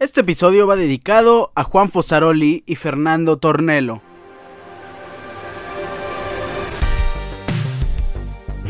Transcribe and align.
Este 0.00 0.20
episodio 0.20 0.68
va 0.68 0.76
dedicado 0.76 1.50
a 1.56 1.64
Juan 1.64 1.90
Fosaroli 1.90 2.62
y 2.66 2.76
Fernando 2.76 3.38
Tornelo. 3.38 4.00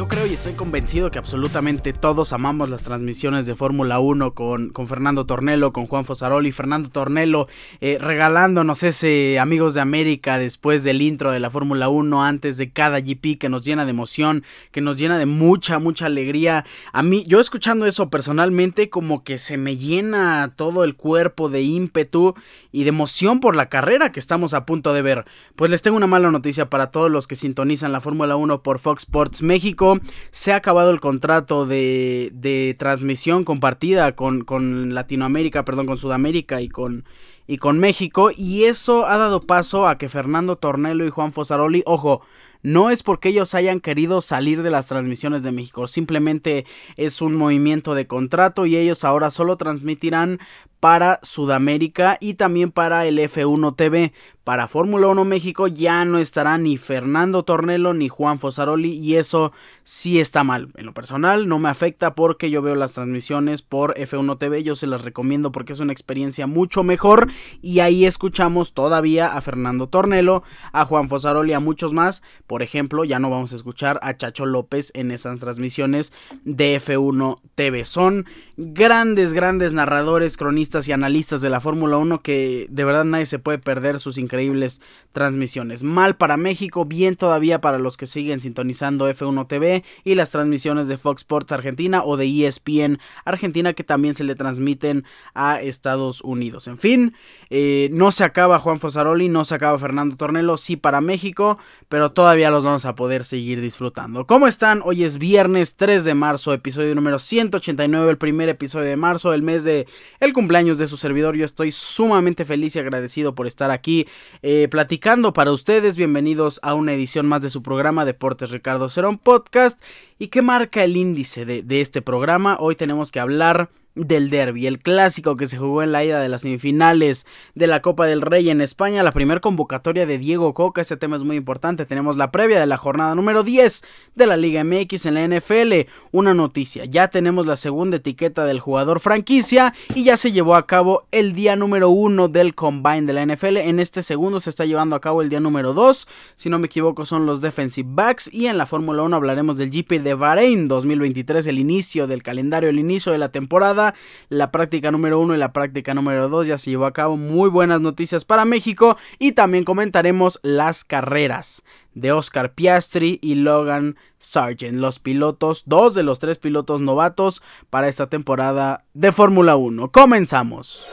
Creo 0.08 0.26
y 0.26 0.32
estoy 0.32 0.54
convencido 0.54 1.10
que 1.10 1.18
absolutamente 1.18 1.92
todos 1.92 2.32
amamos 2.32 2.70
las 2.70 2.82
transmisiones 2.82 3.44
de 3.44 3.54
Fórmula 3.54 3.98
1 3.98 4.32
con, 4.32 4.70
con, 4.70 4.88
Fernando 4.88 5.26
Tornelo, 5.26 5.74
con 5.74 5.84
Juan 5.84 6.06
Fosaroli. 6.06 6.50
Fernando 6.50 6.88
Tornelo 6.88 7.46
eh, 7.82 7.98
regalándonos 8.00 8.84
ese 8.84 9.38
Amigos 9.38 9.74
de 9.74 9.82
América 9.82 10.38
después 10.38 10.82
del 10.82 11.02
intro 11.02 11.30
de 11.30 11.40
la 11.40 11.50
Fórmula 11.50 11.90
1, 11.90 12.24
antes 12.24 12.56
de 12.56 12.70
cada 12.70 13.00
GP 13.00 13.38
que 13.38 13.50
nos 13.50 13.66
llena 13.66 13.84
de 13.84 13.90
emoción, 13.90 14.44
que 14.70 14.80
nos 14.80 14.96
llena 14.96 15.18
de 15.18 15.26
mucha, 15.26 15.78
mucha 15.78 16.06
alegría. 16.06 16.64
A 16.94 17.02
mí, 17.02 17.24
yo 17.26 17.38
escuchando 17.38 17.84
eso 17.84 18.08
personalmente, 18.08 18.88
como 18.88 19.22
que 19.24 19.36
se 19.36 19.58
me 19.58 19.76
llena 19.76 20.54
todo 20.56 20.84
el 20.84 20.94
cuerpo 20.94 21.50
de 21.50 21.60
ímpetu 21.60 22.34
y 22.72 22.84
de 22.84 22.88
emoción 22.88 23.40
por 23.40 23.54
la 23.54 23.68
carrera 23.68 24.10
que 24.10 24.20
estamos 24.20 24.54
a 24.54 24.64
punto 24.64 24.94
de 24.94 25.02
ver. 25.02 25.26
Pues 25.54 25.70
les 25.70 25.82
tengo 25.82 25.98
una 25.98 26.06
mala 26.06 26.30
noticia 26.30 26.70
para 26.70 26.90
todos 26.90 27.10
los 27.10 27.26
que 27.26 27.36
sintonizan 27.36 27.92
la 27.92 28.00
Fórmula 28.00 28.36
1 28.36 28.62
por 28.62 28.78
Fox 28.78 29.02
Sports 29.02 29.42
México 29.42 29.97
se 30.30 30.52
ha 30.52 30.56
acabado 30.56 30.90
el 30.90 31.00
contrato 31.00 31.66
de, 31.66 32.30
de 32.32 32.74
transmisión 32.78 33.44
compartida 33.44 34.12
con, 34.14 34.44
con, 34.44 34.94
Latinoamérica, 34.94 35.64
perdón, 35.64 35.86
con 35.86 35.98
Sudamérica 35.98 36.60
y 36.60 36.68
con, 36.68 37.04
y 37.46 37.58
con 37.58 37.78
México. 37.78 38.30
Y 38.36 38.64
eso 38.64 39.06
ha 39.06 39.16
dado 39.16 39.40
paso 39.40 39.86
a 39.86 39.98
que 39.98 40.08
Fernando 40.08 40.56
Tornelo 40.56 41.06
y 41.06 41.10
Juan 41.10 41.32
Fosaroli, 41.32 41.82
ojo, 41.86 42.22
no 42.62 42.90
es 42.90 43.02
porque 43.02 43.30
ellos 43.30 43.54
hayan 43.54 43.80
querido 43.80 44.20
salir 44.20 44.62
de 44.62 44.70
las 44.70 44.86
transmisiones 44.86 45.42
de 45.42 45.52
México, 45.52 45.86
simplemente 45.86 46.66
es 46.96 47.20
un 47.20 47.34
movimiento 47.34 47.94
de 47.94 48.06
contrato 48.06 48.66
y 48.66 48.76
ellos 48.76 49.04
ahora 49.04 49.30
solo 49.30 49.56
transmitirán 49.56 50.38
para 50.80 51.18
Sudamérica 51.22 52.18
y 52.20 52.34
también 52.34 52.70
para 52.70 53.06
el 53.06 53.18
F1 53.18 53.74
TV. 53.76 54.12
Para 54.44 54.66
Fórmula 54.66 55.08
1 55.08 55.26
México 55.26 55.66
ya 55.66 56.06
no 56.06 56.18
estará 56.18 56.56
ni 56.56 56.78
Fernando 56.78 57.42
Tornelo 57.42 57.92
ni 57.92 58.08
Juan 58.08 58.38
Fosaroli 58.38 58.92
y 58.92 59.16
eso 59.16 59.52
sí 59.82 60.20
está 60.20 60.42
mal. 60.42 60.70
En 60.76 60.86
lo 60.86 60.94
personal 60.94 61.48
no 61.48 61.58
me 61.58 61.68
afecta 61.68 62.14
porque 62.14 62.48
yo 62.48 62.62
veo 62.62 62.74
las 62.74 62.92
transmisiones 62.92 63.60
por 63.60 63.94
F1 63.96 64.38
TV, 64.38 64.62
yo 64.62 64.74
se 64.74 64.86
las 64.86 65.02
recomiendo 65.02 65.52
porque 65.52 65.74
es 65.74 65.80
una 65.80 65.92
experiencia 65.92 66.46
mucho 66.46 66.82
mejor 66.82 67.30
y 67.60 67.80
ahí 67.80 68.06
escuchamos 68.06 68.72
todavía 68.72 69.36
a 69.36 69.40
Fernando 69.42 69.88
Tornelo, 69.88 70.42
a 70.72 70.86
Juan 70.86 71.10
Fosaroli, 71.10 71.52
a 71.52 71.60
muchos 71.60 71.92
más. 71.92 72.22
Por 72.48 72.62
ejemplo, 72.62 73.04
ya 73.04 73.18
no 73.18 73.28
vamos 73.28 73.52
a 73.52 73.56
escuchar 73.56 74.00
a 74.02 74.16
Chacho 74.16 74.46
López 74.46 74.90
en 74.94 75.10
esas 75.10 75.38
transmisiones 75.38 76.14
de 76.44 76.80
F1 76.80 77.40
TV. 77.54 77.84
Son 77.84 78.24
grandes, 78.56 79.34
grandes 79.34 79.74
narradores, 79.74 80.38
cronistas 80.38 80.88
y 80.88 80.92
analistas 80.92 81.42
de 81.42 81.50
la 81.50 81.60
Fórmula 81.60 81.98
1 81.98 82.22
que 82.22 82.66
de 82.70 82.84
verdad 82.84 83.04
nadie 83.04 83.26
se 83.26 83.38
puede 83.38 83.58
perder 83.58 84.00
sus 84.00 84.16
increíbles 84.16 84.80
transmisiones. 85.12 85.82
Mal 85.82 86.16
para 86.16 86.38
México, 86.38 86.86
bien 86.86 87.16
todavía 87.16 87.60
para 87.60 87.78
los 87.78 87.98
que 87.98 88.06
siguen 88.06 88.40
sintonizando 88.40 89.10
F1 89.10 89.46
TV 89.46 89.84
y 90.02 90.14
las 90.14 90.30
transmisiones 90.30 90.88
de 90.88 90.96
Fox 90.96 91.20
Sports 91.20 91.52
Argentina 91.52 92.02
o 92.02 92.16
de 92.16 92.46
ESPN 92.46 92.98
Argentina 93.26 93.74
que 93.74 93.84
también 93.84 94.14
se 94.14 94.24
le 94.24 94.34
transmiten 94.34 95.04
a 95.34 95.60
Estados 95.60 96.22
Unidos. 96.22 96.66
En 96.66 96.78
fin, 96.78 97.14
eh, 97.50 97.90
no 97.92 98.10
se 98.10 98.24
acaba 98.24 98.58
Juan 98.58 98.80
Fosaroli, 98.80 99.28
no 99.28 99.44
se 99.44 99.54
acaba 99.54 99.78
Fernando 99.78 100.16
Tornelo, 100.16 100.56
sí 100.56 100.76
para 100.76 101.02
México, 101.02 101.58
pero 101.88 102.12
todavía 102.12 102.37
los 102.38 102.64
vamos 102.64 102.84
a 102.84 102.94
poder 102.94 103.24
seguir 103.24 103.60
disfrutando. 103.60 104.24
¿Cómo 104.24 104.46
están? 104.46 104.80
Hoy 104.84 105.02
es 105.02 105.18
viernes 105.18 105.74
3 105.74 106.04
de 106.04 106.14
marzo, 106.14 106.52
episodio 106.52 106.94
número 106.94 107.18
189, 107.18 108.10
el 108.10 108.16
primer 108.16 108.48
episodio 108.48 108.86
de 108.86 108.96
marzo, 108.96 109.34
el 109.34 109.42
mes 109.42 109.64
de 109.64 109.88
el 110.20 110.32
cumpleaños 110.32 110.78
de 110.78 110.86
su 110.86 110.96
servidor. 110.96 111.36
Yo 111.36 111.44
estoy 111.44 111.72
sumamente 111.72 112.44
feliz 112.44 112.76
y 112.76 112.78
agradecido 112.78 113.34
por 113.34 113.48
estar 113.48 113.72
aquí 113.72 114.06
eh, 114.42 114.68
platicando 114.70 115.32
para 115.32 115.50
ustedes. 115.50 115.96
Bienvenidos 115.96 116.60
a 116.62 116.74
una 116.74 116.94
edición 116.94 117.26
más 117.26 117.42
de 117.42 117.50
su 117.50 117.60
programa 117.62 118.04
Deportes 118.04 118.52
Ricardo 118.52 118.88
Cerón 118.88 119.18
Podcast. 119.18 119.80
¿Y 120.20 120.28
qué 120.28 120.40
marca 120.40 120.84
el 120.84 120.96
índice 120.96 121.44
de 121.44 121.80
este 121.80 122.02
programa? 122.02 122.56
Hoy 122.60 122.76
tenemos 122.76 123.10
que 123.10 123.20
hablar 123.20 123.68
del 124.06 124.30
derby, 124.30 124.66
el 124.66 124.78
clásico 124.78 125.36
que 125.36 125.46
se 125.46 125.58
jugó 125.58 125.82
en 125.82 125.92
la 125.92 126.04
ida 126.04 126.20
de 126.20 126.28
las 126.28 126.42
semifinales 126.42 127.26
de 127.54 127.66
la 127.66 127.82
Copa 127.82 128.06
del 128.06 128.20
Rey 128.20 128.48
en 128.50 128.60
España, 128.60 129.02
la 129.02 129.12
primera 129.12 129.40
convocatoria 129.40 130.06
de 130.06 130.18
Diego 130.18 130.54
Coca, 130.54 130.80
este 130.80 130.96
tema 130.96 131.16
es 131.16 131.24
muy 131.24 131.36
importante, 131.36 131.86
tenemos 131.86 132.16
la 132.16 132.30
previa 132.30 132.60
de 132.60 132.66
la 132.66 132.76
jornada 132.76 133.14
número 133.14 133.42
10 133.42 133.82
de 134.14 134.26
la 134.26 134.36
Liga 134.36 134.62
MX 134.64 135.06
en 135.06 135.14
la 135.14 135.26
NFL, 135.26 135.88
una 136.12 136.34
noticia, 136.34 136.84
ya 136.84 137.08
tenemos 137.08 137.46
la 137.46 137.56
segunda 137.56 137.96
etiqueta 137.96 138.44
del 138.44 138.60
jugador 138.60 139.00
franquicia 139.00 139.74
y 139.94 140.04
ya 140.04 140.16
se 140.16 140.32
llevó 140.32 140.54
a 140.54 140.66
cabo 140.66 141.06
el 141.10 141.32
día 141.32 141.56
número 141.56 141.90
1 141.90 142.28
del 142.28 142.54
combine 142.54 143.02
de 143.02 143.12
la 143.12 143.26
NFL, 143.26 143.56
en 143.58 143.80
este 143.80 144.02
segundo 144.02 144.40
se 144.40 144.50
está 144.50 144.64
llevando 144.64 144.94
a 144.96 145.00
cabo 145.00 145.22
el 145.22 145.28
día 145.28 145.40
número 145.40 145.74
2, 145.74 146.06
si 146.36 146.48
no 146.50 146.58
me 146.58 146.66
equivoco 146.66 147.04
son 147.04 147.26
los 147.26 147.40
defensive 147.40 147.88
backs 147.90 148.32
y 148.32 148.46
en 148.46 148.58
la 148.58 148.66
Fórmula 148.66 149.02
1 149.02 149.16
hablaremos 149.16 149.58
del 149.58 149.70
GP 149.70 150.02
de 150.02 150.14
Bahrein 150.14 150.68
2023, 150.68 151.46
el 151.46 151.58
inicio 151.58 152.06
del 152.06 152.22
calendario, 152.22 152.68
el 152.68 152.78
inicio 152.78 153.12
de 153.12 153.18
la 153.18 153.30
temporada, 153.30 153.87
la 154.28 154.50
práctica 154.50 154.90
número 154.90 155.20
1 155.20 155.34
y 155.34 155.38
la 155.38 155.52
práctica 155.52 155.94
número 155.94 156.28
2 156.28 156.46
ya 156.46 156.58
se 156.58 156.70
llevó 156.70 156.86
a 156.86 156.92
cabo. 156.92 157.16
Muy 157.16 157.50
buenas 157.50 157.80
noticias 157.80 158.24
para 158.24 158.44
México 158.44 158.96
y 159.18 159.32
también 159.32 159.64
comentaremos 159.64 160.40
las 160.42 160.84
carreras 160.84 161.62
de 161.94 162.12
Oscar 162.12 162.54
Piastri 162.54 163.18
y 163.22 163.34
Logan 163.34 163.96
Sargent, 164.18 164.76
los 164.76 164.98
pilotos, 164.98 165.64
dos 165.66 165.94
de 165.94 166.02
los 166.02 166.18
tres 166.18 166.38
pilotos 166.38 166.80
novatos 166.80 167.42
para 167.70 167.88
esta 167.88 168.08
temporada 168.08 168.84
de 168.94 169.12
Fórmula 169.12 169.56
1. 169.56 169.90
Comenzamos. 169.90 170.86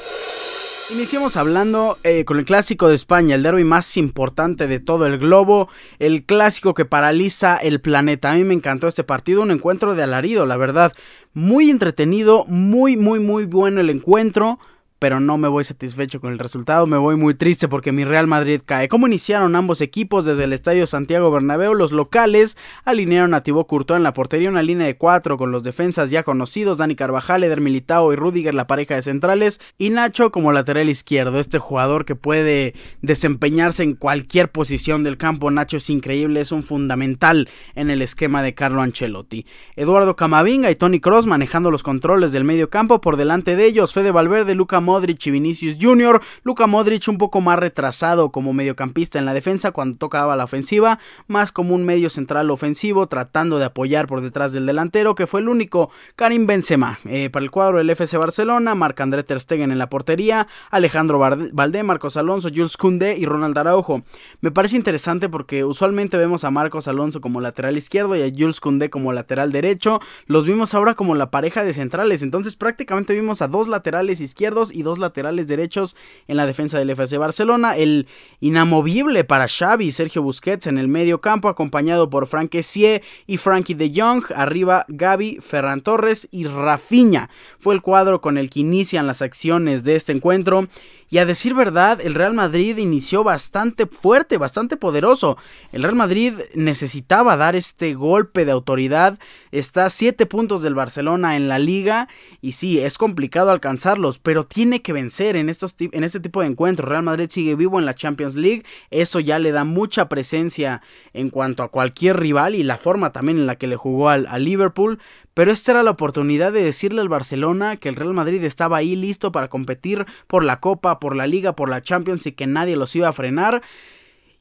Iniciamos 0.91 1.35
hablando 1.35 1.97
eh, 2.03 2.25
con 2.25 2.37
el 2.37 2.45
clásico 2.45 2.87
de 2.87 2.93
España, 2.93 3.33
el 3.33 3.41
derby 3.41 3.63
más 3.63 3.97
importante 3.97 4.67
de 4.67 4.79
todo 4.79 5.07
el 5.07 5.17
globo, 5.17 5.67
el 5.97 6.23
clásico 6.23 6.75
que 6.75 6.85
paraliza 6.85 7.57
el 7.57 7.81
planeta. 7.81 8.31
A 8.31 8.35
mí 8.35 8.43
me 8.43 8.53
encantó 8.53 8.87
este 8.87 9.03
partido, 9.03 9.41
un 9.41 9.49
encuentro 9.49 9.95
de 9.95 10.03
alarido, 10.03 10.45
la 10.45 10.57
verdad. 10.57 10.93
Muy 11.33 11.71
entretenido, 11.71 12.45
muy, 12.45 12.97
muy, 12.97 13.19
muy 13.19 13.45
bueno 13.45 13.81
el 13.81 13.89
encuentro 13.89 14.59
pero 14.99 15.19
no 15.19 15.37
me 15.37 15.47
voy 15.47 15.63
satisfecho 15.63 16.21
con 16.21 16.31
el 16.31 16.39
resultado, 16.39 16.87
me 16.87 16.97
voy 16.97 17.15
muy 17.15 17.33
triste 17.33 17.67
porque 17.67 17.91
mi 17.91 18.05
Real 18.05 18.27
Madrid 18.27 18.61
cae. 18.65 18.87
¿Cómo 18.87 19.07
iniciaron 19.07 19.55
ambos 19.55 19.81
equipos 19.81 20.25
desde 20.25 20.45
el 20.45 20.53
Estadio 20.53 20.87
Santiago 20.87 21.29
Bernabéu? 21.31 21.73
Los 21.73 21.91
locales 21.91 22.57
alinearon 22.85 23.33
a 23.33 23.41
Thibaut 23.41 23.67
Courtois 23.67 23.97
en 23.97 24.03
la 24.03 24.13
portería, 24.13 24.49
una 24.49 24.63
línea 24.63 24.87
de 24.87 24.97
cuatro 24.97 25.37
con 25.37 25.51
los 25.51 25.63
defensas 25.63 26.11
ya 26.11 26.23
conocidos, 26.23 26.77
Dani 26.77 26.95
Carvajal, 26.95 27.43
Eder 27.43 27.61
Militao 27.61 28.13
y 28.13 28.15
Rudiger, 28.15 28.53
la 28.53 28.67
pareja 28.67 28.95
de 28.95 29.01
centrales, 29.01 29.59
y 29.77 29.89
Nacho 29.89 30.31
como 30.31 30.53
lateral 30.53 30.89
izquierdo, 30.89 31.39
este 31.39 31.59
jugador 31.59 32.05
que 32.05 32.15
puede 32.15 32.73
desempeñarse 33.01 33.83
en 33.83 33.95
cualquier 33.95 34.49
posición 34.51 35.03
del 35.03 35.17
campo, 35.17 35.51
Nacho 35.51 35.77
es 35.77 35.89
increíble, 35.89 36.41
es 36.41 36.51
un 36.51 36.63
fundamental 36.63 37.49
en 37.75 37.89
el 37.89 38.01
esquema 38.01 38.41
de 38.41 38.53
Carlo 38.53 38.81
Ancelotti. 38.81 39.45
Eduardo 39.75 40.15
Camavinga 40.15 40.71
y 40.71 40.75
Tony 40.75 40.99
Cross 40.99 41.25
manejando 41.25 41.69
los 41.69 41.83
controles 41.83 42.31
del 42.31 42.45
medio 42.45 42.69
campo, 42.69 43.01
por 43.01 43.17
delante 43.17 43.55
de 43.55 43.65
ellos 43.65 43.93
Fede 43.93 44.11
Valverde, 44.11 44.55
Luca 44.55 44.79
Modric 44.85 45.25
y 45.27 45.31
Vinicius 45.31 45.77
Jr. 45.81 46.21
Luka 46.43 46.67
Modric 46.67 47.07
un 47.09 47.17
poco 47.17 47.41
más 47.41 47.59
retrasado 47.59 48.31
como 48.31 48.53
mediocampista 48.53 49.19
en 49.19 49.25
la 49.25 49.33
defensa 49.33 49.71
cuando 49.71 49.97
tocaba 49.97 50.35
la 50.35 50.45
ofensiva, 50.45 50.99
más 51.27 51.51
como 51.51 51.75
un 51.75 51.83
medio 51.83 52.09
central 52.09 52.49
ofensivo 52.51 53.07
tratando 53.07 53.59
de 53.59 53.65
apoyar 53.65 54.07
por 54.07 54.21
detrás 54.21 54.53
del 54.53 54.65
delantero 54.65 55.15
que 55.15 55.27
fue 55.27 55.41
el 55.41 55.49
único 55.49 55.89
Karim 56.15 56.45
Benzema. 56.45 56.99
Eh, 57.05 57.29
para 57.29 57.43
el 57.43 57.51
cuadro 57.51 57.79
del 57.79 57.89
FC 57.89 58.17
Barcelona, 58.17 58.75
Marc-André 58.75 59.23
Ter 59.23 59.39
Stegen 59.39 59.71
en 59.71 59.77
la 59.77 59.89
portería, 59.89 60.47
Alejandro 60.69 61.19
Valdé, 61.19 61.83
Marcos 61.83 62.17
Alonso, 62.17 62.49
Jules 62.53 62.77
Koundé 62.77 63.17
y 63.17 63.25
Ronald 63.25 63.57
Araujo. 63.57 64.03
Me 64.41 64.51
parece 64.51 64.75
interesante 64.75 65.29
porque 65.29 65.63
usualmente 65.63 66.17
vemos 66.17 66.43
a 66.43 66.51
Marcos 66.51 66.87
Alonso 66.87 67.21
como 67.21 67.41
lateral 67.41 67.77
izquierdo 67.77 68.15
y 68.15 68.21
a 68.21 68.31
Jules 68.35 68.59
Koundé 68.59 68.89
como 68.89 69.13
lateral 69.13 69.51
derecho. 69.51 69.99
Los 70.27 70.45
vimos 70.45 70.73
ahora 70.73 70.93
como 70.93 71.15
la 71.15 71.31
pareja 71.31 71.63
de 71.63 71.73
centrales, 71.73 72.21
entonces 72.21 72.55
prácticamente 72.55 73.13
vimos 73.13 73.41
a 73.41 73.47
dos 73.47 73.67
laterales 73.67 74.21
izquierdos 74.21 74.71
y 74.75 74.83
dos 74.83 74.99
laterales 74.99 75.47
derechos 75.47 75.95
en 76.27 76.37
la 76.37 76.45
defensa 76.45 76.77
del 76.77 76.89
FC 76.89 77.17
Barcelona. 77.17 77.77
El 77.77 78.07
inamovible 78.41 79.23
para 79.23 79.47
Xavi, 79.47 79.91
Sergio 79.91 80.21
Busquets 80.21 80.67
en 80.67 80.77
el 80.77 80.87
medio 80.87 81.21
campo, 81.21 81.47
acompañado 81.47 82.09
por 82.09 82.27
Frank 82.27 82.53
Essier 82.55 83.01
y 83.25 83.37
Frankie 83.37 83.73
de 83.73 83.91
Jong. 83.95 84.25
Arriba 84.35 84.85
Gaby, 84.87 85.39
Ferran 85.41 85.81
Torres 85.81 86.27
y 86.31 86.45
Rafinha. 86.45 87.29
Fue 87.59 87.73
el 87.73 87.81
cuadro 87.81 88.21
con 88.21 88.37
el 88.37 88.49
que 88.49 88.59
inician 88.59 89.07
las 89.07 89.21
acciones 89.21 89.83
de 89.83 89.95
este 89.95 90.11
encuentro. 90.11 90.67
Y 91.09 91.19
a 91.19 91.25
decir 91.25 91.53
verdad, 91.53 92.01
el 92.01 92.15
Real 92.15 92.33
Madrid 92.33 92.77
inició 92.77 93.23
bastante 93.23 93.85
fuerte, 93.85 94.37
bastante 94.37 94.75
poderoso. 94.75 95.37
El 95.71 95.83
Real 95.83 95.95
Madrid 95.95 96.33
necesitaba 96.55 97.37
dar 97.37 97.55
este 97.55 97.93
golpe 97.93 98.43
de 98.43 98.51
autoridad. 98.51 99.19
Está 99.51 99.85
a 99.85 99.89
7 99.91 100.25
puntos 100.25 100.63
del 100.63 100.73
Barcelona 100.73 101.35
en 101.35 101.47
la 101.47 101.59
liga. 101.59 102.07
Y 102.41 102.53
sí, 102.53 102.79
es 102.79 102.97
complicado 102.97 103.51
alcanzarlos, 103.51 104.17
pero 104.17 104.43
tiene 104.43 104.81
que 104.81 104.93
vencer 104.93 105.35
en, 105.35 105.49
estos, 105.49 105.75
en 105.79 106.03
este 106.03 106.19
tipo 106.19 106.41
de 106.41 106.47
encuentros. 106.47 106.89
Real 106.89 107.03
Madrid 107.03 107.29
sigue 107.29 107.55
vivo 107.55 107.77
en 107.77 107.85
la 107.85 107.93
Champions 107.93 108.35
League. 108.35 108.63
Eso 108.89 109.19
ya 109.19 109.37
le 109.37 109.51
da 109.51 109.63
mucha 109.63 110.09
presencia 110.09 110.81
en 111.13 111.29
cuanto 111.29 111.61
a 111.61 111.69
cualquier 111.69 112.19
rival 112.19 112.55
y 112.55 112.63
la 112.63 112.77
forma 112.77 113.13
también 113.13 113.37
en 113.37 113.45
la 113.45 113.57
que 113.57 113.67
le 113.67 113.75
jugó 113.75 114.09
al, 114.09 114.25
al 114.27 114.43
Liverpool 114.43 114.99
pero 115.35 115.51
esta 115.51 115.73
era 115.73 115.83
la 115.83 115.91
oportunidad 115.91 116.53
de 116.53 116.63
decirle 116.63 117.01
al 117.01 117.09
Barcelona 117.09 117.75
que 117.75 117.89
el 117.89 117.97
Real 117.97 118.13
Madrid 118.13 118.43
estaba 118.45 118.77
ahí 118.77 118.95
listo 118.95 119.33
para 119.33 119.49
competir 119.49 120.05
por 120.27 120.45
la 120.45 120.61
Copa, 120.61 120.99
por 120.99 121.13
la 121.13 121.27
Liga, 121.27 121.57
por 121.57 121.69
la 121.69 121.81
Champions 121.81 122.25
y 122.25 122.31
que 122.31 122.47
nadie 122.47 122.77
los 122.77 122.95
iba 122.95 123.09
a 123.09 123.13
frenar. 123.13 123.61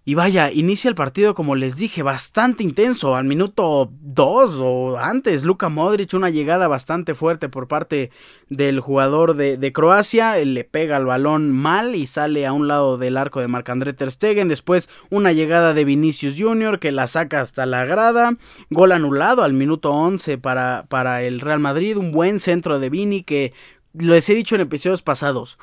Y 0.06 0.15
vaya, 0.17 0.53
inicia 0.53 0.91
el 0.91 0.95
partido, 0.95 1.35
como 1.35 1.56
les 1.56 1.77
dije, 1.77 2.03
bastante 2.03 2.62
intenso. 2.62 3.17
Al 3.17 3.25
minuto 3.25 3.91
2 4.03 4.61
o 4.62 4.99
antes, 4.99 5.45
Luka 5.45 5.71
Modric, 5.71 6.12
una 6.12 6.29
llegada 6.29 6.69
bastante 6.69 7.15
fuerte 7.15 7.49
por 7.49 7.69
parte 7.69 8.11
del 8.51 8.81
jugador 8.81 9.35
de, 9.35 9.73
Croacia. 9.73 10.37
le 10.37 10.65
pega 10.65 10.99
el 10.99 11.06
balón 11.06 11.51
mal 11.53 11.95
y 11.95 12.06
sale 12.06 12.47
a 12.47 12.53
un 12.53 12.69
lado 12.69 12.99
del 12.99 13.17
arco 13.17 13.41
de 13.41 13.49
Marc-André 13.49 13.95
Ter 13.95 14.11
Stegen. 14.11 14.49
Después, 14.49 14.91
una 15.09 15.33
llegada 15.33 15.73
de 15.73 15.87
Vinicius 15.87 16.35
Jr. 16.39 16.81
que 16.81 16.93
la 16.93 17.06
saca 17.06 17.41
hasta 17.41 17.65
la 17.65 17.87
grada. 17.87 18.37
Gol 18.69 18.93
anulado 18.93 19.43
al 19.43 19.55
minuto 19.55 19.91
11 19.91 20.37
para, 20.37 20.85
para 20.91 21.23
el 21.23 21.41
Real 21.41 21.61
Madrid. 21.61 21.97
Un 21.97 22.12
buen 22.12 22.41
centro 22.41 22.79
de 22.79 22.91
Vini 22.91 23.23
que 23.23 23.55
les 23.95 24.29
he 24.29 24.35
dicho 24.35 24.55
en 24.55 24.61
episodios 24.61 25.01
pasados 25.01 25.56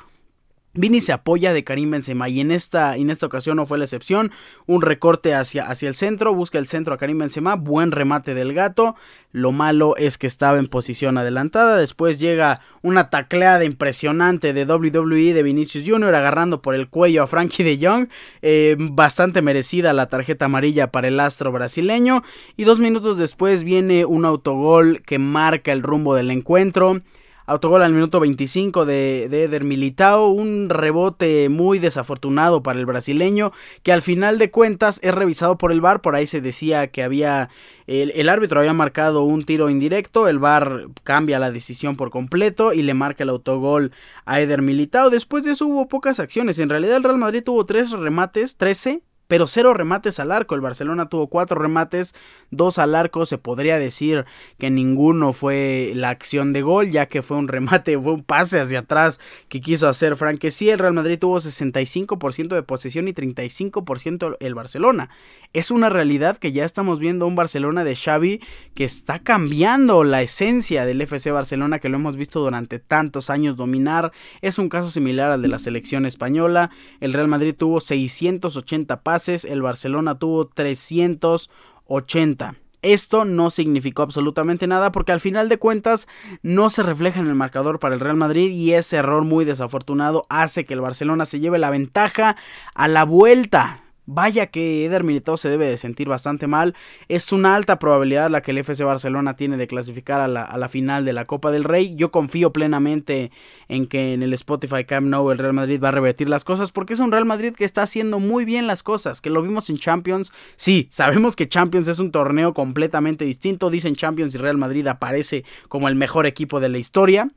Vini 0.74 1.02
se 1.02 1.12
apoya 1.12 1.52
de 1.52 1.64
Karim 1.64 1.90
Benzema 1.90 2.30
y 2.30 2.40
en 2.40 2.50
esta, 2.50 2.96
en 2.96 3.10
esta 3.10 3.26
ocasión 3.26 3.56
no 3.56 3.66
fue 3.66 3.76
la 3.76 3.84
excepción. 3.84 4.32
Un 4.66 4.80
recorte 4.80 5.34
hacia, 5.34 5.66
hacia 5.66 5.88
el 5.88 5.94
centro, 5.94 6.34
busca 6.34 6.58
el 6.58 6.66
centro 6.66 6.94
a 6.94 6.96
Karim 6.96 7.18
Benzema, 7.18 7.56
buen 7.56 7.92
remate 7.92 8.32
del 8.32 8.54
gato. 8.54 8.96
Lo 9.32 9.52
malo 9.52 9.96
es 9.98 10.16
que 10.16 10.26
estaba 10.26 10.58
en 10.58 10.66
posición 10.66 11.18
adelantada. 11.18 11.76
Después 11.76 12.18
llega 12.18 12.60
una 12.80 13.10
tacleada 13.10 13.64
impresionante 13.64 14.54
de 14.54 14.64
WWE 14.64 15.34
de 15.34 15.42
Vinicius 15.42 15.84
Jr. 15.86 16.14
agarrando 16.14 16.62
por 16.62 16.74
el 16.74 16.88
cuello 16.88 17.22
a 17.22 17.26
Frankie 17.26 17.64
de 17.64 17.78
Jong. 17.86 18.08
Eh, 18.40 18.76
bastante 18.78 19.42
merecida 19.42 19.92
la 19.92 20.06
tarjeta 20.06 20.46
amarilla 20.46 20.90
para 20.90 21.08
el 21.08 21.20
astro 21.20 21.52
brasileño. 21.52 22.22
Y 22.56 22.64
dos 22.64 22.80
minutos 22.80 23.18
después 23.18 23.62
viene 23.62 24.06
un 24.06 24.24
autogol 24.24 25.02
que 25.02 25.18
marca 25.18 25.72
el 25.72 25.82
rumbo 25.82 26.14
del 26.14 26.30
encuentro. 26.30 27.02
Autogol 27.46 27.82
al 27.82 27.92
minuto 27.92 28.20
25 28.20 28.84
de, 28.84 29.24
Eder 29.24 29.64
Militao, 29.64 30.28
un 30.28 30.68
rebote 30.68 31.48
muy 31.48 31.78
desafortunado 31.78 32.62
para 32.62 32.78
el 32.78 32.86
brasileño, 32.86 33.52
que 33.82 33.92
al 33.92 34.02
final 34.02 34.38
de 34.38 34.50
cuentas 34.50 35.00
es 35.02 35.14
revisado 35.14 35.58
por 35.58 35.72
el 35.72 35.80
VAR, 35.80 36.00
por 36.00 36.14
ahí 36.14 36.26
se 36.26 36.40
decía 36.40 36.88
que 36.88 37.02
había, 37.02 37.50
el, 37.86 38.12
el 38.14 38.28
árbitro 38.28 38.60
había 38.60 38.72
marcado 38.72 39.22
un 39.24 39.42
tiro 39.44 39.70
indirecto, 39.70 40.28
el 40.28 40.38
VAR 40.38 40.86
cambia 41.02 41.38
la 41.38 41.50
decisión 41.50 41.96
por 41.96 42.10
completo 42.10 42.72
y 42.72 42.82
le 42.82 42.94
marca 42.94 43.24
el 43.24 43.30
autogol 43.30 43.92
a 44.24 44.40
Eder 44.40 44.62
Militao, 44.62 45.10
después 45.10 45.42
de 45.42 45.52
eso 45.52 45.66
hubo 45.66 45.88
pocas 45.88 46.20
acciones, 46.20 46.58
en 46.58 46.68
realidad 46.68 46.96
el 46.96 47.04
Real 47.04 47.18
Madrid 47.18 47.42
tuvo 47.42 47.66
tres 47.66 47.90
remates, 47.90 48.56
13 48.56 49.02
pero 49.32 49.46
cero 49.46 49.72
remates 49.72 50.20
al 50.20 50.30
arco. 50.30 50.54
El 50.54 50.60
Barcelona 50.60 51.08
tuvo 51.08 51.26
cuatro 51.28 51.58
remates, 51.58 52.14
dos 52.50 52.78
al 52.78 52.94
arco. 52.94 53.24
Se 53.24 53.38
podría 53.38 53.78
decir 53.78 54.26
que 54.58 54.68
ninguno 54.68 55.32
fue 55.32 55.92
la 55.94 56.10
acción 56.10 56.52
de 56.52 56.60
gol, 56.60 56.90
ya 56.90 57.06
que 57.06 57.22
fue 57.22 57.38
un 57.38 57.48
remate, 57.48 57.98
fue 58.02 58.12
un 58.12 58.24
pase 58.24 58.60
hacia 58.60 58.80
atrás 58.80 59.20
que 59.48 59.62
quiso 59.62 59.88
hacer 59.88 60.16
Frank. 60.16 60.44
Sí, 60.50 60.68
el 60.68 60.78
Real 60.78 60.92
Madrid 60.92 61.18
tuvo 61.18 61.38
65% 61.38 62.48
de 62.48 62.62
posesión 62.62 63.08
y 63.08 63.14
35% 63.14 64.36
el 64.38 64.54
Barcelona. 64.54 65.08
Es 65.54 65.70
una 65.70 65.88
realidad 65.88 66.36
que 66.36 66.52
ya 66.52 66.66
estamos 66.66 66.98
viendo 66.98 67.26
un 67.26 67.34
Barcelona 67.34 67.84
de 67.84 67.96
Xavi 67.96 68.42
que 68.74 68.84
está 68.84 69.18
cambiando 69.18 70.04
la 70.04 70.20
esencia 70.20 70.84
del 70.84 71.00
FC 71.00 71.30
Barcelona 71.30 71.78
que 71.78 71.88
lo 71.88 71.96
hemos 71.96 72.16
visto 72.16 72.40
durante 72.40 72.80
tantos 72.80 73.30
años 73.30 73.56
dominar. 73.56 74.12
Es 74.42 74.58
un 74.58 74.68
caso 74.68 74.90
similar 74.90 75.32
al 75.32 75.40
de 75.40 75.48
la 75.48 75.58
selección 75.58 76.04
española. 76.04 76.68
El 77.00 77.14
Real 77.14 77.28
Madrid 77.28 77.54
tuvo 77.56 77.80
680 77.80 79.00
pases 79.00 79.21
el 79.28 79.62
Barcelona 79.62 80.18
tuvo 80.18 80.46
380. 80.46 82.56
Esto 82.82 83.24
no 83.24 83.50
significó 83.50 84.02
absolutamente 84.02 84.66
nada 84.66 84.90
porque 84.90 85.12
al 85.12 85.20
final 85.20 85.48
de 85.48 85.58
cuentas 85.58 86.08
no 86.42 86.68
se 86.68 86.82
refleja 86.82 87.20
en 87.20 87.28
el 87.28 87.36
marcador 87.36 87.78
para 87.78 87.94
el 87.94 88.00
Real 88.00 88.16
Madrid 88.16 88.50
y 88.50 88.72
ese 88.72 88.96
error 88.96 89.22
muy 89.22 89.44
desafortunado 89.44 90.26
hace 90.28 90.64
que 90.64 90.74
el 90.74 90.80
Barcelona 90.80 91.24
se 91.24 91.38
lleve 91.38 91.60
la 91.60 91.70
ventaja 91.70 92.36
a 92.74 92.88
la 92.88 93.04
vuelta. 93.04 93.84
Vaya 94.04 94.48
que 94.48 94.84
Eder 94.84 95.04
Militao 95.04 95.36
se 95.36 95.48
debe 95.48 95.66
de 95.66 95.76
sentir 95.76 96.08
bastante 96.08 96.48
mal. 96.48 96.74
Es 97.08 97.32
una 97.32 97.54
alta 97.54 97.78
probabilidad 97.78 98.30
la 98.30 98.42
que 98.42 98.50
el 98.50 98.58
FC 98.58 98.82
Barcelona 98.82 99.36
tiene 99.36 99.56
de 99.56 99.68
clasificar 99.68 100.20
a 100.20 100.26
la, 100.26 100.68
final 100.68 101.04
de 101.04 101.12
la 101.12 101.26
Copa 101.26 101.52
del 101.52 101.62
Rey. 101.62 101.94
Yo 101.94 102.10
confío 102.10 102.52
plenamente 102.52 103.30
en 103.68 103.86
que 103.86 104.12
en 104.12 104.24
el 104.24 104.32
Spotify 104.32 104.84
Camp 104.84 105.06
Nou 105.06 105.30
el 105.30 105.38
Real 105.38 105.52
Madrid 105.52 105.80
va 105.82 105.88
a 105.88 105.92
revertir 105.92 106.28
las 106.28 106.42
cosas 106.42 106.72
porque 106.72 106.94
es 106.94 107.00
un 107.00 107.12
Real 107.12 107.24
Madrid 107.24 107.54
que 107.54 107.64
está 107.64 107.82
haciendo 107.82 108.18
muy 108.18 108.44
bien 108.44 108.66
las 108.66 108.82
cosas. 108.82 109.20
Que 109.20 109.30
lo 109.30 109.40
vimos 109.40 109.70
en 109.70 109.78
Champions. 109.78 110.32
Sí, 110.56 110.88
sabemos 110.90 111.36
que 111.36 111.48
Champions 111.48 111.86
es 111.86 112.00
un 112.00 112.10
torneo 112.10 112.54
completamente 112.54 113.24
distinto. 113.24 113.70
Dicen 113.70 113.94
Champions 113.94 114.34
y 114.34 114.38
Real 114.38 114.56
Madrid 114.56 114.86
aparece 114.88 115.44
como 115.68 115.86
el 115.86 115.94
mejor 115.94 116.26
equipo 116.26 116.58
de 116.58 116.70
la 116.70 116.78
historia. 116.78 117.30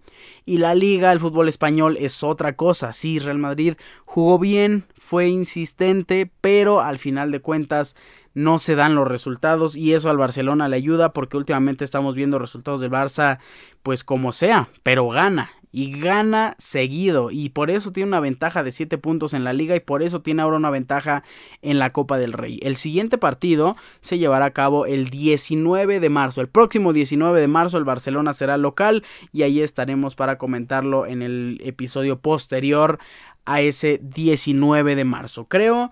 Y 0.46 0.60
la 0.60 0.76
liga, 0.76 1.12
el 1.12 1.20
fútbol 1.20 1.50
español 1.50 1.98
es 2.00 2.24
otra 2.24 2.56
cosa. 2.56 2.94
Sí, 2.94 3.18
Real 3.20 3.40
Madrid 3.40 3.76
jugó 4.06 4.38
bien, 4.38 4.86
fue 4.96 5.28
insistente, 5.28 6.32
pero 6.42 6.82
al 6.82 7.00
final 7.00 7.32
de 7.32 7.42
cuentas 7.42 7.96
no 8.36 8.60
se 8.60 8.76
dan 8.76 8.94
los 8.96 9.08
resultados 9.08 9.76
y 9.76 9.94
eso 9.94 10.10
al 10.10 10.18
Barcelona 10.18 10.68
le 10.68 10.76
ayuda 10.76 11.14
porque 11.14 11.38
últimamente 11.38 11.86
estamos 11.86 12.16
viendo 12.16 12.38
resultados 12.38 12.82
del 12.82 12.92
Barça 12.92 13.40
pues 13.82 14.04
como 14.04 14.34
sea, 14.34 14.70
pero 14.84 15.08
gana 15.08 15.52
y 15.76 15.92
gana 16.00 16.56
seguido 16.58 17.32
y 17.32 17.50
por 17.50 17.70
eso 17.70 17.92
tiene 17.92 18.08
una 18.08 18.22
ventaja 18.22 18.64
de 18.64 18.72
7 18.72 18.98
puntos 18.98 19.34
en 19.34 19.44
la 19.44 19.52
liga 19.52 19.76
y 19.76 19.82
por 19.82 20.04
eso 20.04 20.22
tiene 20.22 20.42
ahora 20.42 20.56
una 20.56 20.70
ventaja 20.70 21.26
en 21.62 21.80
la 21.80 21.92
Copa 21.92 22.18
del 22.18 22.32
Rey. 22.32 22.62
El 22.64 22.78
siguiente 22.78 23.18
partido 23.18 23.76
se 24.00 24.18
llevará 24.18 24.46
a 24.46 24.52
cabo 24.52 24.86
el 24.86 25.10
19 25.10 26.00
de 26.00 26.10
marzo. 26.10 26.40
El 26.40 26.48
próximo 26.48 26.94
19 26.94 27.42
de 27.42 27.50
marzo 27.50 27.78
el 27.78 27.84
Barcelona 27.84 28.32
será 28.32 28.56
local 28.56 29.04
y 29.34 29.44
ahí 29.44 29.60
estaremos 29.60 30.16
para 30.16 30.38
comentarlo 30.38 31.06
en 31.08 31.22
el 31.22 31.60
episodio 31.62 32.20
posterior 32.20 32.98
a 33.44 33.60
ese 33.60 34.00
19 34.02 34.96
de 34.96 35.04
marzo. 35.04 35.50
Creo 35.50 35.92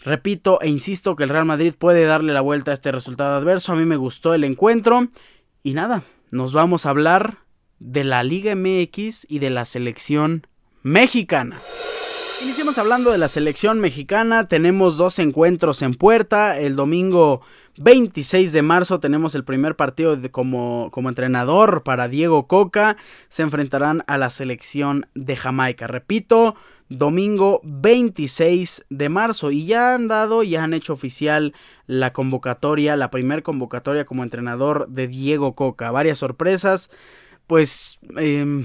Repito 0.00 0.60
e 0.60 0.68
insisto 0.68 1.16
que 1.16 1.24
el 1.24 1.30
Real 1.30 1.46
Madrid 1.46 1.72
puede 1.76 2.04
darle 2.04 2.34
la 2.34 2.42
vuelta 2.42 2.70
a 2.70 2.74
este 2.74 2.92
resultado 2.92 3.34
adverso. 3.34 3.72
A 3.72 3.76
mí 3.76 3.86
me 3.86 3.96
gustó 3.96 4.34
el 4.34 4.44
encuentro. 4.44 5.08
Y 5.62 5.72
nada, 5.72 6.02
nos 6.30 6.52
vamos 6.52 6.84
a 6.84 6.90
hablar 6.90 7.45
de 7.78 8.04
la 8.04 8.22
Liga 8.22 8.54
MX 8.54 9.26
y 9.28 9.38
de 9.38 9.50
la 9.50 9.64
selección 9.64 10.46
mexicana. 10.82 11.60
Iniciamos 12.42 12.76
hablando 12.76 13.12
de 13.12 13.18
la 13.18 13.28
selección 13.28 13.80
mexicana. 13.80 14.46
Tenemos 14.46 14.98
dos 14.98 15.18
encuentros 15.18 15.80
en 15.80 15.94
puerta. 15.94 16.58
El 16.58 16.76
domingo 16.76 17.40
26 17.78 18.52
de 18.52 18.60
marzo 18.62 19.00
tenemos 19.00 19.34
el 19.34 19.42
primer 19.42 19.74
partido 19.74 20.18
como, 20.30 20.90
como 20.92 21.08
entrenador 21.08 21.82
para 21.82 22.08
Diego 22.08 22.46
Coca. 22.46 22.98
Se 23.30 23.42
enfrentarán 23.42 24.04
a 24.06 24.18
la 24.18 24.28
selección 24.28 25.08
de 25.14 25.34
Jamaica. 25.34 25.86
Repito, 25.86 26.56
domingo 26.90 27.60
26 27.64 28.84
de 28.90 29.08
marzo. 29.08 29.50
Y 29.50 29.64
ya 29.64 29.94
han 29.94 30.06
dado, 30.06 30.42
ya 30.42 30.62
han 30.62 30.74
hecho 30.74 30.92
oficial 30.92 31.54
la 31.86 32.12
convocatoria, 32.12 32.96
la 32.96 33.10
primer 33.10 33.42
convocatoria 33.42 34.04
como 34.04 34.22
entrenador 34.22 34.88
de 34.88 35.08
Diego 35.08 35.54
Coca. 35.54 35.90
Varias 35.90 36.18
sorpresas 36.18 36.90
pues 37.46 37.98
em, 38.16 38.64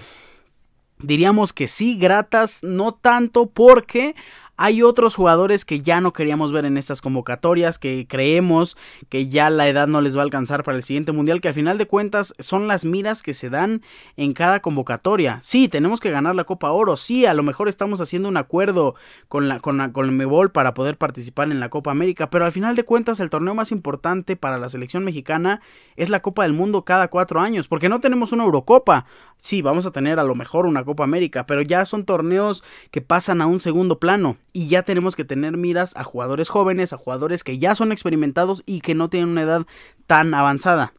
diríamos 0.99 1.53
que 1.53 1.67
sí, 1.67 1.97
gratas, 1.97 2.63
no 2.63 2.93
tanto 2.93 3.49
porque 3.49 4.15
hay 4.63 4.83
otros 4.83 5.15
jugadores 5.15 5.65
que 5.65 5.81
ya 5.81 6.01
no 6.01 6.13
queríamos 6.13 6.51
ver 6.51 6.65
en 6.65 6.77
estas 6.77 7.01
convocatorias, 7.01 7.79
que 7.79 8.05
creemos 8.07 8.77
que 9.09 9.27
ya 9.27 9.49
la 9.49 9.67
edad 9.67 9.87
no 9.87 10.01
les 10.01 10.15
va 10.15 10.21
a 10.21 10.23
alcanzar 10.23 10.63
para 10.63 10.77
el 10.77 10.83
siguiente 10.83 11.11
mundial, 11.11 11.41
que 11.41 11.47
al 11.47 11.55
final 11.55 11.79
de 11.79 11.87
cuentas 11.87 12.35
son 12.37 12.67
las 12.67 12.85
miras 12.85 13.23
que 13.23 13.33
se 13.33 13.49
dan 13.49 13.81
en 14.17 14.33
cada 14.33 14.59
convocatoria. 14.59 15.39
Sí, 15.41 15.67
tenemos 15.67 15.99
que 15.99 16.11
ganar 16.11 16.35
la 16.35 16.43
Copa 16.43 16.69
Oro, 16.69 16.95
sí, 16.95 17.25
a 17.25 17.33
lo 17.33 17.41
mejor 17.41 17.69
estamos 17.69 18.01
haciendo 18.01 18.29
un 18.29 18.37
acuerdo 18.37 18.93
con 19.29 19.49
la 19.49 19.59
con, 19.59 19.79
la, 19.79 19.91
con 19.91 20.05
el 20.05 20.11
Mebol 20.11 20.51
para 20.51 20.75
poder 20.75 20.95
participar 20.95 21.51
en 21.51 21.59
la 21.59 21.69
Copa 21.69 21.89
América, 21.89 22.29
pero 22.29 22.45
al 22.45 22.51
final 22.51 22.75
de 22.75 22.85
cuentas 22.85 23.19
el 23.19 23.31
torneo 23.31 23.55
más 23.55 23.71
importante 23.71 24.35
para 24.35 24.59
la 24.59 24.69
selección 24.69 25.03
mexicana 25.03 25.61
es 25.95 26.09
la 26.09 26.21
Copa 26.21 26.43
del 26.43 26.53
Mundo 26.53 26.85
cada 26.85 27.07
cuatro 27.07 27.41
años, 27.41 27.67
porque 27.67 27.89
no 27.89 27.99
tenemos 27.99 28.31
una 28.31 28.43
Eurocopa. 28.43 29.05
Sí, 29.39 29.63
vamos 29.63 29.87
a 29.87 29.91
tener 29.91 30.19
a 30.19 30.23
lo 30.23 30.35
mejor 30.35 30.67
una 30.67 30.83
Copa 30.83 31.03
América, 31.03 31.47
pero 31.47 31.63
ya 31.63 31.83
son 31.85 32.05
torneos 32.05 32.63
que 32.91 33.01
pasan 33.01 33.41
a 33.41 33.47
un 33.47 33.59
segundo 33.59 33.97
plano 33.97 34.37
y 34.53 34.67
ya 34.67 34.83
tenemos 34.83 35.15
que 35.15 35.25
tener 35.25 35.57
miras 35.57 35.95
a 35.95 36.03
jugadores 36.03 36.49
jóvenes, 36.49 36.93
a 36.93 36.97
jugadores 36.97 37.43
que 37.43 37.57
ya 37.57 37.75
son 37.75 37.91
experimentados 37.91 38.63
y 38.65 38.81
que 38.81 38.95
no 38.95 39.09
tienen 39.09 39.29
una 39.29 39.43
edad 39.43 39.65
tan 40.07 40.33
avanzada. 40.33 40.93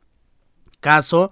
Caso, 0.80 1.30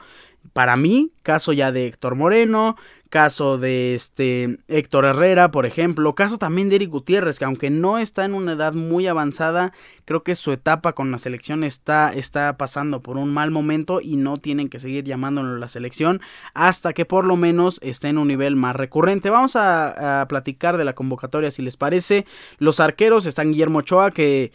para 0.52 0.76
mí, 0.76 1.12
caso 1.22 1.52
ya 1.52 1.72
de 1.72 1.86
Héctor 1.86 2.14
Moreno, 2.14 2.76
caso 3.10 3.58
de 3.58 3.94
este 3.94 4.58
Héctor 4.68 5.04
Herrera, 5.04 5.50
por 5.50 5.66
ejemplo, 5.66 6.14
caso 6.14 6.38
también 6.38 6.68
de 6.68 6.76
Eric 6.76 6.90
Gutiérrez, 6.90 7.38
que 7.38 7.44
aunque 7.44 7.68
no 7.68 7.98
está 7.98 8.24
en 8.24 8.34
una 8.34 8.52
edad 8.52 8.72
muy 8.72 9.08
avanzada, 9.08 9.72
creo 10.04 10.22
que 10.22 10.36
su 10.36 10.52
etapa 10.52 10.92
con 10.92 11.10
la 11.10 11.18
selección 11.18 11.64
está, 11.64 12.12
está 12.14 12.56
pasando 12.56 13.02
por 13.02 13.16
un 13.16 13.32
mal 13.34 13.50
momento 13.50 14.00
y 14.00 14.16
no 14.16 14.36
tienen 14.36 14.68
que 14.68 14.78
seguir 14.78 15.04
llamándolo 15.04 15.58
la 15.58 15.68
selección 15.68 16.20
hasta 16.54 16.92
que 16.92 17.04
por 17.04 17.24
lo 17.24 17.36
menos 17.36 17.80
esté 17.82 18.08
en 18.08 18.18
un 18.18 18.28
nivel 18.28 18.54
más 18.54 18.76
recurrente. 18.76 19.28
Vamos 19.28 19.56
a, 19.56 20.22
a 20.22 20.28
platicar 20.28 20.76
de 20.76 20.84
la 20.84 20.94
convocatoria 20.94 21.50
si 21.50 21.62
les 21.62 21.76
parece. 21.76 22.26
Los 22.58 22.78
arqueros 22.78 23.26
están 23.26 23.50
Guillermo 23.50 23.80
Ochoa 23.80 24.12
que 24.12 24.52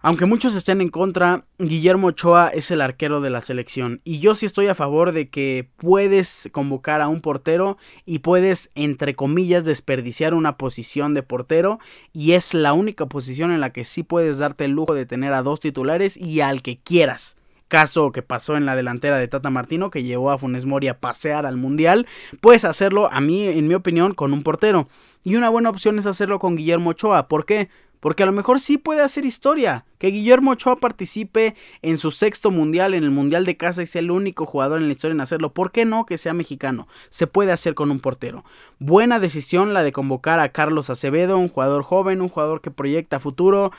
Aunque 0.00 0.26
muchos 0.26 0.54
estén 0.54 0.80
en 0.80 0.88
contra, 0.88 1.46
Guillermo 1.58 2.08
Ochoa 2.08 2.48
es 2.48 2.70
el 2.70 2.80
arquero 2.80 3.20
de 3.20 3.30
la 3.30 3.40
selección. 3.40 4.00
Y 4.04 4.18
yo 4.20 4.34
sí 4.34 4.46
estoy 4.46 4.68
a 4.68 4.74
favor 4.74 5.12
de 5.12 5.30
que 5.30 5.68
puedes 5.76 6.48
convocar 6.52 7.00
a 7.00 7.08
un 7.08 7.20
portero 7.20 7.76
y 8.04 8.20
puedes, 8.20 8.70
entre 8.74 9.14
comillas, 9.14 9.64
desperdiciar 9.64 10.34
una 10.34 10.58
posición 10.58 11.14
de 11.14 11.22
portero. 11.22 11.80
Y 12.12 12.32
es 12.32 12.54
la 12.54 12.72
única 12.72 13.06
posición 13.06 13.50
en 13.50 13.60
la 13.60 13.72
que 13.72 13.84
sí 13.84 14.02
puedes 14.02 14.38
darte 14.38 14.66
el 14.66 14.72
lujo 14.72 14.94
de 14.94 15.06
tener 15.06 15.32
a 15.32 15.42
dos 15.42 15.60
titulares 15.60 16.16
y 16.16 16.40
al 16.40 16.62
que 16.62 16.78
quieras. 16.78 17.36
Caso 17.68 18.12
que 18.12 18.22
pasó 18.22 18.56
en 18.56 18.64
la 18.64 18.76
delantera 18.76 19.18
de 19.18 19.26
Tata 19.26 19.50
Martino, 19.50 19.90
que 19.90 20.04
llevó 20.04 20.30
a 20.30 20.38
Funes 20.38 20.66
Mori 20.66 20.86
a 20.86 21.00
pasear 21.00 21.46
al 21.46 21.56
Mundial. 21.56 22.06
Puedes 22.40 22.64
hacerlo, 22.64 23.10
a 23.10 23.20
mí, 23.20 23.48
en 23.48 23.66
mi 23.66 23.74
opinión, 23.74 24.14
con 24.14 24.32
un 24.32 24.44
portero. 24.44 24.86
Y 25.24 25.34
una 25.34 25.48
buena 25.48 25.70
opción 25.70 25.98
es 25.98 26.06
hacerlo 26.06 26.38
con 26.38 26.54
Guillermo 26.54 26.90
Ochoa. 26.90 27.26
¿Por 27.26 27.44
qué? 27.44 27.68
Porque 28.00 28.22
a 28.22 28.26
lo 28.26 28.32
mejor 28.32 28.60
sí 28.60 28.78
puede 28.78 29.02
hacer 29.02 29.24
historia. 29.24 29.84
Que 29.98 30.08
Guillermo 30.08 30.52
Ochoa 30.52 30.76
participe 30.76 31.54
en 31.82 31.98
su 31.98 32.10
sexto 32.10 32.50
mundial, 32.50 32.94
en 32.94 33.04
el 33.04 33.10
mundial 33.10 33.44
de 33.44 33.56
casa 33.56 33.82
y 33.82 33.86
sea 33.86 34.00
el 34.00 34.10
único 34.10 34.46
jugador 34.46 34.80
en 34.80 34.88
la 34.88 34.92
historia 34.92 35.14
en 35.14 35.20
hacerlo. 35.20 35.52
¿Por 35.52 35.72
qué 35.72 35.84
no 35.84 36.06
que 36.06 36.18
sea 36.18 36.34
mexicano? 36.34 36.86
Se 37.08 37.26
puede 37.26 37.52
hacer 37.52 37.74
con 37.74 37.90
un 37.90 38.00
portero. 38.00 38.44
Buena 38.78 39.18
decisión 39.18 39.74
la 39.74 39.82
de 39.82 39.92
convocar 39.92 40.38
a 40.38 40.50
Carlos 40.50 40.90
Acevedo, 40.90 41.38
un 41.38 41.48
jugador 41.48 41.82
joven, 41.82 42.20
un 42.20 42.28
jugador 42.28 42.60
que 42.60 42.70
proyecta 42.70 43.18
futuro. 43.18 43.72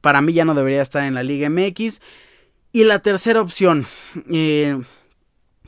Para 0.00 0.20
mí 0.20 0.32
ya 0.32 0.44
no 0.44 0.54
debería 0.54 0.82
estar 0.82 1.04
en 1.04 1.14
la 1.14 1.22
Liga 1.22 1.48
MX. 1.48 2.00
Y 2.72 2.84
la 2.84 3.00
tercera 3.00 3.40
opción. 3.40 3.86
Eh, 4.30 4.80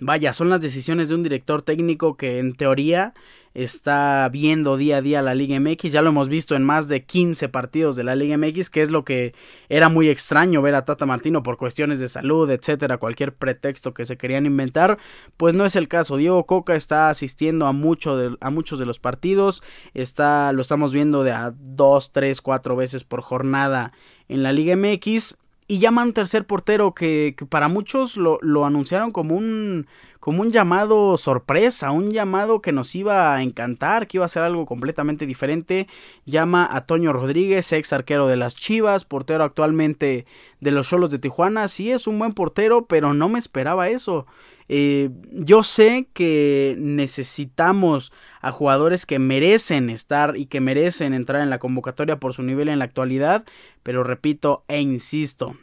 vaya, 0.01 0.33
son 0.33 0.51
las 0.51 0.61
decisiones 0.61 1.09
de 1.09 1.15
un 1.15 1.23
director 1.23 1.63
técnico 1.63 2.17
que 2.17 2.39
en 2.39 2.55
teoría 2.55 3.15
está 3.55 4.29
viendo 4.31 4.77
día 4.77 4.97
a 4.97 5.01
día 5.01 5.23
la 5.23 5.35
Liga 5.35 5.59
MX. 5.59 5.93
Ya 5.93 6.03
lo 6.03 6.11
hemos 6.11 6.29
visto 6.29 6.57
en 6.57 6.65
más 6.65 6.89
de 6.89 7.05
15 7.05 7.49
partidos 7.49 7.97
de 7.97 8.03
la 8.03 8.17
Liga 8.17 8.37
MX, 8.37 8.69
que 8.69 8.83
es 8.83 8.91
lo 8.91 9.05
que 9.05 9.35
era 9.69 9.89
muy 9.89 10.09
extraño 10.09 10.61
ver 10.61 10.75
a 10.75 10.85
Tata 10.85 11.07
Martino 11.07 11.43
por 11.43 11.57
cuestiones 11.57 12.01
de 12.01 12.09
salud, 12.09 12.51
etcétera, 12.51 12.99
cualquier 12.99 13.35
pretexto 13.35 13.95
que 13.95 14.05
se 14.05 14.17
querían 14.17 14.45
inventar. 14.45 14.99
Pues 15.37 15.55
no 15.55 15.65
es 15.65 15.77
el 15.77 15.89
caso. 15.89 16.17
Diego 16.17 16.45
Coca 16.47 16.75
está 16.75 17.09
asistiendo 17.09 17.67
a, 17.67 17.73
mucho 17.73 18.17
de, 18.17 18.37
a 18.41 18.51
muchos 18.51 18.79
de 18.79 18.87
los 18.87 18.99
partidos. 18.99 19.63
Está, 19.95 20.53
lo 20.53 20.61
estamos 20.61 20.93
viendo 20.93 21.23
de 21.23 21.33
a 21.33 21.55
2, 21.57 22.13
3, 22.13 22.43
4 22.43 22.77
veces 22.77 23.05
por 23.05 23.23
jornada 23.23 23.93
en 24.29 24.43
la 24.43 24.53
Liga 24.53 24.77
MX. 24.77 25.37
Y 25.67 25.79
llama 25.79 26.03
un 26.03 26.13
tercer 26.13 26.45
portero 26.45 26.93
que, 26.93 27.35
para 27.49 27.69
muchos 27.69 28.19
lo, 28.19 28.39
lo, 28.43 28.67
anunciaron 28.67 29.13
como 29.13 29.35
un, 29.35 29.87
como 30.25 30.41
un 30.41 30.53
llamado 30.53 31.19
sorpresa, 31.19 31.91
un 31.91 32.11
llamado 32.11 32.63
que 32.63 32.73
nos 32.73 32.95
iba 32.95 33.35
a 33.35 33.43
encantar, 33.43 34.07
que 34.07 34.17
iba 34.17 34.25
a 34.25 34.31
ser 34.31 34.43
algo 34.43 34.65
completamente 34.65 35.27
diferente. 35.27 35.87
Llama 36.25 36.67
a 36.73 36.87
Toño 36.87 37.13
Rodríguez, 37.13 37.71
ex 37.75 37.93
arquero 37.93 38.27
de 38.27 38.37
las 38.37 38.57
Chivas, 38.57 39.05
portero 39.05 39.45
actualmente 39.45 40.25
de 40.61 40.71
los 40.71 40.89
Cholos 40.89 41.11
de 41.11 41.19
Tijuana. 41.19 41.69
Sí, 41.69 41.91
es 41.91 42.07
un 42.07 42.19
buen 42.19 42.33
portero, 42.33 42.87
pero 42.87 43.13
no 43.13 43.29
me 43.29 43.39
esperaba 43.39 43.91
eso. 43.91 44.27
Eh, 44.71 45.11
yo 45.31 45.63
sé 45.63 46.09
que 46.15 46.75
necesitamos 46.79 48.11
a 48.41 48.51
jugadores 48.51 49.05
que 49.05 49.19
merecen 49.19 49.91
estar 49.91 50.39
y 50.39 50.47
que 50.47 50.63
merecen 50.63 51.13
entrar 51.13 51.43
en 51.43 51.51
la 51.51 51.59
convocatoria 51.59 52.19
por 52.19 52.33
su 52.33 52.43
nivel 52.43 52.71
en 52.71 52.79
la 52.79 52.87
actualidad, 52.87 53.45
pero 53.83 54.03
repito 54.03 54.65
e 54.69 54.81
insisto, 54.81 55.55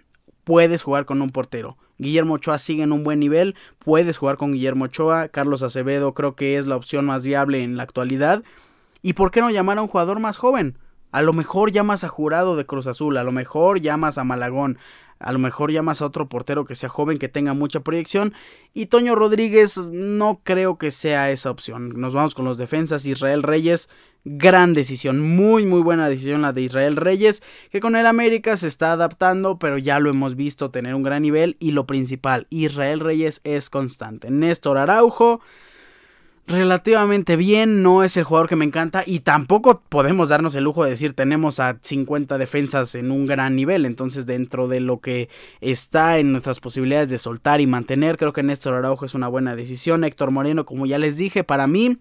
puedes 0.44 0.84
jugar 0.84 1.06
con 1.06 1.24
un 1.24 1.32
portero. 1.32 1.80
Guillermo 2.02 2.34
Ochoa 2.34 2.58
sigue 2.58 2.84
en 2.84 2.92
un 2.92 3.04
buen 3.04 3.20
nivel, 3.20 3.56
puedes 3.80 4.18
jugar 4.18 4.36
con 4.36 4.54
Guillermo 4.54 4.86
Ochoa, 4.86 5.30
Carlos 5.30 5.62
Acevedo 5.62 6.14
creo 6.14 6.36
que 6.36 6.58
es 6.58 6.66
la 6.66 6.76
opción 6.76 7.06
más 7.06 7.24
viable 7.24 7.64
en 7.64 7.78
la 7.78 7.84
actualidad. 7.84 8.44
¿Y 9.04 9.14
por 9.14 9.30
qué 9.32 9.40
no 9.40 9.52
llamar 9.52 9.78
a 9.78 9.84
un 9.84 9.88
jugador 9.88 10.20
más 10.20 10.38
joven? 10.38 10.78
A 11.12 11.22
lo 11.22 11.34
mejor 11.34 11.72
llamas 11.72 12.04
a 12.04 12.10
Jurado 12.10 12.56
de 12.56 12.66
Cruz 12.66 12.88
Azul, 12.88 13.18
a 13.18 13.24
lo 13.24 13.32
mejor 13.32 13.82
llamas 13.82 14.18
a 14.18 14.24
Malagón, 14.24 14.80
a 15.20 15.32
lo 15.32 15.40
mejor 15.40 15.72
llamas 15.72 16.02
a 16.02 16.06
otro 16.06 16.28
portero 16.28 16.66
que 16.66 16.74
sea 16.74 16.90
joven, 16.90 17.20
que 17.20 17.30
tenga 17.30 17.54
mucha 17.54 17.82
proyección. 17.82 18.34
Y 18.74 18.88
Toño 18.88 19.14
Rodríguez 19.14 19.78
no 19.92 20.42
creo 20.44 20.78
que 20.78 20.90
sea 20.90 21.30
esa 21.30 21.52
opción. 21.52 22.00
Nos 22.00 22.14
vamos 22.14 22.34
con 22.34 22.46
los 22.46 22.58
defensas. 22.58 23.06
Israel 23.06 23.44
Reyes, 23.44 23.90
gran 24.24 24.74
decisión. 24.74 25.20
Muy, 25.20 25.66
muy 25.66 25.82
buena 25.82 26.10
decisión 26.10 26.42
la 26.42 26.54
de 26.54 26.62
Israel 26.62 26.96
Reyes. 26.96 27.44
Que 27.72 27.80
con 27.80 27.96
el 27.96 28.06
América 28.06 28.58
se 28.58 28.68
está 28.68 28.92
adaptando, 28.92 29.58
pero 29.58 29.78
ya 29.78 30.00
lo 30.00 30.10
hemos 30.10 30.36
visto 30.36 30.72
tener 30.72 30.96
un 30.96 31.04
gran 31.04 31.22
nivel. 31.22 31.58
Y 31.60 31.72
lo 31.72 31.86
principal, 31.86 32.48
Israel 32.50 33.00
Reyes 33.00 33.42
es 33.44 33.70
constante. 33.70 34.30
Néstor 34.30 34.78
Araujo 34.78 35.42
relativamente 36.48 37.36
bien, 37.36 37.82
no 37.82 38.04
es 38.04 38.18
el 38.18 38.24
jugador 38.24 38.50
que 38.50 38.56
me 38.56 38.66
encanta 38.66 39.04
y 39.06 39.20
tampoco 39.20 39.82
podemos 39.88 40.30
darnos 40.30 40.56
el 40.56 40.64
lujo 40.64 40.84
de 40.84 40.92
decir 40.92 41.14
tenemos 41.14 41.60
a 41.60 41.78
50 41.82 42.38
defensas 42.38 42.96
en 42.96 43.12
un 43.12 43.26
gran 43.26 43.56
nivel, 43.56 43.86
entonces 43.86 44.26
dentro 44.26 44.68
de 44.68 44.80
lo 44.80 45.00
que 45.00 45.30
está 45.62 46.18
en 46.18 46.32
nuestras 46.32 46.60
posibilidades 46.60 47.10
de 47.10 47.18
soltar 47.18 47.62
y 47.62 47.68
mantener, 47.68 48.18
creo 48.18 48.34
que 48.34 48.44
Néstor 48.44 48.74
Araujo 48.74 49.06
es 49.06 49.14
una 49.14 49.28
buena 49.28 49.56
decisión, 49.56 50.04
Héctor 50.04 50.32
Moreno, 50.32 50.66
como 50.66 50.86
ya 50.86 50.98
les 50.98 51.16
dije, 51.16 51.44
para 51.44 51.68
mí 51.68 51.98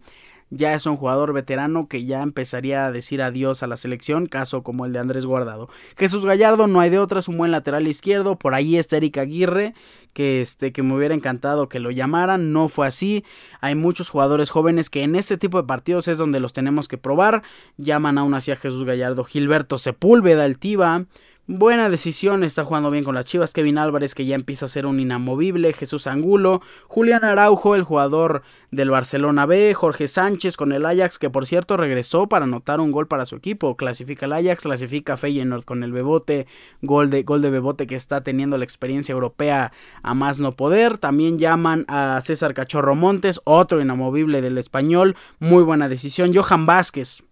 ya 0.51 0.75
es 0.75 0.85
un 0.87 0.97
jugador 0.97 1.33
veterano 1.33 1.89
que 1.89 2.05
ya 2.05 2.23
empezaría 2.23 2.85
a 2.85 2.93
decir 2.93 3.23
adiós 3.23 3.63
a 3.63 3.67
la 3.67 3.77
selección, 3.77 4.27
caso 4.27 4.63
como 4.63 4.85
el 4.85 4.93
de 4.93 4.99
Andrés 4.99 5.25
Guardado. 5.25 5.69
Jesús 5.97 6.27
Gallardo 6.27 6.67
no 6.67 6.81
hay 6.81 6.91
de 6.91 6.99
otra, 6.99 7.21
es 7.21 7.29
un 7.29 7.39
buen 7.39 7.53
lateral 7.53 7.87
izquierdo, 7.87 8.37
por 8.37 8.55
ahí 8.55 8.77
está 8.77 8.97
Eric 8.97 9.19
Aguirre, 9.19 9.75
que 10.13 10.43
este 10.43 10.73
que 10.73 10.83
me 10.83 10.95
hubiera 10.95 11.15
encantado 11.15 11.69
que 11.69 11.79
lo 11.79 11.91
llamaran, 11.91 12.53
no 12.53 12.69
fue 12.69 12.87
así. 12.87 13.25
Hay 13.61 13.77
muchos 13.77 14.11
jugadores 14.11 14.51
jóvenes 14.51 14.91
que 14.91 15.03
en 15.03 15.15
este 15.15 15.39
tipo 15.39 15.61
de 15.61 15.67
partidos 15.67 16.09
es 16.09 16.19
donde 16.19 16.41
los 16.41 16.53
tenemos 16.53 16.89
que 16.89 16.99
probar. 16.99 17.43
Llaman 17.77 18.19
aún 18.19 18.35
así 18.35 18.51
a 18.51 18.57
Jesús 18.57 18.85
Gallardo, 18.85 19.25
Gilberto 19.25 19.79
Sepúlveda, 19.79 20.45
Altiva, 20.45 21.07
Buena 21.53 21.91
decisión, 21.91 22.45
está 22.45 22.65
jugando 22.65 22.93
bien 22.93 23.03
con 23.03 23.17
las 23.17 23.25
Chivas. 23.25 23.53
Kevin 23.53 23.77
Álvarez, 23.77 24.15
que 24.15 24.25
ya 24.25 24.37
empieza 24.37 24.67
a 24.67 24.69
ser 24.69 24.87
un 24.87 25.01
inamovible. 25.01 25.73
Jesús 25.73 26.07
Angulo. 26.07 26.63
Julián 26.87 27.25
Araujo, 27.25 27.75
el 27.75 27.83
jugador 27.83 28.43
del 28.71 28.91
Barcelona 28.91 29.47
B. 29.47 29.75
Jorge 29.75 30.07
Sánchez 30.07 30.57
con 30.57 30.71
el 30.71 30.87
Ajax, 30.87 31.19
que 31.19 31.29
por 31.29 31.47
cierto 31.47 31.77
regresó 31.77 32.29
para 32.29 32.45
anotar 32.45 32.79
un 32.79 32.93
gol 32.93 33.09
para 33.09 33.27
su 33.27 33.35
equipo. 33.35 33.77
Clasifica 33.77 34.27
el 34.27 34.33
Ajax, 34.35 34.63
clasifica 34.63 35.17
Feyenoord 35.17 35.65
con 35.65 35.83
el 35.83 35.91
Bebote. 35.91 36.47
Gol 36.83 37.11
de, 37.11 37.25
gol 37.25 37.43
de 37.43 37.51
Bebote 37.51 37.89
que 37.89 37.97
está 37.97 38.21
teniendo 38.21 38.57
la 38.57 38.63
experiencia 38.63 39.13
europea 39.13 39.73
a 40.05 40.15
más 40.15 40.39
no 40.39 40.53
poder. 40.53 40.99
También 40.99 41.41
llaman 41.41 41.85
a 41.89 42.21
César 42.23 42.55
Cachorro 42.55 42.95
Montes, 42.95 43.41
otro 43.43 43.81
inamovible 43.81 44.41
del 44.41 44.57
español. 44.57 45.17
Muy 45.41 45.65
buena 45.65 45.89
decisión. 45.89 46.33
Johan 46.33 46.65
Vázquez 46.65 47.25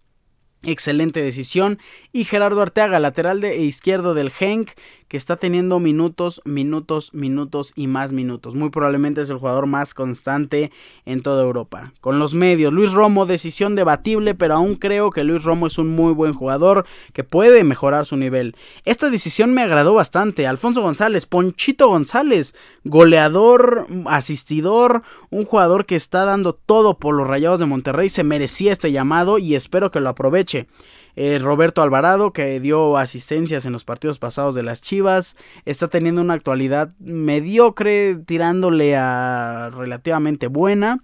Excelente 0.61 1.21
decisión. 1.21 1.79
Y 2.11 2.25
Gerardo 2.25 2.61
Arteaga, 2.61 2.99
lateral 2.99 3.39
de 3.41 3.57
izquierdo 3.59 4.13
del 4.13 4.29
Genk, 4.29 4.71
que 5.09 5.17
está 5.17 5.35
teniendo 5.35 5.79
minutos, 5.79 6.39
minutos, 6.45 7.13
minutos 7.13 7.73
y 7.75 7.87
más 7.87 8.13
minutos. 8.13 8.53
Muy 8.53 8.69
probablemente 8.69 9.21
es 9.21 9.29
el 9.31 9.37
jugador 9.37 9.65
más 9.65 9.95
constante 9.95 10.71
en 11.05 11.23
toda 11.23 11.43
Europa. 11.43 11.93
Con 11.99 12.19
los 12.19 12.35
medios, 12.35 12.71
Luis 12.71 12.93
Romo, 12.93 13.25
decisión 13.25 13.75
debatible, 13.75 14.35
pero 14.35 14.53
aún 14.53 14.75
creo 14.75 15.09
que 15.09 15.23
Luis 15.23 15.43
Romo 15.43 15.65
es 15.65 15.79
un 15.79 15.89
muy 15.89 16.13
buen 16.13 16.33
jugador 16.33 16.85
que 17.11 17.23
puede 17.23 17.63
mejorar 17.63 18.05
su 18.05 18.17
nivel. 18.17 18.55
Esta 18.85 19.09
decisión 19.09 19.51
me 19.51 19.63
agradó 19.63 19.95
bastante. 19.95 20.45
Alfonso 20.45 20.83
González, 20.83 21.25
Ponchito 21.25 21.87
González, 21.87 22.53
goleador, 22.83 23.87
asistidor, 24.05 25.01
un 25.31 25.43
jugador 25.45 25.87
que 25.87 25.95
está 25.95 26.23
dando 26.23 26.53
todo 26.53 26.99
por 26.99 27.15
los 27.15 27.27
Rayados 27.27 27.59
de 27.59 27.65
Monterrey, 27.65 28.09
se 28.09 28.23
merecía 28.23 28.71
este 28.71 28.91
llamado 28.91 29.39
y 29.39 29.55
espero 29.55 29.89
que 29.89 30.01
lo 30.01 30.09
aproveche. 30.09 30.67
Eh, 31.15 31.39
Roberto 31.39 31.81
Alvarado, 31.81 32.31
que 32.33 32.59
dio 32.59 32.97
asistencias 32.97 33.65
en 33.65 33.73
los 33.73 33.83
partidos 33.83 34.19
pasados 34.19 34.55
de 34.55 34.63
las 34.63 34.81
Chivas, 34.81 35.35
está 35.65 35.87
teniendo 35.87 36.21
una 36.21 36.33
actualidad 36.33 36.91
mediocre, 36.99 38.17
tirándole 38.25 38.95
a 38.95 39.71
relativamente 39.73 40.47
buena. 40.47 40.99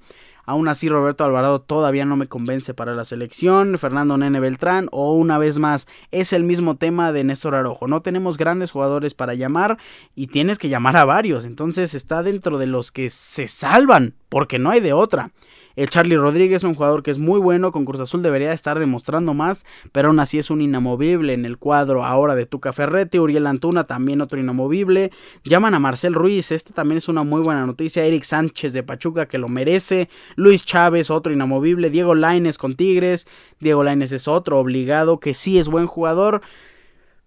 Aún 0.48 0.68
así, 0.68 0.90
Roberto 0.90 1.24
Alvarado 1.24 1.60
todavía 1.60 2.06
no 2.06 2.16
me 2.16 2.28
convence 2.28 2.76
para 2.76 2.94
la 2.94 3.04
selección. 3.04 3.80
Fernando 3.80 4.16
Nene 4.18 4.40
Beltrán, 4.40 4.90
o 4.92 5.14
una 5.16 5.40
vez 5.40 5.58
más, 5.58 5.88
es 6.12 6.34
el 6.34 6.44
mismo 6.44 6.78
tema 6.78 7.12
de 7.12 7.24
Néstor 7.24 7.56
Arojo. 7.56 7.88
No 7.88 8.02
tenemos 8.02 8.38
grandes 8.38 8.72
jugadores 8.72 9.16
para 9.16 9.34
llamar 9.34 9.78
y 10.14 10.28
tienes 10.28 10.60
que 10.60 10.70
llamar 10.70 10.98
a 10.98 11.06
varios. 11.06 11.46
Entonces 11.46 11.96
está 11.96 12.22
dentro 12.22 12.60
de 12.60 12.68
los 12.68 12.92
que 12.92 13.10
se 13.10 13.48
salvan, 13.48 14.14
porque 14.30 14.60
no 14.60 14.70
hay 14.70 14.82
de 14.82 14.94
otra. 14.94 15.32
El 15.76 15.90
Charlie 15.90 16.16
Rodríguez, 16.16 16.64
un 16.64 16.76
jugador 16.76 17.04
que 17.04 17.12
es 17.12 17.20
muy 17.20 17.40
bueno, 17.40 17.72
con 17.72 17.84
Cruz 17.84 18.00
Azul 18.02 18.22
debería 18.22 18.54
estar 18.54 18.80
demostrando 18.80 19.34
más, 19.34 19.66
pero 19.92 20.08
aún 20.08 20.20
así 20.20 20.40
es 20.40 20.50
un 20.50 20.62
inamovible 20.62 21.34
en 21.34 21.46
el 21.46 21.58
cuadro 21.58 22.06
ahora 22.06 22.36
de 22.36 22.46
Tuca 22.46 22.72
Ferretti. 22.72 23.20
Uriel 23.20 23.48
Antuna, 23.48 23.86
también 23.86 24.22
otro 24.22 24.40
inamovible. 24.40 25.12
Llaman 25.44 25.74
a 25.74 25.80
Marcel 25.80 26.14
Ruiz, 26.14 26.52
este 26.52 26.74
también 26.74 26.98
es 26.98 27.10
una 27.10 27.24
muy 27.24 27.42
buena 27.42 27.66
noticia. 27.66 28.06
Eric 28.06 28.24
Sánchez 28.24 28.74
de 28.74 28.84
Pachuca, 28.84 29.28
que 29.28 29.38
lo 29.38 29.50
merece. 29.50 30.10
Luis 30.36 30.66
Chávez, 30.66 31.10
otro 31.10 31.34
inamovible. 31.34 31.90
Diego 31.90 32.16
Laines 32.16 32.58
con 32.58 32.76
Tigres. 32.76 33.28
Diego 33.60 33.84
Laines 33.84 34.12
es 34.12 34.28
otro 34.28 34.60
obligado, 34.60 35.20
que 35.20 35.34
sí 35.34 35.60
es 35.60 35.68
buen 35.68 35.88
jugador 35.88 36.42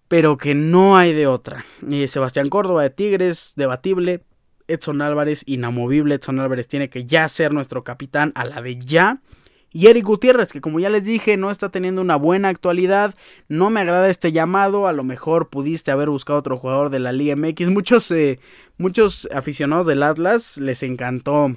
pero 0.07 0.37
que 0.37 0.55
no 0.55 0.97
hay 0.97 1.13
de 1.13 1.27
otra. 1.27 1.65
Eh, 1.87 2.07
Sebastián 2.07 2.49
Córdoba 2.49 2.81
de 2.81 2.89
Tigres, 2.89 3.53
debatible. 3.55 4.23
Edson 4.69 5.01
Álvarez, 5.01 5.43
inamovible. 5.45 6.15
Edson 6.15 6.39
Álvarez 6.39 6.67
tiene 6.67 6.89
que 6.89 7.05
ya 7.05 7.27
ser 7.27 7.53
nuestro 7.53 7.83
capitán 7.83 8.31
a 8.35 8.45
la 8.45 8.61
de 8.61 8.77
ya. 8.79 9.21
Y 9.71 9.87
Eric 9.87 10.05
Gutiérrez, 10.05 10.51
que 10.51 10.61
como 10.61 10.79
ya 10.79 10.89
les 10.89 11.03
dije, 11.03 11.37
no 11.37 11.51
está 11.51 11.69
teniendo 11.69 12.01
una 12.01 12.15
buena 12.15 12.49
actualidad. 12.49 13.13
No 13.49 13.69
me 13.69 13.81
agrada 13.81 14.09
este 14.09 14.31
llamado. 14.31 14.87
A 14.87 14.93
lo 14.93 15.03
mejor 15.03 15.49
pudiste 15.49 15.91
haber 15.91 16.09
buscado 16.09 16.39
otro 16.39 16.57
jugador 16.57 16.89
de 16.89 16.99
la 16.99 17.11
Liga 17.11 17.35
MX. 17.35 17.69
Muchos, 17.69 18.09
eh, 18.11 18.39
muchos 18.77 19.27
aficionados 19.33 19.85
del 19.85 20.01
Atlas 20.01 20.57
les 20.57 20.81
encantó 20.81 21.55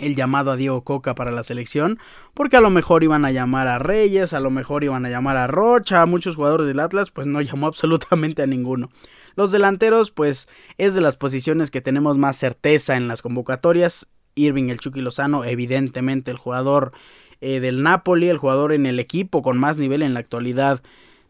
el 0.00 0.16
llamado 0.16 0.50
a 0.50 0.56
Diego 0.56 0.82
Coca 0.82 1.14
para 1.14 1.30
la 1.30 1.44
selección, 1.44 1.98
porque 2.34 2.56
a 2.56 2.60
lo 2.60 2.70
mejor 2.70 3.04
iban 3.04 3.24
a 3.24 3.30
llamar 3.30 3.68
a 3.68 3.78
Reyes, 3.78 4.32
a 4.32 4.40
lo 4.40 4.50
mejor 4.50 4.82
iban 4.82 5.04
a 5.04 5.10
llamar 5.10 5.36
a 5.36 5.46
Rocha, 5.46 6.02
a 6.02 6.06
muchos 6.06 6.36
jugadores 6.36 6.66
del 6.66 6.80
Atlas, 6.80 7.10
pues 7.10 7.26
no 7.26 7.40
llamó 7.40 7.66
absolutamente 7.68 8.42
a 8.42 8.46
ninguno. 8.46 8.88
Los 9.36 9.52
delanteros, 9.52 10.10
pues 10.10 10.48
es 10.78 10.94
de 10.94 11.00
las 11.00 11.16
posiciones 11.16 11.70
que 11.70 11.80
tenemos 11.80 12.18
más 12.18 12.36
certeza 12.36 12.96
en 12.96 13.08
las 13.08 13.22
convocatorias. 13.22 14.06
Irving 14.34 14.68
el 14.68 14.78
Chucky 14.78 15.00
Lozano, 15.00 15.44
evidentemente 15.44 16.30
el 16.30 16.36
jugador 16.36 16.92
eh, 17.40 17.60
del 17.60 17.82
Napoli, 17.82 18.28
el 18.28 18.38
jugador 18.38 18.72
en 18.72 18.86
el 18.86 19.00
equipo 19.00 19.42
con 19.42 19.58
más 19.58 19.76
nivel 19.76 20.02
en 20.02 20.14
la 20.14 20.20
actualidad 20.20 20.82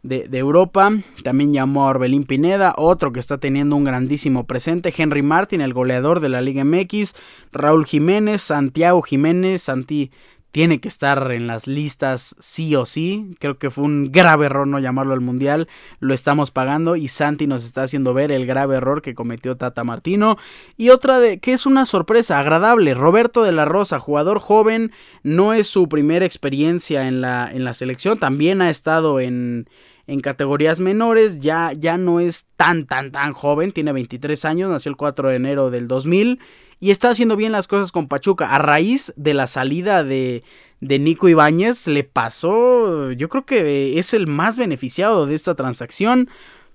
de, 0.02 0.26
Europa. 0.32 0.90
También 1.22 1.52
llamó 1.52 1.86
a 1.86 1.90
Orbelín 1.90 2.24
Pineda, 2.24 2.74
otro 2.76 3.12
que 3.12 3.20
está 3.20 3.38
teniendo 3.38 3.76
un 3.76 3.84
grandísimo 3.84 4.46
presente. 4.46 4.92
Henry 4.96 5.22
Martin, 5.22 5.60
el 5.60 5.74
goleador 5.74 6.20
de 6.20 6.28
la 6.28 6.40
Liga 6.40 6.64
MX. 6.64 7.14
Raúl 7.52 7.86
Jiménez, 7.86 8.42
Santiago 8.42 9.02
Jiménez. 9.02 9.62
Santi 9.62 10.10
tiene 10.52 10.80
que 10.80 10.88
estar 10.88 11.30
en 11.32 11.46
las 11.46 11.66
listas 11.66 12.34
sí 12.38 12.74
o 12.74 12.84
sí. 12.84 13.36
Creo 13.38 13.58
que 13.58 13.70
fue 13.70 13.84
un 13.84 14.10
grave 14.10 14.46
error 14.46 14.66
no 14.66 14.78
llamarlo 14.78 15.14
al 15.14 15.20
Mundial. 15.20 15.68
Lo 16.00 16.12
estamos 16.12 16.50
pagando 16.50 16.96
y 16.96 17.08
Santi 17.08 17.46
nos 17.46 17.64
está 17.64 17.84
haciendo 17.84 18.14
ver 18.14 18.32
el 18.32 18.46
grave 18.46 18.76
error 18.76 19.00
que 19.02 19.14
cometió 19.14 19.56
Tata 19.56 19.84
Martino. 19.84 20.38
Y 20.76 20.90
otra 20.90 21.20
de 21.20 21.38
que 21.38 21.52
es 21.52 21.66
una 21.66 21.86
sorpresa 21.86 22.40
agradable. 22.40 22.94
Roberto 22.94 23.44
de 23.44 23.52
la 23.52 23.64
Rosa, 23.64 24.00
jugador 24.00 24.40
joven. 24.40 24.92
No 25.22 25.52
es 25.52 25.68
su 25.68 25.88
primera 25.88 26.26
experiencia 26.26 27.06
en 27.06 27.20
la, 27.20 27.50
en 27.52 27.64
la 27.64 27.74
selección. 27.74 28.18
También 28.18 28.62
ha 28.62 28.70
estado 28.70 29.20
en 29.20 29.68
en 30.06 30.18
categorías 30.18 30.80
menores, 30.80 31.38
ya, 31.38 31.72
ya 31.72 31.96
no 31.96 32.18
es 32.18 32.48
tan, 32.56 32.86
tan, 32.86 33.12
tan 33.12 33.32
joven, 33.32 33.70
tiene 33.70 33.92
23 33.92 34.44
años, 34.44 34.68
nació 34.68 34.90
el 34.90 34.96
4 34.96 35.28
de 35.28 35.36
enero 35.36 35.70
del 35.70 35.86
2000 35.86 36.40
y 36.80 36.90
está 36.90 37.10
haciendo 37.10 37.36
bien 37.36 37.52
las 37.52 37.68
cosas 37.68 37.92
con 37.92 38.08
Pachuca. 38.08 38.54
A 38.54 38.58
raíz 38.58 39.12
de 39.16 39.34
la 39.34 39.46
salida 39.46 40.02
de, 40.02 40.42
de 40.80 40.98
Nico 40.98 41.28
Ibáñez, 41.28 41.86
le 41.86 42.04
pasó, 42.04 43.12
yo 43.12 43.28
creo 43.28 43.44
que 43.44 43.98
es 43.98 44.14
el 44.14 44.26
más 44.26 44.56
beneficiado 44.56 45.26
de 45.26 45.34
esta 45.34 45.54
transacción. 45.54 46.30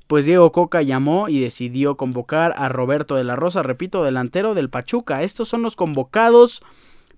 Pues 0.05 0.25
Diego 0.25 0.51
Coca 0.51 0.83
llamó 0.83 1.27
y 1.29 1.39
decidió 1.39 1.97
convocar 1.97 2.53
a 2.57 2.69
Roberto 2.69 3.15
de 3.15 3.23
la 3.23 3.35
Rosa, 3.35 3.63
repito, 3.63 4.03
delantero 4.03 4.53
del 4.53 4.69
Pachuca. 4.69 5.23
Estos 5.23 5.49
son 5.49 5.63
los 5.63 5.75
convocados 5.75 6.61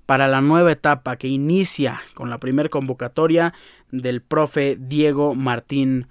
para 0.06 0.30
la 0.30 0.40
nueva 0.40 0.72
etapa 0.72 1.18
que 1.18 1.28
inicia 1.28 2.00
con 2.14 2.30
la 2.30 2.38
primera 2.38 2.70
convocatoria 2.70 3.54
del 3.92 4.22
profe 4.22 4.78
Diego 4.80 5.36
Martín 5.36 6.08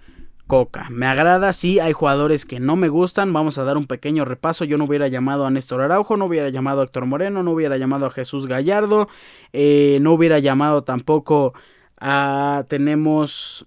Coca. 0.47 0.87
Me 0.91 1.07
agrada, 1.07 1.53
sí, 1.53 1.81
hay 1.81 1.93
jugadores 1.93 2.47
que 2.47 2.61
no 2.61 2.77
me 2.77 2.89
gustan. 2.89 3.33
Vamos 3.33 3.59
a 3.59 3.65
dar 3.65 3.77
un 3.77 3.87
pequeño 3.87 4.25
repaso. 4.25 4.65
Yo 4.65 4.79
no 4.79 4.85
hubiera 4.85 5.09
llamado 5.09 5.45
a 5.45 5.51
Néstor 5.51 5.81
Araujo, 5.81 6.17
no 6.17 6.27
hubiera 6.27 6.49
llamado 6.51 6.81
a 6.81 6.85
Héctor 6.85 7.07
Moreno, 7.07 7.43
no 7.43 7.51
hubiera 7.53 7.77
llamado 7.77 8.07
a 8.07 8.11
Jesús 8.11 8.47
Gallardo, 8.47 9.09
eh, 9.53 9.99
no 10.01 10.13
hubiera 10.13 10.39
llamado 10.39 10.85
tampoco 10.85 11.55
a. 11.99 12.65
Tenemos 12.69 13.67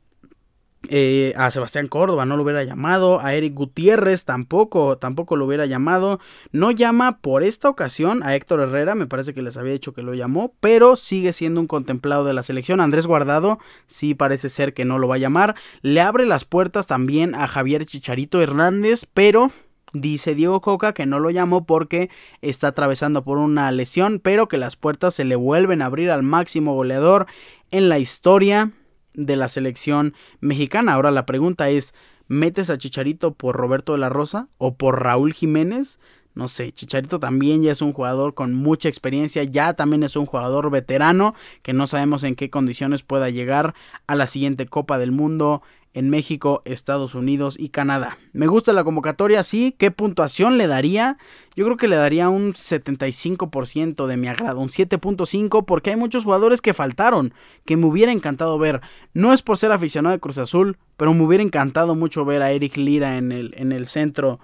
eh, 0.88 1.33
a 1.36 1.51
Sebastián 1.51 1.88
Córdoba 1.88 2.25
no 2.25 2.38
lo 2.38 2.43
hubiera 2.43 2.63
llamado, 2.63 3.19
a 3.19 3.33
Eric 3.33 3.53
Gutiérrez 3.53 4.24
tampoco, 4.24 4.98
tampoco 4.98 5.36
lo 5.36 5.45
hubiera 5.45 5.65
llamado. 5.65 6.19
No 6.51 6.71
llama 6.71 7.19
por 7.19 7.43
esta 7.43 7.69
ocasión 7.69 8.24
a 8.24 8.36
Héctor 8.36 8.62
Herrera, 8.62 8.95
me 8.95 9.05
parece 9.05 9.33
que 9.33 9.41
les 9.41 9.57
había 9.57 9.74
dicho 9.74 9.93
que 9.93 10.03
lo 10.03 10.13
llamó, 10.13 10.53
pero 10.62 10.95
sigue 10.95 11.33
siendo 11.33 11.59
un 11.59 11.67
contemplado 11.67 12.24
de 12.24 12.33
la 12.33 12.43
selección. 12.43 12.79
Andrés 12.79 13.07
Guardado 13.07 13.59
sí 13.88 14.15
parece 14.15 14.50
ser 14.50 14.74
que 14.74 14.86
no 14.86 15.00
lo 15.00 15.09
va 15.09 15.15
a 15.15 15.19
llamar. 15.19 15.55
Le 15.81 16.00
abre 16.00 16.25
las 16.25 16.45
puertas 16.45 16.88
también 16.88 17.36
a 17.36 17.48
Javier 17.48 17.86
Chicharito 17.86 18.41
Hernández, 18.41 19.05
pero 19.13 19.51
Dice 19.91 20.36
Diego 20.36 20.62
Coca 20.62 20.93
que 20.93 21.07
no 21.07 21.19
lo 21.19 21.31
llamó 21.31 21.65
porque 21.65 22.12
está 22.41 22.67
atravesando 22.67 23.24
por 23.24 23.39
una 23.39 23.71
lesión, 23.71 24.19
pero 24.19 24.48
que 24.48 24.57
las 24.57 24.75
puertas 24.75 25.15
se 25.15 25.24
le 25.24 25.36
vuelven 25.36 25.81
a 25.81 25.88
abrir 25.88 26.12
al 26.12 26.21
máximo 26.21 26.75
goleador 26.75 27.25
en 27.71 27.89
la 27.89 27.98
historia 27.98 28.71
de 29.13 29.35
la 29.35 29.47
selección 29.47 30.13
mexicana. 30.39 30.93
Ahora 30.93 31.11
la 31.11 31.25
pregunta 31.25 31.69
es, 31.69 31.93
¿metes 32.27 32.69
a 32.69 32.77
Chicharito 32.77 33.33
por 33.33 33.55
Roberto 33.55 33.93
de 33.93 34.00
la 34.00 34.09
Rosa 34.09 34.48
o 34.57 34.75
por 34.75 35.03
Raúl 35.03 35.33
Jiménez? 35.33 36.00
No 36.35 36.48
sé, 36.48 36.72
Chicharito 36.72 37.19
también 37.19 37.63
ya 37.63 37.72
es 37.72 37.81
un 37.81 37.91
jugador 37.91 38.33
con 38.33 38.53
mucha 38.53 38.87
experiencia, 38.87 39.43
ya 39.43 39.74
también 39.74 40.03
es 40.03 40.15
un 40.15 40.25
jugador 40.25 40.69
veterano 40.69 41.33
que 41.63 41.74
no 41.74 41.87
sabemos 41.87 42.24
en 42.24 42.35
qué 42.35 42.50
condiciones 42.50 43.03
pueda 43.03 43.29
llegar 43.29 43.74
a 44.07 44.15
la 44.15 44.27
siguiente 44.27 44.65
Copa 44.65 44.98
del 45.00 45.11
Mundo 45.11 45.63
en 45.93 46.09
México, 46.09 46.61
Estados 46.65 47.15
Unidos 47.15 47.55
y 47.59 47.69
Canadá. 47.69 48.17
Me 48.31 48.47
gusta 48.47 48.73
la 48.73 48.83
convocatoria, 48.83 49.43
sí. 49.43 49.75
¿Qué 49.77 49.91
puntuación 49.91 50.57
le 50.57 50.67
daría? 50.67 51.17
Yo 51.55 51.65
creo 51.65 51.77
que 51.77 51.87
le 51.87 51.95
daría 51.95 52.29
un 52.29 52.53
75% 52.53 54.05
de 54.05 54.17
mi 54.17 54.27
agrado, 54.27 54.59
un 54.59 54.69
7.5 54.69 55.65
porque 55.65 55.89
hay 55.89 55.95
muchos 55.95 56.23
jugadores 56.23 56.61
que 56.61 56.73
faltaron, 56.73 57.33
que 57.65 57.77
me 57.77 57.87
hubiera 57.87 58.11
encantado 58.11 58.57
ver. 58.57 58.81
No 59.13 59.33
es 59.33 59.41
por 59.41 59.57
ser 59.57 59.71
aficionado 59.71 60.13
de 60.13 60.19
Cruz 60.19 60.37
Azul, 60.37 60.77
pero 60.95 61.13
me 61.13 61.23
hubiera 61.23 61.43
encantado 61.43 61.95
mucho 61.95 62.23
ver 62.23 62.41
a 62.41 62.51
Eric 62.51 62.77
Lira 62.77 63.17
en 63.17 63.31
el, 63.31 63.53
en 63.57 63.71
el 63.71 63.87
centro 63.87 64.39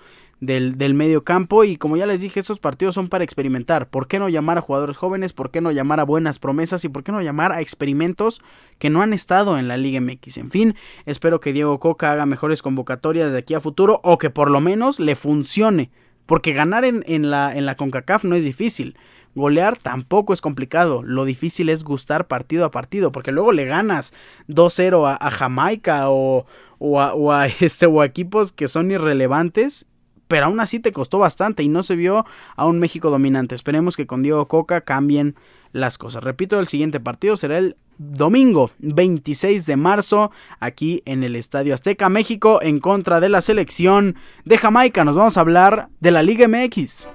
del, 0.45 0.77
del 0.77 0.93
medio 0.93 1.23
campo 1.23 1.63
y 1.63 1.77
como 1.77 1.97
ya 1.97 2.05
les 2.05 2.21
dije, 2.21 2.39
estos 2.39 2.59
partidos 2.59 2.95
son 2.95 3.07
para 3.07 3.23
experimentar. 3.23 3.89
¿Por 3.89 4.07
qué 4.07 4.19
no 4.19 4.29
llamar 4.29 4.57
a 4.57 4.61
jugadores 4.61 4.97
jóvenes? 4.97 5.33
¿Por 5.33 5.51
qué 5.51 5.61
no 5.61 5.71
llamar 5.71 5.99
a 5.99 6.03
buenas 6.03 6.39
promesas? 6.39 6.85
¿Y 6.85 6.89
por 6.89 7.03
qué 7.03 7.11
no 7.11 7.21
llamar 7.21 7.51
a 7.51 7.61
experimentos 7.61 8.41
que 8.79 8.89
no 8.89 9.01
han 9.01 9.13
estado 9.13 9.57
en 9.57 9.67
la 9.67 9.77
Liga 9.77 10.01
MX? 10.01 10.37
En 10.37 10.51
fin, 10.51 10.75
espero 11.05 11.39
que 11.39 11.53
Diego 11.53 11.79
Coca 11.79 12.11
haga 12.11 12.25
mejores 12.25 12.61
convocatorias 12.61 13.31
de 13.31 13.39
aquí 13.39 13.53
a 13.53 13.59
futuro 13.59 13.99
o 14.03 14.17
que 14.17 14.29
por 14.29 14.49
lo 14.49 14.61
menos 14.61 14.99
le 14.99 15.15
funcione. 15.15 15.91
Porque 16.25 16.53
ganar 16.53 16.85
en, 16.85 17.03
en, 17.07 17.29
la, 17.29 17.55
en 17.55 17.65
la 17.65 17.75
CONCACAF 17.75 18.23
no 18.23 18.35
es 18.35 18.43
difícil. 18.43 18.97
Golear 19.35 19.77
tampoco 19.77 20.33
es 20.33 20.41
complicado. 20.41 21.03
Lo 21.03 21.25
difícil 21.25 21.69
es 21.69 21.83
gustar 21.83 22.27
partido 22.27 22.65
a 22.65 22.71
partido. 22.71 23.11
Porque 23.11 23.31
luego 23.31 23.51
le 23.51 23.65
ganas 23.65 24.13
2-0 24.47 25.17
a, 25.19 25.31
Jamaica 25.31 26.09
o, 26.09 26.45
o, 26.79 27.31
a, 27.31 27.47
este, 27.59 27.85
o 27.85 28.01
a 28.01 28.05
equipos 28.05 28.51
que 28.51 28.67
son 28.67 28.91
irrelevantes 28.91 29.85
pero 30.27 30.45
aún 30.45 30.59
así 30.59 30.79
te 30.79 30.91
costó 30.91 31.19
bastante 31.19 31.63
y 31.63 31.67
no 31.67 31.83
se 31.83 31.95
vio 31.95 32.25
a 32.55 32.65
un 32.65 32.79
México 32.79 33.09
dominante. 33.09 33.55
Esperemos 33.55 33.95
que 33.95 34.07
con 34.07 34.23
Diego 34.23 34.47
Coca 34.47 34.81
cambien 34.81 35.35
las 35.71 35.97
cosas. 35.97 36.23
Repito, 36.23 36.59
el 36.59 36.67
siguiente 36.67 36.99
partido 36.99 37.35
será 37.37 37.57
el 37.57 37.75
domingo 37.97 38.71
26 38.79 39.65
de 39.65 39.75
marzo 39.75 40.31
aquí 40.59 41.01
en 41.05 41.23
el 41.23 41.35
Estadio 41.35 41.73
Azteca 41.73 42.09
México 42.09 42.59
en 42.61 42.79
contra 42.79 43.19
de 43.19 43.29
la 43.29 43.41
selección 43.41 44.15
de 44.45 44.57
Jamaica. 44.57 45.05
Nos 45.05 45.15
vamos 45.15 45.37
a 45.37 45.41
hablar 45.41 45.89
de 45.99 46.11
la 46.11 46.23
Liga 46.23 46.47
MX. 46.47 47.07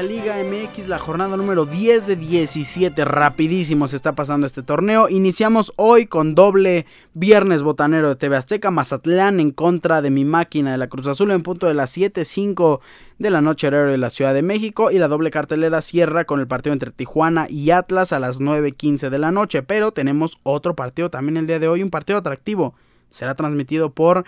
La 0.00 0.06
Liga 0.06 0.36
MX, 0.42 0.88
la 0.88 0.98
jornada 0.98 1.36
número 1.36 1.66
10 1.66 2.06
de 2.06 2.16
17. 2.16 3.04
Rapidísimo 3.04 3.86
se 3.86 3.96
está 3.96 4.14
pasando 4.14 4.46
este 4.46 4.62
torneo. 4.62 5.10
Iniciamos 5.10 5.74
hoy 5.76 6.06
con 6.06 6.34
doble 6.34 6.86
viernes 7.12 7.62
botanero 7.62 8.08
de 8.08 8.16
TV 8.16 8.36
Azteca, 8.36 8.70
Mazatlán 8.70 9.40
en 9.40 9.50
contra 9.50 10.00
de 10.00 10.08
mi 10.08 10.24
máquina 10.24 10.72
de 10.72 10.78
la 10.78 10.86
Cruz 10.86 11.06
Azul 11.06 11.32
en 11.32 11.42
punto 11.42 11.66
de 11.66 11.74
las 11.74 11.94
7.05 11.98 12.80
de 13.18 13.28
la 13.28 13.42
noche 13.42 13.66
horario 13.66 13.90
de 13.90 13.98
la 13.98 14.08
Ciudad 14.08 14.32
de 14.32 14.40
México. 14.40 14.90
Y 14.90 14.98
la 14.98 15.08
doble 15.08 15.30
cartelera 15.30 15.82
cierra 15.82 16.24
con 16.24 16.40
el 16.40 16.46
partido 16.46 16.72
entre 16.72 16.92
Tijuana 16.92 17.46
y 17.50 17.70
Atlas 17.70 18.14
a 18.14 18.20
las 18.20 18.40
9.15 18.40 19.10
de 19.10 19.18
la 19.18 19.32
noche. 19.32 19.62
Pero 19.62 19.92
tenemos 19.92 20.38
otro 20.44 20.74
partido 20.74 21.10
también 21.10 21.36
el 21.36 21.46
día 21.46 21.58
de 21.58 21.68
hoy, 21.68 21.82
un 21.82 21.90
partido 21.90 22.18
atractivo. 22.18 22.74
Será 23.10 23.34
transmitido 23.34 23.90
por 23.90 24.24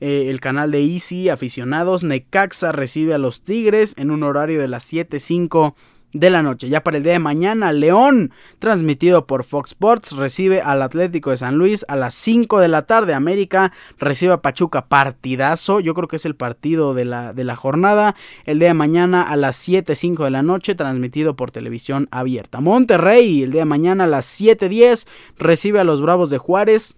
eh, 0.00 0.26
el 0.28 0.40
canal 0.40 0.70
de 0.70 0.82
Easy, 0.82 1.28
aficionados. 1.28 2.02
Necaxa 2.02 2.72
recibe 2.72 3.14
a 3.14 3.18
los 3.18 3.42
Tigres 3.42 3.94
en 3.96 4.10
un 4.10 4.22
horario 4.22 4.60
de 4.60 4.68
las 4.68 4.92
7.05 4.92 5.74
de 6.12 6.30
la 6.30 6.42
noche. 6.42 6.68
Ya 6.68 6.82
para 6.82 6.96
el 6.96 7.02
día 7.02 7.12
de 7.12 7.18
mañana, 7.18 7.72
León, 7.72 8.32
transmitido 8.58 9.26
por 9.26 9.44
Fox 9.44 9.70
Sports, 9.70 10.12
recibe 10.12 10.60
al 10.60 10.82
Atlético 10.82 11.30
de 11.30 11.36
San 11.36 11.56
Luis 11.56 11.84
a 11.88 11.96
las 11.96 12.14
5 12.14 12.58
de 12.58 12.68
la 12.68 12.82
tarde. 12.82 13.14
América 13.14 13.72
recibe 13.98 14.32
a 14.32 14.42
Pachuca, 14.42 14.86
partidazo. 14.86 15.80
Yo 15.80 15.94
creo 15.94 16.08
que 16.08 16.16
es 16.16 16.26
el 16.26 16.34
partido 16.34 16.94
de 16.94 17.04
la, 17.04 17.32
de 17.32 17.44
la 17.44 17.56
jornada. 17.56 18.16
El 18.44 18.58
día 18.58 18.68
de 18.68 18.74
mañana 18.74 19.22
a 19.22 19.36
las 19.36 19.68
7.05 19.68 20.24
de 20.24 20.30
la 20.30 20.42
noche, 20.42 20.74
transmitido 20.74 21.36
por 21.36 21.50
televisión 21.50 22.08
abierta. 22.10 22.60
Monterrey, 22.60 23.42
el 23.42 23.52
día 23.52 23.62
de 23.62 23.66
mañana 23.66 24.04
a 24.04 24.08
las 24.08 24.26
7.10, 24.40 25.06
recibe 25.38 25.80
a 25.80 25.84
los 25.84 26.02
Bravos 26.02 26.30
de 26.30 26.38
Juárez. 26.38 26.96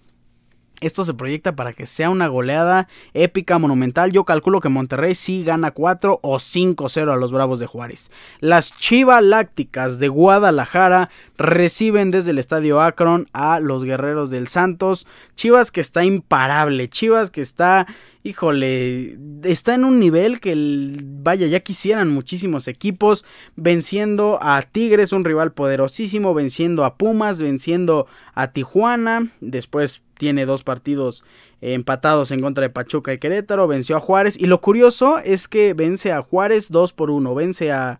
Esto 0.82 1.04
se 1.04 1.14
proyecta 1.14 1.54
para 1.54 1.72
que 1.72 1.86
sea 1.86 2.10
una 2.10 2.26
goleada 2.26 2.88
épica, 3.14 3.58
monumental. 3.58 4.12
Yo 4.12 4.24
calculo 4.24 4.60
que 4.60 4.68
Monterrey 4.68 5.14
sí 5.14 5.44
gana 5.44 5.70
4 5.70 6.18
o 6.22 6.36
5-0 6.36 7.12
a 7.12 7.16
los 7.16 7.32
Bravos 7.32 7.60
de 7.60 7.66
Juárez. 7.66 8.10
Las 8.40 8.76
Chivas 8.76 9.22
Lácticas 9.22 9.98
de 9.98 10.08
Guadalajara 10.08 11.08
reciben 11.38 12.10
desde 12.10 12.32
el 12.32 12.38
Estadio 12.38 12.80
Akron 12.80 13.28
a 13.32 13.60
los 13.60 13.84
Guerreros 13.84 14.30
del 14.30 14.48
Santos. 14.48 15.06
Chivas 15.36 15.70
que 15.70 15.80
está 15.80 16.04
imparable, 16.04 16.88
Chivas 16.88 17.30
que 17.30 17.42
está 17.42 17.86
híjole, 18.22 19.18
está 19.42 19.74
en 19.74 19.84
un 19.84 19.98
nivel 19.98 20.40
que, 20.40 20.54
vaya, 21.02 21.46
ya 21.46 21.60
quisieran 21.60 22.10
muchísimos 22.10 22.68
equipos, 22.68 23.24
venciendo 23.56 24.38
a 24.40 24.62
Tigres, 24.62 25.12
un 25.12 25.24
rival 25.24 25.52
poderosísimo, 25.52 26.34
venciendo 26.34 26.84
a 26.84 26.96
Pumas, 26.96 27.40
venciendo 27.40 28.06
a 28.34 28.52
Tijuana, 28.52 29.32
después 29.40 30.02
tiene 30.18 30.46
dos 30.46 30.62
partidos 30.62 31.24
empatados 31.60 32.30
en 32.30 32.40
contra 32.40 32.62
de 32.62 32.70
Pachuca 32.70 33.12
y 33.12 33.18
Querétaro, 33.18 33.66
venció 33.66 33.96
a 33.96 34.00
Juárez, 34.00 34.36
y 34.38 34.46
lo 34.46 34.60
curioso 34.60 35.18
es 35.18 35.48
que 35.48 35.74
vence 35.74 36.12
a 36.12 36.22
Juárez 36.22 36.70
2 36.70 36.92
por 36.92 37.10
1, 37.10 37.34
vence 37.34 37.72
a 37.72 37.98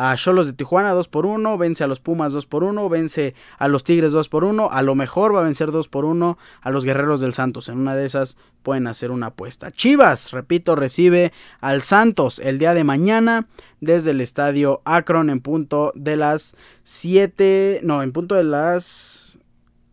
a 0.00 0.14
Cholos 0.14 0.46
de 0.46 0.52
Tijuana 0.52 0.92
2 0.92 1.08
por 1.08 1.26
1, 1.26 1.58
vence 1.58 1.82
a 1.82 1.88
los 1.88 1.98
Pumas 1.98 2.32
2 2.32 2.46
por 2.46 2.62
1, 2.62 2.88
vence 2.88 3.34
a 3.58 3.66
los 3.66 3.82
Tigres 3.82 4.12
2 4.12 4.28
por 4.28 4.44
1, 4.44 4.68
a 4.70 4.82
lo 4.82 4.94
mejor 4.94 5.34
va 5.34 5.40
a 5.40 5.44
vencer 5.44 5.72
2 5.72 5.88
por 5.88 6.04
1 6.04 6.38
a 6.60 6.70
los 6.70 6.84
Guerreros 6.84 7.20
del 7.20 7.34
Santos. 7.34 7.68
En 7.68 7.78
una 7.78 7.96
de 7.96 8.06
esas 8.06 8.36
pueden 8.62 8.86
hacer 8.86 9.10
una 9.10 9.26
apuesta. 9.26 9.72
Chivas, 9.72 10.30
repito, 10.30 10.76
recibe 10.76 11.32
al 11.60 11.82
Santos 11.82 12.38
el 12.38 12.60
día 12.60 12.74
de 12.74 12.84
mañana 12.84 13.48
desde 13.80 14.12
el 14.12 14.20
estadio 14.20 14.82
Akron 14.84 15.30
en 15.30 15.40
punto 15.40 15.90
de 15.96 16.14
las 16.14 16.54
7, 16.84 17.80
no, 17.82 18.04
en 18.04 18.12
punto 18.12 18.36
de 18.36 18.44
las 18.44 19.40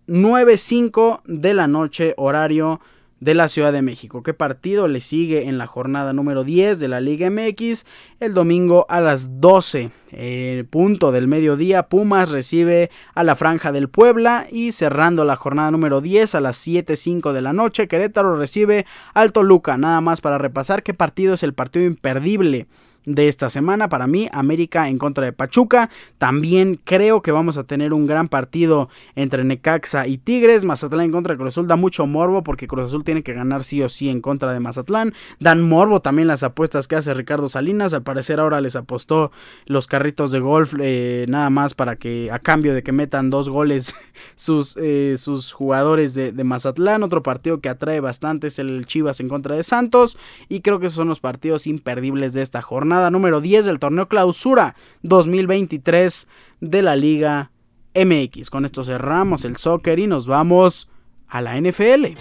9.05 0.08 1.22
de 1.26 1.56
la 1.56 1.68
noche 1.68 2.13
horario 2.18 2.80
de 3.19 3.34
la 3.34 3.47
Ciudad 3.47 3.71
de 3.71 3.82
México. 3.82 4.23
¿Qué 4.23 4.34
partido 4.34 4.88
le 4.88 4.99
sigue 4.99 5.47
en 5.47 5.58
la 5.58 5.67
jornada 5.67 6.13
número 6.13 6.43
10 6.43 6.80
de 6.80 6.88
la 6.88 7.01
Liga 7.01 7.30
MX? 7.30 7.86
El 8.19 8.34
domingo 8.34 8.86
a 8.89 9.01
las 9.01 9.39
12, 9.39 9.91
eh, 10.12 10.63
punto 10.69 11.12
del 11.12 11.28
mediodía, 11.28 11.84
Pumas 11.84 12.30
recibe 12.32 12.91
a 13.13 13.23
la 13.23 13.36
Franja 13.36 13.71
del 13.71 13.89
Puebla 13.89 14.47
y 14.51 14.71
cerrando 14.73 15.25
la 15.25 15.36
jornada 15.36 15.71
número 15.71 16.01
10 16.01 16.36
a 16.36 16.41
las 16.41 16.67
7.05 16.67 17.32
de 17.32 17.41
la 17.41 17.54
noche, 17.54 17.88
Querétaro 17.88 18.36
recibe 18.38 18.86
al 19.13 19.32
Toluca. 19.32 19.78
Nada 19.78 20.01
más 20.01 20.21
para 20.21 20.38
repasar 20.38 20.84
qué 20.84 20.93
partido 20.93 21.34
es 21.34 21.43
el 21.43 21.54
partido 21.54 21.86
imperdible 21.86 22.67
de 23.06 23.28
esta 23.28 23.50
semana. 23.50 23.89
Para 23.89 24.08
mí, 24.08 24.28
América 24.32 24.89
en 24.89 24.98
contra 24.98 25.26
de 25.26 25.34
Pachuca. 25.34 25.89
También 26.18 26.80
creo 26.84 27.22
que 27.22 27.32
vamos 27.32 27.58
a 27.58 27.63
tener 27.63 27.94
un 27.94 28.06
gran 28.06 28.28
partido 28.28 28.89
entre 29.15 29.44
Necaxa 29.44 30.08
y 30.08 30.18
Tigres. 30.18 30.63
Mazatlán 30.63 31.06
en 31.06 31.12
contra 31.12 31.34
de 31.34 31.38
Cruz 31.38 31.54
Azul 31.54 31.68
da 31.68 31.76
mucho 31.76 32.08
morbo 32.08 32.44
porque 32.44 32.68
Cruz 32.68 32.88
Azul 32.88 33.04
tiene 33.04 33.24
que 33.24 33.34
ganar 33.34 33.63
sí 33.63 33.82
o 33.82 33.89
sí 33.89 34.10
en 34.10 34.22
contra 34.22 34.54
de 34.54 34.60
Mazatlán. 34.60 35.13
Dan 35.39 35.62
morbo 35.62 36.02
también 36.02 36.28
las 36.28 36.44
apuestas 36.44 36.88
que 36.88 36.96
hace 36.96 37.13
Ricardo 37.13 37.50
Salinas. 37.50 37.94
Al 37.94 38.04
parecer 38.04 38.39
ahora 38.39 38.62
les 38.62 38.76
apostó 38.76 39.32
los 39.65 39.88
carritos 39.88 40.32
de 40.32 40.39
golf 40.39 40.74
eh, 40.80 41.26
nada 41.30 41.50
más 41.50 41.74
para 41.74 41.96
que 41.96 42.32
a 42.32 42.39
cambio 42.39 42.74
de 42.74 42.84
que 42.84 42.91
metan 42.91 43.30
dos 43.30 43.50
goles 43.50 43.94
sus, 44.36 44.78
eh, 44.82 45.15
sus 45.18 45.54
jugadores 45.54 46.15
de, 46.15 46.32
de 46.32 46.44
Mazatlán. 46.44 47.04
Otro 47.04 47.24
partido 47.24 47.60
que 47.60 47.70
atrae 47.70 48.00
bastante 48.00 48.48
es 48.48 48.60
el 48.60 48.86
Chivas 48.86 49.20
en 49.20 49.30
contra 49.30 49.56
de 49.56 49.63
Santos. 49.63 50.18
Y 50.50 50.62
creo 50.62 50.80
que 50.80 50.88
esos 50.88 50.98
son 50.98 51.10
los 51.10 51.20
partidos 51.20 51.68
imperdibles 51.68 52.34
de 52.34 52.41
esta 52.41 52.62
jornada 52.62 52.95
número 53.12 53.42
10 53.42 53.66
del 53.66 53.80
torneo 53.80 54.08
Clausura 54.08 54.76
2023 55.04 56.28
de 56.62 56.82
la 56.82 56.96
Liga 56.96 57.52
MX. 57.94 58.50
Con 58.50 58.66
esto 58.66 58.84
cerramos 58.84 59.46
el 59.46 59.58
soccer 59.58 60.00
y 60.00 60.08
nos 60.08 60.28
vamos 60.28 60.90
a 61.28 61.42
la 61.42 61.60
NFL. 61.60 62.16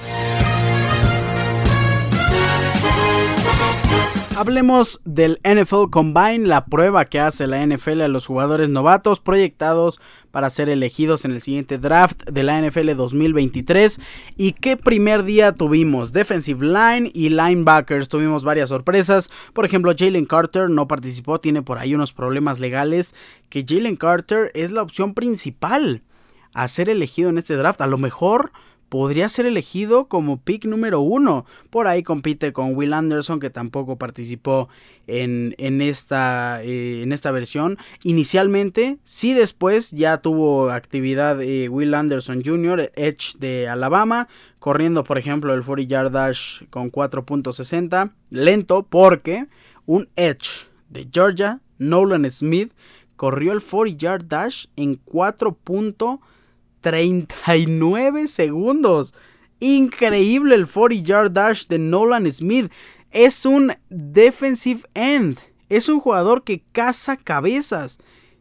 Hablemos 4.36 5.00
del 5.04 5.38
NFL 5.44 5.90
Combine, 5.90 6.48
la 6.48 6.64
prueba 6.64 7.04
que 7.04 7.20
hace 7.20 7.46
la 7.46 7.64
NFL 7.64 8.00
a 8.00 8.08
los 8.08 8.26
jugadores 8.26 8.68
novatos 8.68 9.20
proyectados 9.20 10.00
para 10.32 10.50
ser 10.50 10.68
elegidos 10.68 11.24
en 11.24 11.30
el 11.30 11.40
siguiente 11.40 11.78
draft 11.78 12.24
de 12.24 12.42
la 12.42 12.60
NFL 12.60 12.96
2023. 12.96 14.00
¿Y 14.36 14.52
qué 14.52 14.76
primer 14.76 15.22
día 15.22 15.52
tuvimos? 15.52 16.12
Defensive 16.12 16.66
line 16.66 17.12
y 17.14 17.28
linebackers. 17.28 18.08
Tuvimos 18.08 18.42
varias 18.42 18.70
sorpresas. 18.70 19.30
Por 19.52 19.66
ejemplo, 19.66 19.94
Jalen 19.96 20.24
Carter 20.24 20.68
no 20.68 20.88
participó, 20.88 21.38
tiene 21.38 21.62
por 21.62 21.78
ahí 21.78 21.94
unos 21.94 22.12
problemas 22.12 22.58
legales. 22.58 23.14
Que 23.50 23.64
Jalen 23.66 23.94
Carter 23.94 24.50
es 24.54 24.72
la 24.72 24.82
opción 24.82 25.14
principal 25.14 26.02
a 26.54 26.66
ser 26.66 26.90
elegido 26.90 27.30
en 27.30 27.38
este 27.38 27.54
draft. 27.54 27.80
A 27.80 27.86
lo 27.86 27.98
mejor 27.98 28.50
podría 28.88 29.28
ser 29.28 29.46
elegido 29.46 30.06
como 30.06 30.40
pick 30.40 30.64
número 30.66 31.00
uno. 31.00 31.46
Por 31.70 31.86
ahí 31.86 32.02
compite 32.02 32.52
con 32.52 32.76
Will 32.76 32.92
Anderson, 32.92 33.40
que 33.40 33.50
tampoco 33.50 33.96
participó 33.96 34.68
en, 35.06 35.54
en, 35.58 35.80
esta, 35.80 36.62
eh, 36.62 37.02
en 37.02 37.12
esta 37.12 37.30
versión. 37.30 37.78
Inicialmente, 38.02 38.98
sí 39.02 39.34
después 39.34 39.90
ya 39.90 40.18
tuvo 40.18 40.70
actividad 40.70 41.42
eh, 41.42 41.68
Will 41.68 41.94
Anderson 41.94 42.42
Jr., 42.44 42.92
Edge 42.94 43.36
de 43.38 43.68
Alabama, 43.68 44.28
corriendo 44.58 45.04
por 45.04 45.18
ejemplo 45.18 45.54
el 45.54 45.64
40 45.64 45.88
yard 45.88 46.12
dash 46.12 46.62
con 46.70 46.90
4.60. 46.90 48.12
Lento 48.30 48.86
porque 48.88 49.46
un 49.86 50.08
Edge 50.16 50.68
de 50.88 51.08
Georgia, 51.12 51.60
Nolan 51.78 52.30
Smith, 52.30 52.72
corrió 53.16 53.52
el 53.52 53.62
40 53.62 53.98
yard 53.98 54.24
dash 54.24 54.66
en 54.76 55.04
4.60. 55.04 56.20
39 56.84 58.28
segundos. 58.28 59.14
Increíble 59.58 60.54
el 60.54 60.66
40 60.66 61.02
yard 61.02 61.30
dash 61.30 61.66
de 61.66 61.78
Nolan 61.78 62.30
Smith. 62.30 62.70
Es 63.10 63.46
un 63.46 63.72
defensive 63.88 64.82
end. 64.92 65.38
Es 65.70 65.88
un 65.88 65.98
jugador 65.98 66.44
que 66.44 66.62
caza 66.72 67.16
cabezas. 67.16 67.98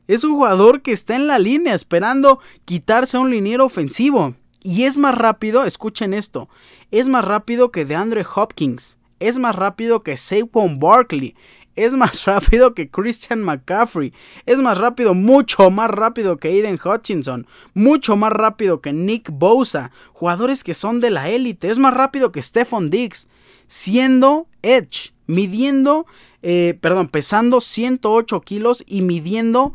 Es 0.10 0.26
un 0.26 0.32
jugador 0.32 0.82
que 0.82 0.92
está 0.92 1.16
en 1.16 1.28
la 1.28 1.40
línea 1.40 1.74
esperando 1.74 2.40
quitarse 2.66 3.16
a 3.16 3.22
un 3.22 3.32
liniero 3.32 3.64
ofensivo. 3.64 4.36
Y 4.62 4.84
es 4.84 4.98
más 4.98 5.16
rápido, 5.16 5.64
escuchen 5.64 6.14
esto, 6.14 6.50
es 6.92 7.08
más 7.08 7.24
rápido 7.24 7.72
que 7.72 7.86
DeAndre 7.86 8.26
Hopkins. 8.36 8.98
Es 9.20 9.38
más 9.38 9.56
rápido 9.56 10.04
que 10.04 10.18
Saquon 10.18 10.80
Barkley 10.80 11.36
es 11.76 11.94
más 11.94 12.26
rápido 12.28 12.74
que 12.74 12.90
Christian 12.90 13.42
McCaffrey, 13.42 14.14
es 14.46 14.60
más 14.60 14.78
rápido, 14.78 15.14
mucho 15.14 15.70
más 15.70 15.90
rápido 15.90 16.38
que 16.38 16.50
Aiden 16.50 16.80
Hutchinson, 16.84 17.48
mucho 17.74 18.16
más 18.16 18.32
rápido 18.32 18.82
que 18.82 18.94
Nick 18.94 19.30
Bosa, 19.32 19.92
jugadores 20.14 20.64
que 20.64 20.74
son 20.74 21.00
de 21.00 21.10
la 21.12 21.30
élite, 21.30 21.70
es 21.70 21.78
más 21.78 21.94
rápido 21.94 22.32
que 22.32 22.42
Stephon 22.42 22.90
Diggs, 22.90 23.28
siendo 23.68 24.48
Edge, 24.62 25.14
midiendo, 25.28 26.06
eh, 26.42 26.78
perdón, 26.82 27.08
pesando 27.08 27.62
108 27.62 28.42
kilos 28.42 28.84
y 28.86 29.02
midiendo 29.02 29.74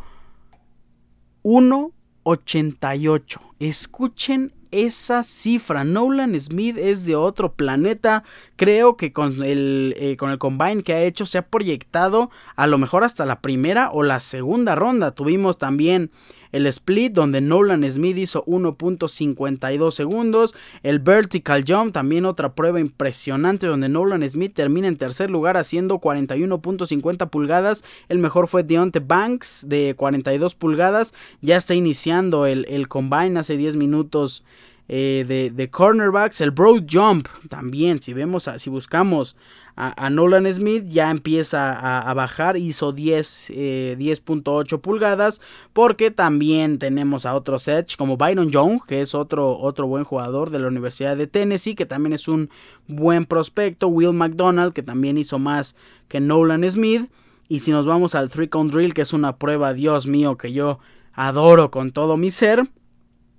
1,88. 1.42 3.40
Escuchen 3.58 4.52
esa 4.70 5.22
cifra. 5.22 5.84
Nolan 5.84 6.38
Smith 6.40 6.76
es 6.78 7.04
de 7.04 7.16
otro 7.16 7.52
planeta. 7.52 8.24
Creo 8.56 8.96
que 8.96 9.12
con 9.12 9.42
el, 9.42 9.94
eh, 9.98 10.16
con 10.16 10.30
el 10.30 10.38
combine 10.38 10.82
que 10.82 10.94
ha 10.94 11.02
hecho 11.02 11.26
se 11.26 11.38
ha 11.38 11.42
proyectado 11.42 12.30
a 12.56 12.66
lo 12.66 12.78
mejor 12.78 13.04
hasta 13.04 13.26
la 13.26 13.40
primera 13.40 13.90
o 13.90 14.02
la 14.02 14.20
segunda 14.20 14.74
ronda. 14.74 15.12
Tuvimos 15.12 15.58
también 15.58 16.10
el 16.52 16.66
split 16.66 17.12
donde 17.12 17.40
Nolan 17.40 17.88
Smith 17.90 18.16
hizo 18.18 18.44
1.52 18.44 19.90
segundos, 19.90 20.54
el 20.82 20.98
vertical 20.98 21.64
jump 21.66 21.92
también 21.92 22.24
otra 22.24 22.54
prueba 22.54 22.80
impresionante 22.80 23.66
donde 23.66 23.88
Nolan 23.88 24.28
Smith 24.28 24.54
termina 24.54 24.88
en 24.88 24.96
tercer 24.96 25.30
lugar 25.30 25.56
haciendo 25.56 25.98
41.50 26.00 27.28
pulgadas, 27.30 27.84
el 28.08 28.18
mejor 28.18 28.48
fue 28.48 28.62
Deontay 28.62 29.02
Banks 29.06 29.64
de 29.68 29.94
42 29.96 30.54
pulgadas, 30.54 31.14
ya 31.40 31.56
está 31.56 31.74
iniciando 31.74 32.46
el, 32.46 32.66
el 32.68 32.88
combine 32.88 33.40
hace 33.40 33.56
10 33.56 33.76
minutos. 33.76 34.44
Eh, 34.90 35.52
de, 35.54 35.70
cornerbacks, 35.70 36.40
el 36.40 36.50
broad 36.50 36.84
jump 36.90 37.28
también, 37.50 38.00
si 38.00 38.14
vemos, 38.14 38.48
si 38.56 38.70
buscamos 38.70 39.36
a, 39.80 40.10
Nolan 40.10 40.52
Smith 40.52 40.86
ya 40.86 41.08
empieza 41.08 42.00
a, 42.00 42.12
bajar, 42.12 42.56
hizo 42.56 42.90
10, 42.90 43.50
10.8 43.50 44.74
eh, 44.74 44.78
pulgadas, 44.78 45.40
porque 45.72 46.10
también 46.10 46.80
tenemos 46.80 47.24
a 47.26 47.36
otros 47.36 47.68
Edge 47.68 47.96
como 47.96 48.16
Byron 48.16 48.50
Young, 48.50 48.80
que 48.84 49.02
es 49.02 49.14
otro, 49.14 49.56
otro 49.56 49.86
buen 49.86 50.02
jugador 50.02 50.50
de 50.50 50.58
la 50.58 50.66
Universidad 50.66 51.16
de 51.16 51.28
Tennessee, 51.28 51.76
que 51.76 51.86
también 51.86 52.12
es 52.12 52.26
un 52.26 52.50
buen 52.88 53.24
prospecto, 53.24 53.86
Will 53.86 54.14
McDonald, 54.14 54.72
que 54.72 54.82
también 54.82 55.16
hizo 55.16 55.38
más 55.38 55.76
que 56.08 56.18
Nolan 56.18 56.68
Smith, 56.68 57.08
y 57.48 57.60
si 57.60 57.70
nos 57.70 57.86
vamos 57.86 58.16
al 58.16 58.30
3 58.30 58.48
count 58.48 58.72
drill, 58.72 58.94
que 58.94 59.02
es 59.02 59.12
una 59.12 59.36
prueba, 59.36 59.74
Dios 59.74 60.08
mío, 60.08 60.36
que 60.36 60.52
yo 60.52 60.80
adoro 61.12 61.70
con 61.70 61.92
todo 61.92 62.16
mi 62.16 62.32
ser, 62.32 62.68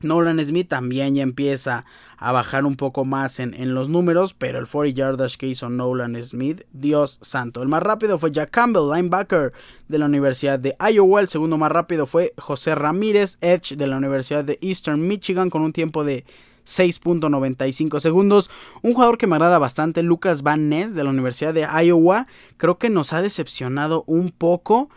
Nolan 0.02 0.44
Smith 0.46 0.68
también 0.68 1.16
ya 1.16 1.24
empieza 1.24 1.86
a 2.18 2.32
bajar 2.32 2.66
un 2.66 2.76
poco 2.76 3.06
más 3.06 3.40
en, 3.40 3.74
los 3.74 3.88
números, 3.88 4.34
pero 4.34 4.60
el 4.60 4.68
40 4.68 4.96
yard 4.96 5.18
dash 5.18 5.38
que 5.38 5.48
hizo 5.48 5.70
Nolan 5.70 6.22
Smith, 6.24 6.64
Dios 6.74 7.18
santo. 7.22 7.62
El 7.62 7.70
más 7.70 7.82
rápido 7.82 8.18
fue 8.18 8.32
Jack 8.32 8.52
Campbell, 8.52 8.92
linebacker 8.94 9.54
de 9.88 9.98
la 9.98 10.06
Universidad 10.06 10.60
de 10.60 10.76
Iowa. 10.80 11.22
El 11.22 11.30
segundo 11.30 11.58
más 11.58 11.72
rápido 11.72 12.06
fue 12.06 12.34
José 12.38 12.76
Ramírez, 12.76 13.38
Edge 13.40 13.76
de 13.78 13.88
la 13.88 13.98
Universidad 13.98 14.44
de 14.44 14.60
Eastern 14.62 15.08
Michigan, 15.08 15.50
con 15.50 15.62
un 15.62 15.72
tiempo 15.72 16.04
de 16.04 16.26
6.95 16.66 18.00
segundos. 18.00 18.50
Un 18.82 18.94
jugador 18.94 19.18
que 19.18 19.28
me 19.28 19.36
agrada 19.36 19.58
bastante, 19.58 20.04
Lucas 20.04 20.44
Van 20.44 20.70
Ness 20.70 20.96
de 20.96 21.04
la 21.04 21.10
Universidad 21.10 21.54
de 21.54 21.68
Iowa. 21.86 22.28
Creo 22.58 22.78
que 22.78 22.90
nos 22.90 23.14
ha 23.14 23.22
decepcionado 23.22 24.04
un 24.08 24.32
poco 24.32 24.90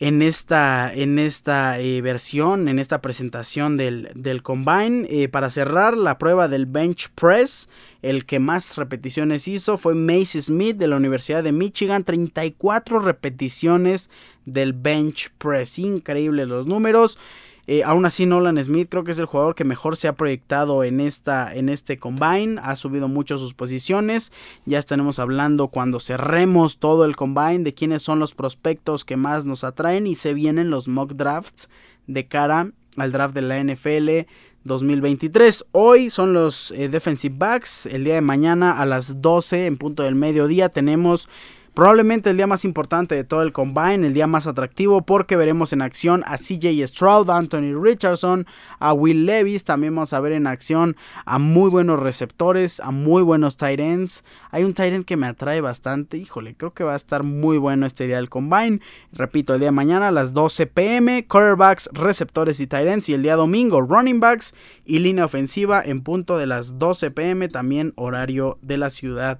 en 0.00 0.22
esta, 0.22 0.92
en 0.92 1.18
esta 1.18 1.78
eh, 1.78 2.00
versión, 2.00 2.68
en 2.68 2.78
esta 2.78 3.02
presentación 3.02 3.76
del, 3.76 4.10
del 4.14 4.42
Combine. 4.42 5.06
Eh, 5.10 5.28
para 5.28 5.50
cerrar 5.50 5.94
la 5.96 6.16
prueba 6.16 6.48
del 6.48 6.64
Bench 6.64 7.10
Press, 7.10 7.68
el 8.00 8.24
que 8.24 8.38
más 8.38 8.78
repeticiones 8.78 9.46
hizo 9.46 9.76
fue 9.76 9.94
Mace 9.94 10.40
Smith 10.40 10.78
de 10.78 10.88
la 10.88 10.96
Universidad 10.96 11.44
de 11.44 11.52
Michigan, 11.52 12.04
34 12.04 12.98
repeticiones 12.98 14.08
del 14.46 14.72
Bench 14.72 15.30
Press. 15.36 15.78
Increíble 15.78 16.46
los 16.46 16.66
números. 16.66 17.18
Eh, 17.66 17.82
aún 17.84 18.04
así, 18.06 18.26
Nolan 18.26 18.62
Smith 18.62 18.88
creo 18.90 19.04
que 19.04 19.12
es 19.12 19.18
el 19.18 19.26
jugador 19.26 19.54
que 19.54 19.64
mejor 19.64 19.96
se 19.96 20.08
ha 20.08 20.14
proyectado 20.14 20.84
en, 20.84 21.00
esta, 21.00 21.54
en 21.54 21.68
este 21.68 21.98
combine. 21.98 22.60
Ha 22.62 22.76
subido 22.76 23.08
mucho 23.08 23.38
sus 23.38 23.54
posiciones. 23.54 24.32
Ya 24.66 24.78
estaremos 24.78 25.18
hablando 25.18 25.68
cuando 25.68 26.00
cerremos 26.00 26.78
todo 26.78 27.04
el 27.04 27.16
combine 27.16 27.60
de 27.60 27.74
quiénes 27.74 28.02
son 28.02 28.18
los 28.18 28.34
prospectos 28.34 29.04
que 29.04 29.16
más 29.16 29.44
nos 29.44 29.64
atraen. 29.64 30.06
Y 30.06 30.14
se 30.14 30.34
vienen 30.34 30.70
los 30.70 30.88
mock 30.88 31.12
drafts 31.12 31.68
de 32.06 32.26
cara 32.26 32.72
al 32.96 33.12
draft 33.12 33.34
de 33.34 33.42
la 33.42 33.62
NFL 33.62 34.28
2023. 34.64 35.66
Hoy 35.72 36.10
son 36.10 36.32
los 36.32 36.70
eh, 36.72 36.88
defensive 36.88 37.34
backs. 37.36 37.86
El 37.86 38.04
día 38.04 38.14
de 38.14 38.20
mañana 38.20 38.72
a 38.72 38.84
las 38.84 39.22
12 39.22 39.66
en 39.66 39.76
punto 39.76 40.02
del 40.02 40.14
mediodía 40.14 40.68
tenemos 40.68 41.28
Probablemente 41.74 42.30
el 42.30 42.36
día 42.36 42.48
más 42.48 42.64
importante 42.64 43.14
de 43.14 43.22
todo 43.22 43.42
el 43.42 43.52
combine, 43.52 44.04
el 44.04 44.12
día 44.12 44.26
más 44.26 44.48
atractivo 44.48 45.02
porque 45.02 45.36
veremos 45.36 45.72
en 45.72 45.82
acción 45.82 46.24
a 46.26 46.36
CJ 46.36 46.84
Stroud, 46.88 47.30
Anthony 47.30 47.80
Richardson, 47.80 48.44
a 48.80 48.92
Will 48.92 49.24
Levis, 49.24 49.62
también 49.62 49.94
vamos 49.94 50.12
a 50.12 50.18
ver 50.18 50.32
en 50.32 50.48
acción 50.48 50.96
a 51.24 51.38
muy 51.38 51.70
buenos 51.70 52.00
receptores, 52.00 52.80
a 52.80 52.90
muy 52.90 53.22
buenos 53.22 53.56
tight 53.56 53.78
ends. 53.78 54.24
Hay 54.50 54.64
un 54.64 54.74
tight 54.74 54.94
end 54.94 55.04
que 55.04 55.16
me 55.16 55.28
atrae 55.28 55.60
bastante, 55.60 56.16
híjole, 56.16 56.56
creo 56.56 56.74
que 56.74 56.82
va 56.82 56.94
a 56.94 56.96
estar 56.96 57.22
muy 57.22 57.56
bueno 57.56 57.86
este 57.86 58.08
día 58.08 58.16
del 58.16 58.30
combine. 58.30 58.80
Repito, 59.12 59.54
el 59.54 59.60
día 59.60 59.68
de 59.68 59.72
mañana 59.72 60.08
a 60.08 60.12
las 60.12 60.34
12 60.34 60.66
pm, 60.66 61.24
quarterbacks, 61.28 61.88
receptores 61.92 62.58
y 62.58 62.66
tight 62.66 62.88
ends 62.88 63.08
y 63.08 63.14
el 63.14 63.22
día 63.22 63.36
domingo 63.36 63.80
running 63.80 64.18
backs 64.18 64.54
y 64.84 64.98
línea 64.98 65.24
ofensiva 65.24 65.80
en 65.84 66.02
punto 66.02 66.36
de 66.36 66.46
las 66.46 66.80
12 66.80 67.12
pm, 67.12 67.48
también 67.48 67.92
horario 67.94 68.58
de 68.60 68.76
la 68.76 68.90
ciudad 68.90 69.38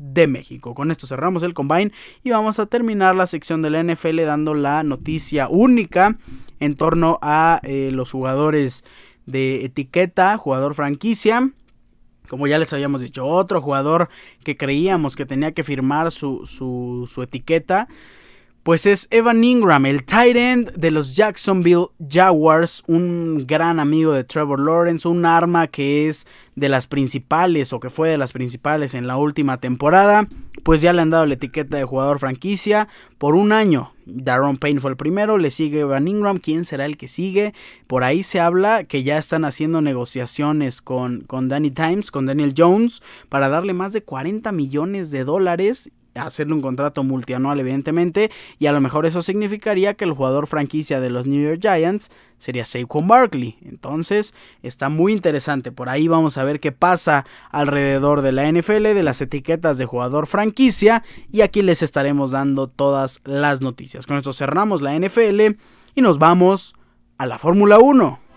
de 0.00 0.26
México. 0.26 0.74
Con 0.74 0.90
esto 0.90 1.06
cerramos 1.06 1.42
el 1.42 1.54
combine 1.54 1.92
y 2.24 2.30
vamos 2.30 2.58
a 2.58 2.66
terminar 2.66 3.14
la 3.14 3.26
sección 3.26 3.60
de 3.60 3.70
la 3.70 3.82
NFL 3.82 4.22
dando 4.22 4.54
la 4.54 4.82
noticia 4.82 5.48
única 5.48 6.16
en 6.58 6.74
torno 6.74 7.18
a 7.20 7.60
eh, 7.62 7.90
los 7.92 8.10
jugadores 8.10 8.82
de 9.26 9.64
etiqueta, 9.64 10.38
jugador 10.38 10.74
franquicia. 10.74 11.50
Como 12.28 12.46
ya 12.46 12.58
les 12.58 12.72
habíamos 12.72 13.02
dicho, 13.02 13.26
otro 13.26 13.60
jugador 13.60 14.08
que 14.42 14.56
creíamos 14.56 15.16
que 15.16 15.26
tenía 15.26 15.52
que 15.52 15.64
firmar 15.64 16.10
su, 16.12 16.46
su, 16.46 17.08
su 17.12 17.22
etiqueta 17.22 17.88
pues 18.62 18.84
es 18.84 19.08
Evan 19.10 19.42
Ingram, 19.42 19.86
el 19.86 20.04
tight 20.04 20.36
end 20.36 20.72
de 20.72 20.90
los 20.90 21.16
Jacksonville 21.16 21.86
Jaguars, 22.08 22.82
un 22.86 23.46
gran 23.46 23.80
amigo 23.80 24.12
de 24.12 24.24
Trevor 24.24 24.60
Lawrence, 24.60 25.08
un 25.08 25.24
arma 25.24 25.66
que 25.66 26.08
es 26.08 26.26
de 26.56 26.68
las 26.68 26.86
principales 26.86 27.72
o 27.72 27.80
que 27.80 27.88
fue 27.88 28.10
de 28.10 28.18
las 28.18 28.32
principales 28.32 28.92
en 28.92 29.06
la 29.06 29.16
última 29.16 29.56
temporada, 29.56 30.28
pues 30.62 30.82
ya 30.82 30.92
le 30.92 31.00
han 31.00 31.08
dado 31.08 31.24
la 31.24 31.34
etiqueta 31.34 31.78
de 31.78 31.84
jugador 31.84 32.18
franquicia 32.18 32.88
por 33.16 33.34
un 33.34 33.52
año. 33.52 33.94
Daron 34.04 34.58
Payne 34.58 34.80
fue 34.80 34.90
el 34.90 34.96
primero, 34.96 35.38
le 35.38 35.50
sigue 35.50 35.80
Evan 35.80 36.06
Ingram, 36.06 36.36
¿quién 36.36 36.66
será 36.66 36.84
el 36.84 36.98
que 36.98 37.08
sigue? 37.08 37.54
Por 37.86 38.04
ahí 38.04 38.22
se 38.22 38.40
habla 38.40 38.84
que 38.84 39.02
ya 39.02 39.16
están 39.16 39.46
haciendo 39.46 39.80
negociaciones 39.80 40.82
con, 40.82 41.22
con 41.22 41.48
Danny 41.48 41.70
Times, 41.70 42.10
con 42.10 42.26
Daniel 42.26 42.52
Jones, 42.54 43.02
para 43.30 43.48
darle 43.48 43.72
más 43.72 43.94
de 43.94 44.02
40 44.02 44.52
millones 44.52 45.10
de 45.10 45.24
dólares 45.24 45.90
hacerle 46.14 46.54
un 46.54 46.62
contrato 46.62 47.04
multianual 47.04 47.60
evidentemente 47.60 48.30
y 48.58 48.66
a 48.66 48.72
lo 48.72 48.80
mejor 48.80 49.06
eso 49.06 49.22
significaría 49.22 49.94
que 49.94 50.04
el 50.04 50.12
jugador 50.12 50.46
franquicia 50.46 51.00
de 51.00 51.10
los 51.10 51.26
New 51.26 51.42
York 51.42 51.60
Giants 51.60 52.10
sería 52.38 52.64
Saquon 52.64 53.06
Barkley. 53.06 53.58
Entonces 53.64 54.34
está 54.62 54.88
muy 54.88 55.12
interesante. 55.12 55.72
Por 55.72 55.88
ahí 55.88 56.08
vamos 56.08 56.38
a 56.38 56.44
ver 56.44 56.58
qué 56.58 56.72
pasa 56.72 57.26
alrededor 57.50 58.22
de 58.22 58.32
la 58.32 58.50
NFL, 58.50 58.82
de 58.82 59.02
las 59.02 59.20
etiquetas 59.20 59.78
de 59.78 59.86
jugador 59.86 60.26
franquicia 60.26 61.04
y 61.30 61.42
aquí 61.42 61.62
les 61.62 61.82
estaremos 61.82 62.32
dando 62.32 62.66
todas 62.66 63.20
las 63.24 63.60
noticias. 63.60 64.06
Con 64.06 64.16
esto 64.16 64.32
cerramos 64.32 64.82
la 64.82 64.98
NFL 64.98 65.56
y 65.94 66.02
nos 66.02 66.18
vamos 66.18 66.74
a 67.18 67.26
la 67.26 67.38
Fórmula 67.38 67.78
1. 67.78 68.29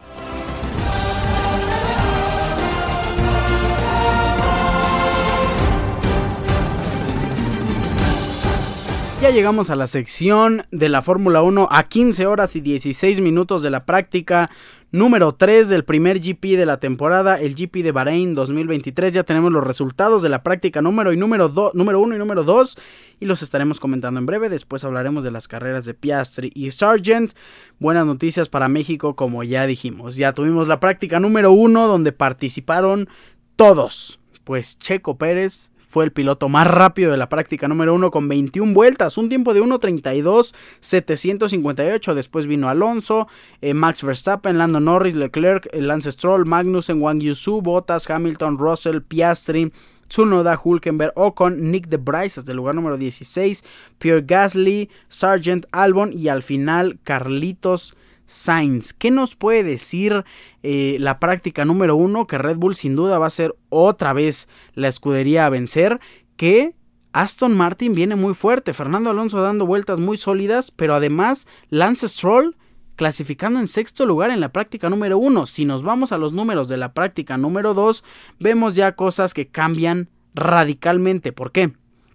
Ya 9.23 9.31
llegamos 9.31 9.69
a 9.69 9.77
la 9.77 9.87
sección 9.87 10.65
de 10.71 10.89
la 10.89 11.01
Fórmula 11.01 11.41
1 11.43 11.69
a 11.71 11.83
15 11.83 12.25
horas 12.25 12.57
y 12.57 12.59
16 12.59 13.21
minutos 13.21 13.63
de 13.63 13.69
la 13.69 13.85
práctica 13.85 14.49
número 14.91 15.33
3 15.33 15.69
del 15.69 15.85
primer 15.85 16.19
GP 16.19 16.57
de 16.57 16.65
la 16.65 16.81
temporada, 16.81 17.39
el 17.39 17.55
GP 17.55 17.83
de 17.83 17.93
Bahrein 17.93 18.35
2023. 18.35 19.13
Ya 19.13 19.23
tenemos 19.23 19.53
los 19.53 19.63
resultados 19.63 20.23
de 20.23 20.27
la 20.27 20.43
práctica 20.43 20.81
número, 20.81 21.13
y 21.13 21.15
número, 21.15 21.49
número 21.73 22.01
1 22.01 22.15
y 22.15 22.19
número 22.19 22.43
2 22.43 22.77
y 23.21 23.25
los 23.25 23.41
estaremos 23.43 23.79
comentando 23.79 24.19
en 24.19 24.25
breve. 24.25 24.49
Después 24.49 24.83
hablaremos 24.83 25.23
de 25.23 25.31
las 25.31 25.47
carreras 25.47 25.85
de 25.85 25.93
Piastri 25.93 26.51
y 26.53 26.69
Sargent. 26.71 27.31
Buenas 27.79 28.05
noticias 28.05 28.49
para 28.49 28.67
México, 28.67 29.15
como 29.15 29.45
ya 29.45 29.65
dijimos. 29.65 30.17
Ya 30.17 30.33
tuvimos 30.33 30.67
la 30.67 30.81
práctica 30.81 31.21
número 31.21 31.53
1 31.53 31.87
donde 31.87 32.11
participaron 32.11 33.07
todos. 33.55 34.19
Pues 34.43 34.77
Checo 34.77 35.17
Pérez 35.17 35.71
fue 35.93 36.03
el 36.05 36.11
piloto 36.11 36.49
más 36.49 36.65
rápido 36.65 37.11
de 37.11 37.17
la 37.17 37.29
práctica 37.29 37.67
número 37.67 37.93
1 37.93 38.09
con 38.09 38.27
21 38.27 38.73
vueltas, 38.73 39.19
un 39.19 39.29
tiempo 39.29 39.53
de 39.53 39.61
1.32.758. 39.61 42.15
Después 42.15 42.47
vino 42.47 42.67
Alonso, 42.67 43.27
eh, 43.61 43.75
Max 43.75 44.01
Verstappen, 44.01 44.57
Lando 44.57 44.79
Norris, 44.79 45.13
Leclerc, 45.13 45.69
eh, 45.71 45.81
Lance 45.81 46.11
Stroll, 46.11 46.47
Magnussen, 46.47 46.99
Wang 46.99 47.21
Yusu, 47.21 47.61
Bottas, 47.61 48.09
Hamilton, 48.09 48.57
Russell, 48.57 49.01
Piastri. 49.01 49.71
Tsunoda, 50.09 50.59
Hulkenberg, 50.61 51.13
Ocon, 51.15 51.71
Nick 51.71 51.87
de 51.87 51.95
Bryce 51.97 52.39
hasta 52.39 52.51
el 52.51 52.57
lugar 52.57 52.75
número 52.75 52.97
16, 52.97 53.63
Pierre 53.97 54.21
Gasly, 54.21 54.89
Sargent 55.09 55.65
Albon 55.71 56.13
y 56.13 56.27
al 56.27 56.43
final 56.43 56.99
Carlitos 57.03 57.95
Sainz. 58.25 58.93
¿Qué 58.93 59.11
nos 59.11 59.35
puede 59.35 59.63
decir 59.63 60.23
eh, 60.61 60.97
la 60.99 61.19
práctica 61.19 61.65
número 61.65 61.95
uno? 61.95 62.27
Que 62.27 62.37
Red 62.37 62.57
Bull 62.57 62.75
sin 62.75 62.95
duda 62.95 63.19
va 63.19 63.27
a 63.27 63.31
ser 63.31 63.55
otra 63.69 64.13
vez 64.13 64.47
la 64.73 64.87
escudería 64.87 65.45
a 65.45 65.49
vencer. 65.49 65.99
Que 66.37 66.75
Aston 67.11 67.55
Martin 67.55 67.95
viene 67.95 68.15
muy 68.15 68.33
fuerte. 68.33 68.73
Fernando 68.73 69.09
Alonso 69.09 69.41
dando 69.41 69.65
vueltas 69.65 69.99
muy 69.99 70.17
sólidas. 70.17 70.71
Pero 70.71 70.95
además 70.95 71.47
Lance 71.69 72.07
Stroll 72.07 72.55
clasificando 72.95 73.59
en 73.59 73.67
sexto 73.67 74.05
lugar 74.05 74.31
en 74.31 74.39
la 74.39 74.51
práctica 74.51 74.89
número 74.89 75.17
uno. 75.17 75.45
Si 75.45 75.65
nos 75.65 75.83
vamos 75.83 76.11
a 76.11 76.17
los 76.17 76.33
números 76.33 76.67
de 76.67 76.77
la 76.77 76.93
práctica 76.93 77.37
número 77.37 77.73
dos, 77.73 78.03
vemos 78.39 78.75
ya 78.75 78.95
cosas 78.95 79.33
que 79.33 79.47
cambian 79.47 80.09
radicalmente. 80.35 81.31
¿Por 81.31 81.51
qué? 81.51 81.73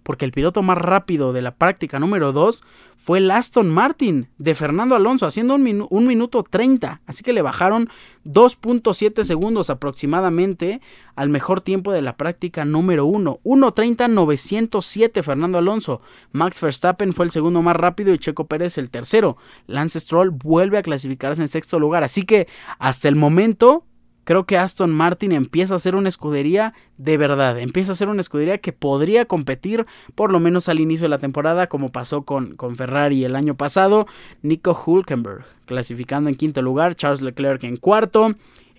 Porque 0.09 0.25
el 0.25 0.31
piloto 0.31 0.63
más 0.63 0.79
rápido 0.79 1.33
de 1.33 1.43
la 1.43 1.53
práctica 1.53 1.99
número 1.99 2.31
2 2.31 2.63
fue 2.97 3.19
el 3.19 3.29
Aston 3.29 3.69
Martin 3.69 4.27
de 4.39 4.55
Fernando 4.55 4.95
Alonso, 4.95 5.27
haciendo 5.27 5.53
un, 5.53 5.85
un 5.87 6.07
minuto 6.07 6.41
30. 6.41 7.01
Así 7.05 7.21
que 7.21 7.31
le 7.31 7.43
bajaron 7.43 7.89
2.7 8.25 9.23
segundos 9.23 9.69
aproximadamente 9.69 10.81
al 11.15 11.29
mejor 11.29 11.61
tiempo 11.61 11.91
de 11.91 12.01
la 12.01 12.17
práctica 12.17 12.65
número 12.65 13.05
1. 13.05 13.41
1.30.907 13.43 15.21
Fernando 15.21 15.59
Alonso. 15.59 16.01
Max 16.31 16.59
Verstappen 16.59 17.13
fue 17.13 17.25
el 17.25 17.31
segundo 17.31 17.61
más 17.61 17.75
rápido 17.75 18.11
y 18.11 18.17
Checo 18.17 18.47
Pérez 18.47 18.79
el 18.79 18.89
tercero. 18.89 19.37
Lance 19.67 19.99
Stroll 19.99 20.31
vuelve 20.31 20.79
a 20.79 20.81
clasificarse 20.81 21.43
en 21.43 21.49
sexto 21.49 21.77
lugar. 21.77 22.03
Así 22.03 22.23
que 22.23 22.47
hasta 22.79 23.09
el 23.09 23.15
momento 23.15 23.83
creo 24.29 24.45
que 24.45 24.59
Aston 24.59 24.91
Martin 24.91 25.31
empieza 25.31 25.73
a 25.73 25.79
ser 25.79 25.95
una 25.95 26.07
escudería 26.07 26.75
de 26.97 27.17
verdad, 27.17 27.57
empieza 27.57 27.93
a 27.93 27.95
ser 27.95 28.09
una 28.09 28.21
escudería 28.21 28.59
que 28.59 28.71
podría 28.71 29.25
competir 29.25 29.87
por 30.13 30.31
lo 30.31 30.39
menos 30.39 30.69
al 30.69 30.79
inicio 30.79 31.05
de 31.05 31.09
la 31.09 31.17
temporada 31.17 31.65
como 31.65 31.91
pasó 31.91 32.21
con, 32.21 32.55
con 32.55 32.75
Ferrari 32.75 33.23
el 33.23 33.35
año 33.35 33.55
pasado, 33.55 34.05
Nico 34.43 34.79
Hulkenberg 34.85 35.45
clasificando 35.65 36.29
en 36.29 36.35
quinto 36.35 36.61
lugar, 36.61 36.93
Charles 36.93 37.21
Leclerc 37.21 37.63
en 37.63 37.77
cuarto, 37.77 38.35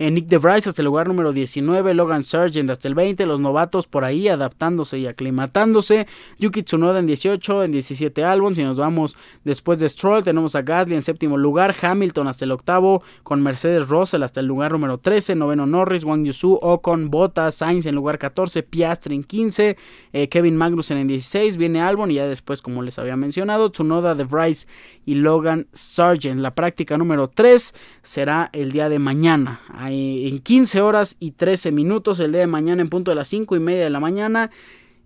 Nick 0.09 0.29
DeVries 0.29 0.67
hasta 0.67 0.81
el 0.81 0.87
lugar 0.87 1.09
número 1.09 1.31
19, 1.31 1.93
Logan 1.93 2.25
Sargent 2.25 2.71
hasta 2.71 2.89
el 2.89 2.95
20, 2.95 3.27
los 3.27 3.39
novatos 3.39 3.87
por 3.87 4.03
ahí 4.05 4.29
adaptándose 4.29 4.99
y 4.99 5.07
aclimatándose, 5.07 6.07
Yuki 6.39 6.63
Tsunoda 6.63 7.01
en 7.01 7.07
18, 7.07 7.65
en 7.65 7.73
17 7.73 8.25
Albon, 8.25 8.55
si 8.55 8.65
nos 8.65 8.79
vamos 8.79 9.19
después 9.45 9.79
de 9.79 9.91
Stroll 9.91 10.25
tenemos 10.25 10.55
a 10.55 10.63
Gasly 10.63 10.95
en 10.95 11.03
séptimo 11.03 11.37
lugar, 11.37 11.77
Hamilton 11.79 12.29
hasta 12.29 12.47
el 12.47 12.53
octavo, 12.53 13.03
con 13.23 13.43
Mercedes 13.43 13.89
Russell 13.89 14.23
hasta 14.23 14.41
el 14.41 14.47
lugar 14.47 14.73
número 14.73 14.97
13, 14.97 15.35
noveno 15.35 15.67
Norris, 15.67 16.05
Wang 16.05 16.25
Yusu, 16.25 16.59
Ocon, 16.63 17.11
Bottas, 17.11 17.57
Sainz 17.57 17.85
en 17.85 17.95
lugar 17.95 18.19
14, 18.19 18.63
Piastri 18.63 19.15
en 19.15 19.23
15, 19.23 19.77
eh, 20.15 20.29
Kevin 20.31 20.57
Magnussen 20.57 20.97
en 20.97 21.09
16, 21.09 21.59
viene 21.59 21.83
Albon 21.83 22.11
y 22.11 22.15
ya 22.15 22.27
después 22.27 22.63
como 22.63 22.83
les 22.83 22.99
había 22.99 23.17
mencionado, 23.17 23.71
Tsunoda, 23.71 24.15
DeVries 24.15 24.67
y 25.05 25.15
Logan 25.15 25.67
Sargent. 25.73 26.41
La 26.41 26.55
práctica 26.55 26.97
número 26.97 27.29
3 27.29 27.75
será 28.03 28.49
el 28.55 28.73
día 28.73 28.89
de 28.89 28.99
mañana 28.99 29.61
en 29.90 30.38
15 30.38 30.81
horas 30.81 31.16
y 31.20 31.33
13 31.33 31.72
minutos 31.72 32.20
el 32.20 32.33
día 32.33 32.40
de 32.40 32.46
mañana 32.46 32.83
en 32.83 32.88
punto 32.88 33.11
de 33.11 33.14
las 33.14 33.29
5 33.29 33.57
y 33.57 33.61
media 33.61 33.85
de 33.85 33.90
la 33.90 34.00
mañana 34.00 34.50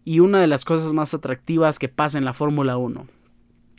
y 0.04 0.20
una 0.20 0.40
de 0.40 0.46
las 0.46 0.64
cosas 0.64 0.92
más 0.92 1.14
atractivas 1.14 1.78
que 1.78 1.88
pasa 1.88 2.18
en 2.18 2.24
la 2.24 2.32
Fórmula 2.32 2.76
1. 2.76 3.06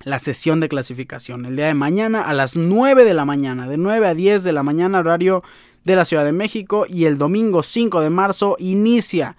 la 0.04 0.20
sesión 0.20 0.60
de 0.60 0.70
clasificación. 0.70 1.46
El 1.46 1.56
día 1.56 1.68
de 1.68 1.74
mañana 1.74 2.22
a 2.22 2.34
las 2.34 2.56
9 2.56 3.06
de 3.06 3.14
la 3.16 3.26
mañana, 3.26 3.68
de 3.68 3.78
9 3.78 4.08
a 4.08 4.14
10 4.14 4.44
de 4.44 4.52
la 4.52 4.62
mañana 4.62 5.00
horario 5.00 5.42
de 5.84 5.96
la 5.96 6.06
Ciudad 6.06 6.26
de 6.26 6.32
México 6.32 6.86
y 6.88 7.06
el 7.06 7.18
domingo 7.18 7.64
5 7.64 8.02
de 8.02 8.10
marzo 8.10 8.56
inicia, 8.60 9.36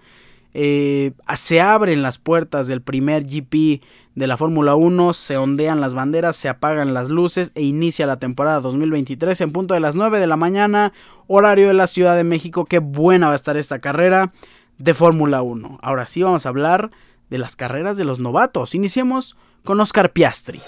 eh, 0.54 1.12
se 1.36 1.60
abren 1.60 2.02
las 2.02 2.18
puertas 2.18 2.66
del 2.66 2.80
primer 2.80 3.24
GP 3.24 3.82
de 4.16 4.26
la 4.26 4.38
Fórmula 4.38 4.74
1, 4.74 5.12
se 5.12 5.36
ondean 5.36 5.80
las 5.80 5.94
banderas, 5.94 6.36
se 6.36 6.48
apagan 6.48 6.94
las 6.94 7.10
luces 7.10 7.52
e 7.54 7.62
inicia 7.62 8.06
la 8.06 8.16
temporada 8.16 8.60
2023 8.60 9.42
en 9.42 9.52
punto 9.52 9.74
de 9.74 9.80
las 9.80 9.94
9 9.94 10.18
de 10.18 10.26
la 10.26 10.36
mañana, 10.36 10.94
horario 11.26 11.68
de 11.68 11.74
la 11.74 11.86
Ciudad 11.86 12.16
de 12.16 12.24
México. 12.24 12.64
Qué 12.64 12.78
buena 12.78 13.26
va 13.26 13.34
a 13.34 13.36
estar 13.36 13.58
esta 13.58 13.78
carrera 13.78 14.32
de 14.78 14.94
Fórmula 14.94 15.42
1. 15.42 15.78
Ahora 15.82 16.06
sí 16.06 16.22
vamos 16.22 16.46
a 16.46 16.48
hablar 16.48 16.90
de 17.28 17.38
las 17.38 17.56
carreras 17.56 17.98
de 17.98 18.04
los 18.04 18.18
novatos. 18.18 18.74
Iniciemos 18.74 19.36
con 19.64 19.80
Oscar 19.80 20.10
Piastri. 20.12 20.62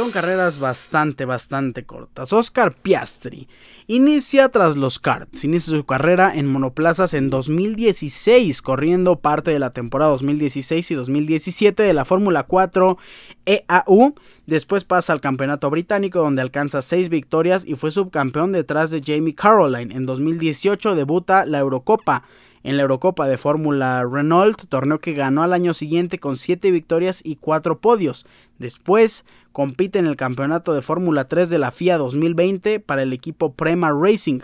Son 0.00 0.12
carreras 0.12 0.58
bastante, 0.58 1.26
bastante 1.26 1.84
cortas. 1.84 2.32
Oscar 2.32 2.72
Piastri 2.74 3.48
inicia 3.86 4.48
tras 4.48 4.74
los 4.74 4.98
karts. 4.98 5.44
Inicia 5.44 5.76
su 5.76 5.84
carrera 5.84 6.32
en 6.34 6.46
monoplazas 6.46 7.12
en 7.12 7.28
2016, 7.28 8.62
corriendo 8.62 9.16
parte 9.16 9.50
de 9.50 9.58
la 9.58 9.74
temporada 9.74 10.12
2016 10.12 10.90
y 10.90 10.94
2017 10.94 11.82
de 11.82 11.92
la 11.92 12.06
Fórmula 12.06 12.44
4 12.44 12.96
EAU. 13.44 14.14
Después 14.46 14.84
pasa 14.84 15.12
al 15.12 15.20
campeonato 15.20 15.68
británico 15.68 16.20
donde 16.20 16.40
alcanza 16.40 16.80
6 16.80 17.10
victorias 17.10 17.64
y 17.66 17.74
fue 17.74 17.90
subcampeón 17.90 18.52
detrás 18.52 18.90
de 18.90 19.02
Jamie 19.04 19.34
Caroline. 19.34 19.94
En 19.94 20.06
2018 20.06 20.94
debuta 20.94 21.44
la 21.44 21.58
Eurocopa 21.58 22.22
en 22.62 22.76
la 22.76 22.82
Eurocopa 22.82 23.26
de 23.26 23.38
Fórmula 23.38 24.04
Renault, 24.10 24.68
torneo 24.68 24.98
que 24.98 25.14
ganó 25.14 25.42
al 25.42 25.52
año 25.52 25.74
siguiente 25.74 26.18
con 26.18 26.36
7 26.36 26.70
victorias 26.70 27.20
y 27.24 27.36
4 27.36 27.78
podios. 27.78 28.26
Después 28.58 29.24
compite 29.52 29.98
en 29.98 30.06
el 30.06 30.16
Campeonato 30.16 30.72
de 30.72 30.82
Fórmula 30.82 31.26
3 31.26 31.50
de 31.50 31.58
la 31.58 31.70
FIA 31.70 31.98
2020 31.98 32.80
para 32.80 33.02
el 33.02 33.12
equipo 33.12 33.54
Prema 33.54 33.90
Racing. 33.90 34.40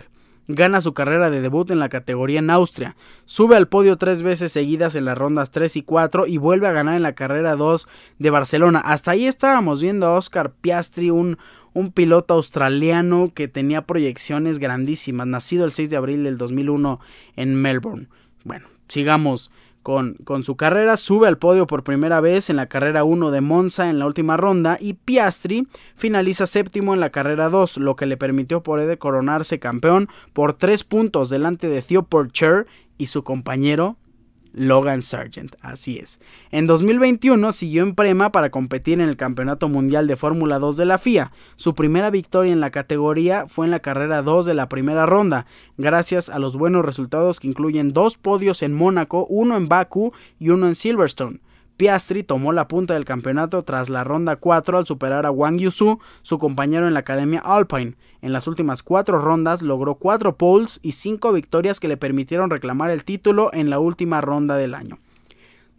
Gana 0.48 0.80
su 0.80 0.94
carrera 0.94 1.28
de 1.28 1.40
debut 1.40 1.70
en 1.70 1.80
la 1.80 1.88
categoría 1.88 2.38
en 2.38 2.50
Austria. 2.50 2.94
Sube 3.24 3.56
al 3.56 3.66
podio 3.66 3.96
tres 3.96 4.22
veces 4.22 4.52
seguidas 4.52 4.94
en 4.94 5.04
las 5.04 5.18
rondas 5.18 5.50
3 5.50 5.74
y 5.76 5.82
4 5.82 6.26
y 6.28 6.38
vuelve 6.38 6.68
a 6.68 6.72
ganar 6.72 6.94
en 6.94 7.02
la 7.02 7.14
carrera 7.14 7.56
2 7.56 7.88
de 8.18 8.30
Barcelona. 8.30 8.78
Hasta 8.78 9.10
ahí 9.10 9.26
estábamos 9.26 9.80
viendo 9.80 10.06
a 10.06 10.12
Oscar 10.12 10.52
Piastri, 10.52 11.10
un, 11.10 11.38
un 11.74 11.90
piloto 11.90 12.34
australiano 12.34 13.32
que 13.34 13.48
tenía 13.48 13.82
proyecciones 13.82 14.60
grandísimas, 14.60 15.26
nacido 15.26 15.64
el 15.64 15.72
6 15.72 15.90
de 15.90 15.96
abril 15.96 16.22
del 16.22 16.38
2001 16.38 17.00
en 17.34 17.60
Melbourne. 17.60 18.06
Bueno, 18.44 18.66
sigamos 18.86 19.50
con, 19.86 20.14
con, 20.24 20.42
su 20.42 20.56
carrera, 20.56 20.96
sube 20.96 21.28
al 21.28 21.38
podio 21.38 21.68
por 21.68 21.84
primera 21.84 22.20
vez 22.20 22.50
en 22.50 22.56
la 22.56 22.66
carrera 22.66 23.04
1 23.04 23.30
de 23.30 23.40
Monza 23.40 23.88
en 23.88 24.00
la 24.00 24.06
última 24.06 24.36
ronda 24.36 24.78
y 24.80 24.94
Piastri 24.94 25.68
finaliza 25.94 26.48
séptimo 26.48 26.92
en 26.92 26.98
la 26.98 27.10
carrera 27.10 27.48
2, 27.50 27.76
lo 27.76 27.94
que 27.94 28.06
le 28.06 28.16
permitió 28.16 28.64
poder 28.64 28.98
coronarse 28.98 29.60
campeón 29.60 30.08
por 30.32 30.54
3 30.54 30.82
puntos 30.82 31.30
delante 31.30 31.68
de 31.68 31.82
Theo 31.82 32.02
Porcher 32.02 32.66
y 32.98 33.06
su 33.06 33.22
compañero 33.22 33.96
Logan 34.56 35.02
Sargent, 35.02 35.54
así 35.60 35.98
es. 35.98 36.18
En 36.50 36.66
2021 36.66 37.52
siguió 37.52 37.82
en 37.82 37.94
Prema 37.94 38.32
para 38.32 38.50
competir 38.50 39.00
en 39.00 39.08
el 39.08 39.16
Campeonato 39.16 39.68
Mundial 39.68 40.06
de 40.06 40.16
Fórmula 40.16 40.58
2 40.58 40.78
de 40.78 40.86
la 40.86 40.98
FIA. 40.98 41.30
Su 41.56 41.74
primera 41.74 42.10
victoria 42.10 42.52
en 42.52 42.60
la 42.60 42.70
categoría 42.70 43.46
fue 43.46 43.66
en 43.66 43.70
la 43.70 43.80
carrera 43.80 44.22
2 44.22 44.46
de 44.46 44.54
la 44.54 44.68
primera 44.68 45.04
ronda, 45.04 45.46
gracias 45.76 46.30
a 46.30 46.38
los 46.38 46.56
buenos 46.56 46.84
resultados 46.84 47.38
que 47.38 47.48
incluyen 47.48 47.92
dos 47.92 48.16
podios 48.16 48.62
en 48.62 48.74
Mónaco, 48.74 49.26
uno 49.28 49.56
en 49.56 49.68
Baku 49.68 50.12
y 50.40 50.48
uno 50.48 50.66
en 50.66 50.74
Silverstone. 50.74 51.40
Piastri 51.76 52.22
tomó 52.22 52.52
la 52.52 52.68
punta 52.68 52.94
del 52.94 53.04
campeonato 53.04 53.62
tras 53.62 53.90
la 53.90 54.02
ronda 54.02 54.36
4 54.36 54.78
al 54.78 54.86
superar 54.86 55.26
a 55.26 55.30
Wang 55.30 55.58
Yusu, 55.58 55.98
su 56.22 56.38
compañero 56.38 56.88
en 56.88 56.94
la 56.94 57.00
Academia 57.00 57.40
Alpine. 57.44 57.96
En 58.22 58.32
las 58.32 58.46
últimas 58.46 58.82
cuatro 58.82 59.18
rondas 59.18 59.60
logró 59.60 59.96
cuatro 59.96 60.36
poles 60.36 60.80
y 60.82 60.92
cinco 60.92 61.32
victorias 61.32 61.78
que 61.78 61.88
le 61.88 61.98
permitieron 61.98 62.48
reclamar 62.48 62.90
el 62.90 63.04
título 63.04 63.50
en 63.52 63.68
la 63.68 63.78
última 63.78 64.22
ronda 64.22 64.56
del 64.56 64.74
año. 64.74 64.98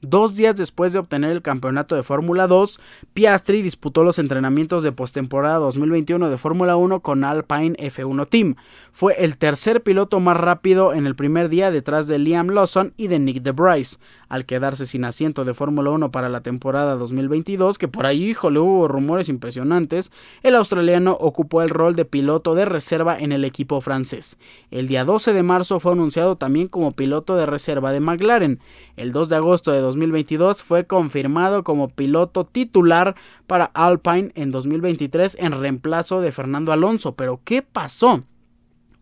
Dos 0.04 0.36
días 0.36 0.56
después 0.56 0.94
de 0.94 1.00
obtener 1.00 1.32
el 1.32 1.42
campeonato 1.42 1.96
de 1.96 2.04
Fórmula 2.04 2.46
2, 2.46 2.80
Piastri 3.14 3.64
disputó 3.64 4.04
los 4.04 4.20
entrenamientos 4.20 4.84
de 4.84 4.92
postemporada 4.92 5.58
2021 5.58 6.30
de 6.30 6.38
Fórmula 6.38 6.76
1 6.76 7.00
con 7.00 7.24
Alpine 7.24 7.76
F1 7.78 8.30
Team. 8.30 8.56
Fue 8.92 9.16
el 9.24 9.38
tercer 9.38 9.82
piloto 9.82 10.20
más 10.20 10.38
rápido 10.38 10.94
en 10.94 11.08
el 11.08 11.16
primer 11.16 11.50
día 11.50 11.72
detrás 11.72 12.08
de 12.08 12.20
Liam 12.20 12.50
Lawson 12.50 12.94
y 12.96 13.08
de 13.08 13.18
Nick 13.18 13.42
DeBrice. 13.42 13.98
Al 14.30 14.46
quedarse 14.46 14.86
sin 14.86 15.04
asiento 15.04 15.46
de 15.46 15.56
Fórmula 15.56 15.90
1 15.90 16.12
para 16.12 16.30
la 16.30 16.42
temporada 16.42 16.96
2022, 16.96 17.80
que 17.80 17.88
por 17.88 18.06
ahí, 18.06 18.24
híjole, 18.24 18.60
hubo 18.60 18.88
rumores 18.88 19.30
impresionantes, 19.30 20.12
el 20.44 20.56
australiano 20.56 21.18
ocupó 21.20 21.64
el 21.64 21.70
rol 21.70 21.96
de 21.96 22.06
piloto 22.06 22.54
de 22.54 22.66
reserva 22.66 23.18
en 23.18 23.32
el 23.32 23.46
equipo 23.46 23.82
francés. 23.82 24.38
El 24.70 24.88
día 24.88 25.06
12 25.06 25.34
de 25.34 25.44
marzo 25.44 25.80
fue 25.80 25.94
anunciado 25.94 26.36
también 26.36 26.68
como 26.68 26.92
piloto 26.92 27.36
de 27.36 27.48
reserva 27.48 27.92
de 27.92 28.00
McLaren. 28.00 28.60
El 28.96 29.12
2 29.12 29.30
de 29.30 29.36
agosto 29.38 29.72
de 29.72 29.87
2022 29.88 30.62
fue 30.62 30.86
confirmado 30.86 31.64
como 31.64 31.88
piloto 31.88 32.46
titular 32.46 33.16
para 33.48 33.66
Alpine 33.74 34.32
en 34.36 34.52
2023 34.52 35.38
en 35.40 35.54
reemplazo 35.54 36.20
de 36.20 36.32
Fernando 36.32 36.74
Alonso. 36.74 37.16
Pero 37.16 37.40
¿qué 37.44 37.62
pasó? 37.62 38.24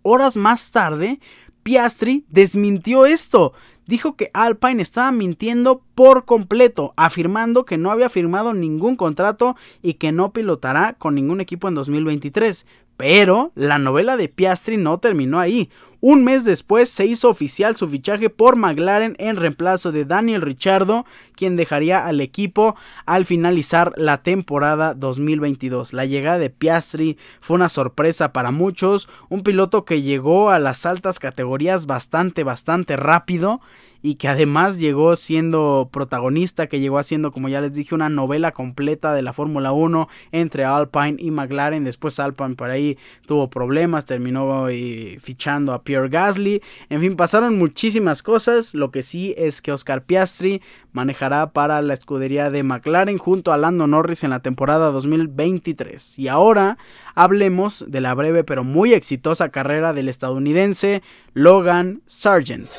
Horas 0.03 0.37
más 0.37 0.69
tarde, 0.69 1.19
Piastri 1.63 2.25
desmintió 2.29 3.07
esto. 3.07 3.53
Dijo 3.87 4.15
que 4.15 4.29
Alpine 4.33 4.81
estaba 4.81 5.11
mintiendo 5.11 5.81
por 5.95 6.25
completo, 6.25 6.93
afirmando 6.95 7.65
que 7.65 7.77
no 7.77 7.89
había 7.89 8.09
firmado 8.09 8.53
ningún 8.53 8.95
contrato 8.95 9.55
y 9.81 9.95
que 9.95 10.11
no 10.11 10.31
pilotará 10.31 10.93
con 10.93 11.15
ningún 11.15 11.41
equipo 11.41 11.67
en 11.67 11.75
2023. 11.75 12.65
Pero 12.97 13.51
la 13.55 13.77
novela 13.77 14.17
de 14.17 14.29
Piastri 14.29 14.77
no 14.77 14.99
terminó 14.99 15.39
ahí. 15.39 15.69
Un 16.07 16.23
mes 16.23 16.45
después 16.45 16.89
se 16.89 17.07
hizo 17.07 17.29
oficial 17.29 17.75
su 17.75 17.89
fichaje 17.89 18.29
por 18.29 18.57
McLaren 18.57 19.15
en 19.17 19.37
reemplazo 19.37 19.91
de 19.91 20.05
Daniel 20.05 20.43
Ricciardo, 20.43 21.03
quien 21.35 21.55
dejaría 21.55 22.05
al 22.05 22.21
equipo 22.21 22.75
al 23.07 23.25
finalizar 23.25 23.91
la 23.97 24.21
temporada 24.21 24.93
2022. 24.93 25.93
La 25.93 26.05
llegada 26.05 26.37
de 26.37 26.51
Piastri 26.51 27.17
fue 27.41 27.55
una 27.55 27.69
sorpresa 27.69 28.33
para 28.33 28.51
muchos, 28.51 29.09
un 29.29 29.41
piloto 29.41 29.83
que 29.83 30.03
llegó 30.03 30.51
a 30.51 30.59
las 30.59 30.85
altas 30.85 31.17
categorías 31.17 31.87
bastante, 31.87 32.43
bastante 32.43 32.97
rápido 32.97 33.61
y 34.05 34.15
que 34.15 34.27
además 34.27 34.77
llegó 34.77 35.15
siendo 35.15 35.89
protagonista, 35.91 36.67
que 36.67 36.79
llegó 36.79 36.99
haciendo, 36.99 37.31
como 37.31 37.49
ya 37.49 37.59
les 37.59 37.73
dije, 37.73 37.95
una 37.95 38.07
novela 38.07 38.51
completa 38.51 39.15
de 39.15 39.23
la 39.23 39.33
Fórmula 39.33 39.71
1 39.71 40.07
entre 40.31 40.63
Alpine 40.63 41.15
y 41.17 41.31
McLaren. 41.31 41.83
Después 41.83 42.19
Alpine 42.19 42.53
por 42.53 42.69
ahí 42.69 42.99
tuvo 43.25 43.49
problemas, 43.49 44.05
terminó 44.05 44.69
eh, 44.69 45.17
fichando 45.23 45.73
a 45.73 45.81
Pierre 45.81 46.09
Gasly. 46.09 46.61
En 46.89 47.01
fin, 47.01 47.15
pasaron 47.15 47.57
muchísimas 47.57 48.21
cosas. 48.21 48.75
Lo 48.75 48.91
que 48.91 49.01
sí 49.01 49.33
es 49.39 49.63
que 49.63 49.71
Oscar 49.71 50.03
Piastri 50.03 50.61
manejará 50.91 51.51
para 51.51 51.81
la 51.81 51.95
escudería 51.95 52.51
de 52.51 52.61
McLaren 52.61 53.17
junto 53.17 53.53
a 53.53 53.57
Lando 53.57 53.87
Norris 53.87 54.23
en 54.23 54.29
la 54.29 54.41
temporada 54.41 54.91
2023. 54.91 56.19
Y 56.19 56.27
ahora 56.27 56.77
hablemos 57.15 57.83
de 57.87 58.01
la 58.01 58.13
breve 58.13 58.43
pero 58.43 58.63
muy 58.63 58.93
exitosa 58.93 59.49
carrera 59.49 59.93
del 59.93 60.09
estadounidense 60.09 61.01
Logan 61.33 62.03
Sargent. 62.05 62.69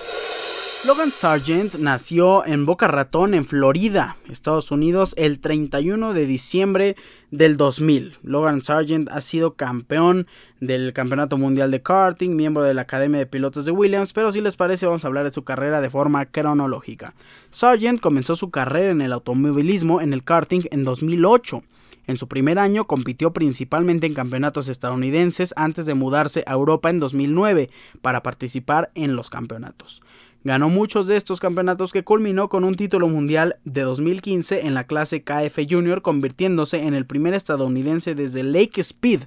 Logan 0.86 1.10
Sargent 1.10 1.74
nació 1.74 2.46
en 2.46 2.64
Boca 2.64 2.86
Ratón, 2.86 3.34
en 3.34 3.44
Florida, 3.44 4.16
Estados 4.30 4.70
Unidos, 4.70 5.14
el 5.18 5.40
31 5.40 6.14
de 6.14 6.26
diciembre 6.26 6.94
del 7.32 7.56
2000. 7.56 8.18
Logan 8.22 8.62
Sargent 8.62 9.08
ha 9.10 9.20
sido 9.20 9.54
campeón 9.54 10.28
del 10.60 10.92
Campeonato 10.92 11.38
Mundial 11.38 11.72
de 11.72 11.82
Karting, 11.82 12.36
miembro 12.36 12.62
de 12.62 12.72
la 12.72 12.82
Academia 12.82 13.18
de 13.18 13.26
Pilotos 13.26 13.64
de 13.64 13.72
Williams, 13.72 14.12
pero 14.12 14.30
si 14.30 14.40
les 14.40 14.54
parece 14.54 14.86
vamos 14.86 15.04
a 15.04 15.08
hablar 15.08 15.24
de 15.24 15.32
su 15.32 15.42
carrera 15.42 15.80
de 15.80 15.90
forma 15.90 16.24
cronológica. 16.26 17.14
Sargent 17.50 18.00
comenzó 18.00 18.36
su 18.36 18.50
carrera 18.52 18.92
en 18.92 19.00
el 19.00 19.12
automovilismo 19.12 20.00
en 20.00 20.12
el 20.12 20.22
karting 20.22 20.68
en 20.70 20.84
2008. 20.84 21.64
En 22.06 22.16
su 22.16 22.28
primer 22.28 22.60
año 22.60 22.86
compitió 22.86 23.32
principalmente 23.32 24.06
en 24.06 24.14
campeonatos 24.14 24.68
estadounidenses 24.68 25.52
antes 25.56 25.86
de 25.86 25.94
mudarse 25.94 26.44
a 26.46 26.52
Europa 26.52 26.90
en 26.90 27.00
2009 27.00 27.70
para 28.00 28.22
participar 28.22 28.92
en 28.94 29.16
los 29.16 29.30
campeonatos. 29.30 30.00
Ganó 30.46 30.68
muchos 30.68 31.08
de 31.08 31.16
estos 31.16 31.40
campeonatos 31.40 31.92
que 31.92 32.04
culminó 32.04 32.48
con 32.48 32.62
un 32.62 32.76
título 32.76 33.08
mundial 33.08 33.56
de 33.64 33.80
2015 33.80 34.64
en 34.64 34.74
la 34.74 34.84
clase 34.84 35.24
KF 35.24 35.58
Junior, 35.68 36.02
convirtiéndose 36.02 36.86
en 36.86 36.94
el 36.94 37.04
primer 37.04 37.34
estadounidense 37.34 38.14
desde 38.14 38.44
Lake 38.44 38.80
Speed 38.80 39.22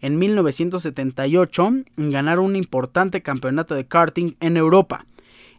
en 0.00 0.18
1978 0.18 1.72
en 1.98 2.10
ganar 2.10 2.38
un 2.38 2.56
importante 2.56 3.20
campeonato 3.20 3.74
de 3.74 3.86
karting 3.86 4.36
en 4.40 4.56
Europa. 4.56 5.04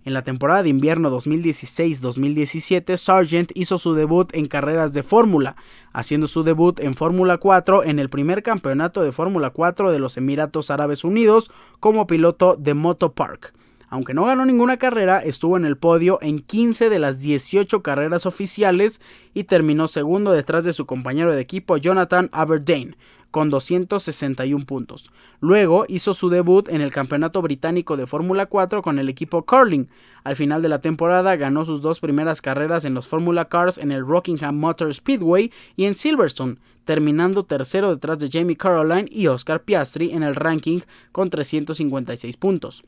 En 0.04 0.13
la 0.13 0.24
temporada 0.24 0.64
de 0.64 0.70
invierno 0.70 1.16
2016-2017, 1.16 2.97
Sargent 2.97 3.51
hizo 3.53 3.78
su 3.78 3.93
debut 3.93 4.34
en 4.34 4.47
carreras 4.47 4.93
de 4.93 5.03
Fórmula, 5.03 5.55
haciendo 5.91 6.26
su 6.26 6.41
debut 6.41 6.80
en 6.80 6.95
Fórmula 6.95 7.38
4 7.38 7.84
en 7.84 7.99
el 7.99 8.09
primer 8.09 8.41
campeonato 8.41 9.03
de 9.03 9.11
Fórmula 9.11 9.51
4 9.51 9.91
de 9.91 9.99
los 9.99 10.18
Emiratos 10.18 10.72
Árabes 10.72 11.03
Unidos 11.03 11.51
como 11.80 12.07
piloto 12.07 12.55
de 12.55 12.74
Motopark. 12.74 13.53
Aunque 13.93 14.15
no 14.15 14.25
ganó 14.25 14.43
ninguna 14.43 14.77
carrera, 14.77 15.19
estuvo 15.19 15.55
en 15.55 15.65
el 15.65 15.77
podio 15.77 16.17
en 16.23 16.39
15 16.39 16.89
de 16.89 16.97
las 16.97 17.19
18 17.19 17.83
carreras 17.83 18.25
oficiales 18.25 18.99
y 19.35 19.43
terminó 19.43 19.87
segundo 19.87 20.31
detrás 20.31 20.65
de 20.65 20.73
su 20.73 20.87
compañero 20.87 21.31
de 21.31 21.39
equipo 21.39 21.77
Jonathan 21.77 22.27
Aberdeen, 22.31 22.95
con 23.29 23.51
261 23.51 24.65
puntos. 24.65 25.11
Luego 25.41 25.85
hizo 25.87 26.15
su 26.15 26.29
debut 26.29 26.69
en 26.69 26.81
el 26.81 26.91
Campeonato 26.91 27.43
Británico 27.43 27.95
de 27.95 28.07
Fórmula 28.07 28.47
4 28.47 28.81
con 28.81 28.97
el 28.97 29.09
equipo 29.09 29.45
Curling. 29.45 29.87
Al 30.23 30.35
final 30.35 30.63
de 30.63 30.69
la 30.69 30.81
temporada 30.81 31.35
ganó 31.35 31.63
sus 31.63 31.83
dos 31.83 31.99
primeras 31.99 32.41
carreras 32.41 32.85
en 32.85 32.95
los 32.95 33.07
Fórmula 33.07 33.45
Cars 33.45 33.77
en 33.77 33.91
el 33.91 34.07
Rockingham 34.07 34.57
Motor 34.57 34.91
Speedway 34.91 35.51
y 35.75 35.85
en 35.85 35.93
Silverstone, 35.93 36.55
terminando 36.83 37.43
tercero 37.43 37.91
detrás 37.91 38.17
de 38.17 38.27
Jamie 38.27 38.57
Caroline 38.57 39.07
y 39.11 39.27
Oscar 39.27 39.61
Piastri 39.61 40.09
en 40.13 40.23
el 40.23 40.33
ranking 40.33 40.79
con 41.11 41.29
356 41.29 42.37
puntos. 42.37 42.83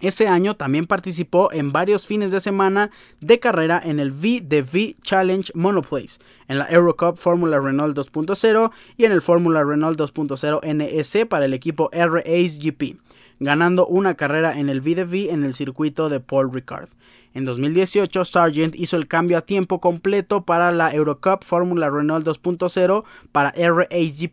Ese 0.00 0.26
año 0.26 0.54
también 0.54 0.86
participó 0.86 1.52
en 1.52 1.72
varios 1.72 2.06
fines 2.06 2.32
de 2.32 2.40
semana 2.40 2.90
de 3.20 3.38
carrera 3.38 3.80
en 3.82 4.00
el 4.00 4.10
V 4.10 4.96
Challenge 5.02 5.52
Monoplace, 5.54 6.18
en 6.48 6.58
la 6.58 6.68
Eurocup 6.68 7.16
Fórmula 7.16 7.60
Renault 7.60 7.96
2.0 7.96 8.70
y 8.96 9.04
en 9.04 9.12
el 9.12 9.22
Fórmula 9.22 9.62
Renault 9.62 9.98
2.0 9.98 10.60
NS 10.62 11.26
para 11.26 11.44
el 11.44 11.54
equipo 11.54 11.90
R-Ace 11.92 12.58
GP, 12.60 12.98
ganando 13.40 13.86
una 13.86 14.14
carrera 14.14 14.58
en 14.58 14.68
el 14.68 14.80
V 14.80 14.94
de 14.94 15.04
V 15.04 15.30
en 15.32 15.44
el 15.44 15.54
circuito 15.54 16.08
de 16.08 16.20
Paul 16.20 16.52
Ricard. 16.52 16.88
En 17.34 17.44
2018, 17.44 18.24
Sargent 18.24 18.76
hizo 18.76 18.96
el 18.96 19.08
cambio 19.08 19.36
a 19.36 19.40
tiempo 19.40 19.80
completo 19.80 20.44
para 20.44 20.70
la 20.70 20.94
Eurocup 20.94 21.42
Fórmula 21.42 21.90
Renault 21.90 22.24
2.0 22.24 23.02
para 23.32 23.50
R-Ace 23.50 24.30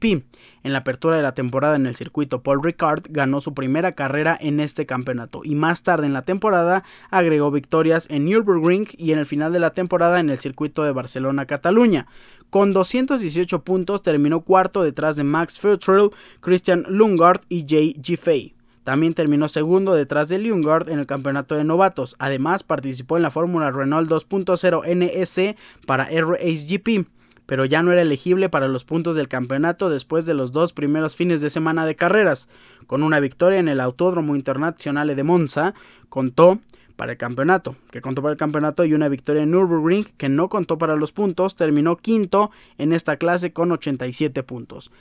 En 0.64 0.72
la 0.72 0.80
apertura 0.80 1.18
de 1.18 1.24
la 1.24 1.34
temporada 1.34 1.76
en 1.78 1.88
el 1.88 1.96
circuito, 1.96 2.44
Paul 2.44 2.62
Ricard 2.62 3.06
ganó 3.10 3.42
su 3.42 3.56
primera 3.56 3.94
carrera 3.94 4.38
en 4.40 4.60
este 4.60 4.86
campeonato 4.86 5.42
y 5.44 5.56
más 5.56 5.82
tarde 5.82 6.06
en 6.06 6.14
la 6.14 6.22
temporada 6.22 6.84
agregó 7.10 7.50
victorias 7.50 8.06
en 8.12 8.26
Nürburgring 8.26 8.88
y 9.00 9.14
en 9.14 9.18
el 9.18 9.26
final 9.26 9.52
de 9.52 9.60
la 9.60 9.74
temporada 9.74 10.20
en 10.20 10.30
el 10.30 10.38
circuito 10.38 10.84
de 10.84 10.92
Barcelona-Cataluña. 10.92 12.06
Con 12.52 12.72
218 12.72 13.64
puntos 13.64 14.04
terminó 14.04 14.42
cuarto 14.42 14.84
detrás 14.84 15.16
de 15.16 15.24
Max 15.24 15.60
Futrell, 15.60 16.12
Christian 16.40 16.86
Lungard 16.88 17.42
y 17.50 17.66
Jay 17.68 17.96
Giffey. 18.00 18.54
También 18.84 19.14
terminó 19.14 19.48
segundo 19.48 19.94
detrás 19.94 20.28
de 20.28 20.40
Ljungard 20.40 20.90
en 20.90 21.00
el 21.00 21.06
campeonato 21.06 21.56
de 21.56 21.64
novatos. 21.64 22.16
Además, 22.20 22.64
participó 22.64 23.18
en 23.18 23.24
la 23.24 23.32
Fórmula 23.32 23.70
Renault 23.72 24.10
2.0 24.10 24.84
NS 24.88 25.56
para 25.86 26.06
RHGP, 26.06 27.08
pero 27.46 27.66
ya 27.66 27.84
no 27.84 27.92
era 27.92 28.02
elegible 28.02 28.50
para 28.50 28.68
los 28.68 28.84
puntos 28.84 29.16
del 29.16 29.28
campeonato 29.28 29.90
después 29.90 30.26
de 30.26 30.34
los 30.34 30.52
dos 30.52 30.74
primeros 30.74 31.16
fines 31.16 31.42
de 31.42 31.50
semana 31.50 31.86
de 31.86 31.96
carreras. 31.96 32.48
Con 32.88 33.04
una 33.04 33.20
victoria 33.20 33.60
en 33.60 33.68
el 33.68 33.82
Autódromo 33.82 34.36
Internacional 34.36 35.16
de 35.16 35.24
Monza, 35.24 35.74
contó 36.10 36.60
para 36.96 37.14
el 37.14 37.18
campeonato, 37.18 37.76
que 37.90 38.02
contó 38.02 38.22
para 38.22 38.34
el 38.34 38.38
campeonato 38.38 38.86
y 38.86 38.94
una 38.94 39.10
victoria 39.10 39.44
en 39.44 39.52
Nürburgring 39.52 40.06
que 40.18 40.30
no 40.30 40.50
contó 40.50 40.78
para 40.78 40.96
los 40.96 41.12
puntos, 41.12 41.56
terminó 41.56 41.98
quinto 41.98 42.52
en 42.78 42.94
esta 42.94 43.18
clase 43.18 43.54
con 43.54 43.72
87 43.72 44.44
puntos. 44.44 44.92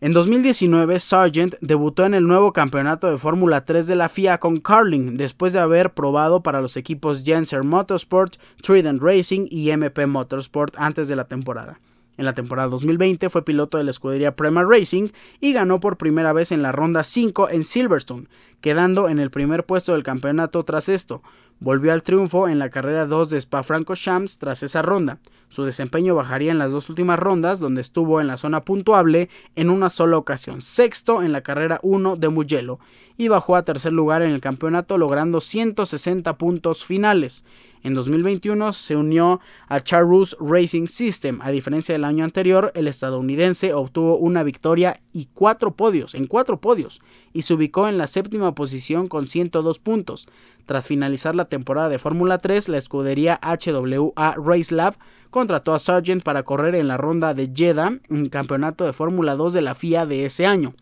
En 0.00 0.12
2019, 0.12 0.98
Sargent 1.00 1.54
debutó 1.60 2.04
en 2.04 2.14
el 2.14 2.26
nuevo 2.26 2.52
campeonato 2.52 3.10
de 3.10 3.16
Fórmula 3.16 3.64
3 3.64 3.86
de 3.86 3.96
la 3.96 4.08
FIA 4.08 4.38
con 4.38 4.60
Carling, 4.60 5.16
después 5.16 5.52
de 5.52 5.60
haber 5.60 5.94
probado 5.94 6.42
para 6.42 6.60
los 6.60 6.76
equipos 6.76 7.22
Jenser 7.24 7.62
Motorsport, 7.62 8.34
Trident 8.60 9.00
Racing 9.00 9.46
y 9.48 9.70
MP 9.70 10.06
Motorsport 10.06 10.74
antes 10.76 11.08
de 11.08 11.16
la 11.16 11.26
temporada. 11.26 11.80
En 12.16 12.24
la 12.24 12.34
temporada 12.34 12.68
2020 12.68 13.28
fue 13.28 13.44
piloto 13.44 13.78
de 13.78 13.84
la 13.84 13.90
escudería 13.90 14.36
Prema 14.36 14.62
Racing 14.62 15.08
y 15.40 15.52
ganó 15.52 15.80
por 15.80 15.96
primera 15.96 16.32
vez 16.32 16.52
en 16.52 16.62
la 16.62 16.72
ronda 16.72 17.02
5 17.02 17.50
en 17.50 17.64
Silverstone, 17.64 18.26
quedando 18.60 19.08
en 19.08 19.18
el 19.18 19.30
primer 19.30 19.64
puesto 19.64 19.92
del 19.92 20.02
campeonato 20.02 20.64
tras 20.64 20.88
esto. 20.88 21.22
Volvió 21.60 21.92
al 21.92 22.02
triunfo 22.02 22.48
en 22.48 22.58
la 22.58 22.68
carrera 22.68 23.06
2 23.06 23.30
de 23.30 23.38
Spa-Francorchamps 23.38 24.38
tras 24.38 24.62
esa 24.62 24.82
ronda. 24.82 25.18
Su 25.48 25.64
desempeño 25.64 26.14
bajaría 26.14 26.50
en 26.50 26.58
las 26.58 26.72
dos 26.72 26.88
últimas 26.88 27.18
rondas, 27.18 27.60
donde 27.60 27.80
estuvo 27.80 28.20
en 28.20 28.26
la 28.26 28.36
zona 28.36 28.64
puntuable 28.64 29.28
en 29.54 29.70
una 29.70 29.88
sola 29.88 30.18
ocasión, 30.18 30.62
sexto 30.62 31.22
en 31.22 31.32
la 31.32 31.42
carrera 31.42 31.78
1 31.82 32.16
de 32.16 32.28
Mugello, 32.28 32.80
y 33.16 33.28
bajó 33.28 33.54
a 33.54 33.62
tercer 33.62 33.92
lugar 33.92 34.22
en 34.22 34.32
el 34.32 34.40
campeonato 34.40 34.98
logrando 34.98 35.40
160 35.40 36.36
puntos 36.38 36.84
finales. 36.84 37.44
En 37.84 37.94
2021 37.94 38.72
se 38.72 38.96
unió 38.96 39.40
a 39.68 39.78
Charus 39.80 40.36
Racing 40.40 40.86
System. 40.86 41.40
A 41.42 41.50
diferencia 41.50 41.92
del 41.92 42.04
año 42.04 42.24
anterior, 42.24 42.72
el 42.74 42.88
estadounidense 42.88 43.74
obtuvo 43.74 44.16
una 44.16 44.42
victoria 44.42 45.02
y 45.14 45.28
cuatro 45.32 45.70
podios, 45.70 46.14
en 46.14 46.26
cuatro 46.26 46.60
podios, 46.60 47.00
y 47.32 47.42
se 47.42 47.54
ubicó 47.54 47.88
en 47.88 47.96
la 47.96 48.08
séptima 48.08 48.54
posición 48.54 49.06
con 49.06 49.26
102 49.26 49.78
puntos. 49.78 50.26
Tras 50.66 50.88
finalizar 50.88 51.36
la 51.36 51.44
temporada 51.44 51.88
de 51.88 52.00
Fórmula 52.00 52.38
3, 52.38 52.68
la 52.68 52.78
escudería 52.78 53.40
HWA 53.40 54.34
Race 54.44 54.74
Lab 54.74 54.96
contrató 55.30 55.72
a 55.72 55.78
Sargent 55.78 56.24
para 56.24 56.42
correr 56.42 56.74
en 56.74 56.88
la 56.88 56.96
ronda 56.96 57.32
de 57.32 57.50
Jeddah, 57.54 58.00
un 58.10 58.28
campeonato 58.28 58.84
de 58.84 58.92
Fórmula 58.92 59.36
2 59.36 59.52
de 59.52 59.62
la 59.62 59.76
FIA 59.76 60.04
de 60.04 60.24
ese 60.24 60.46
año. 60.46 60.74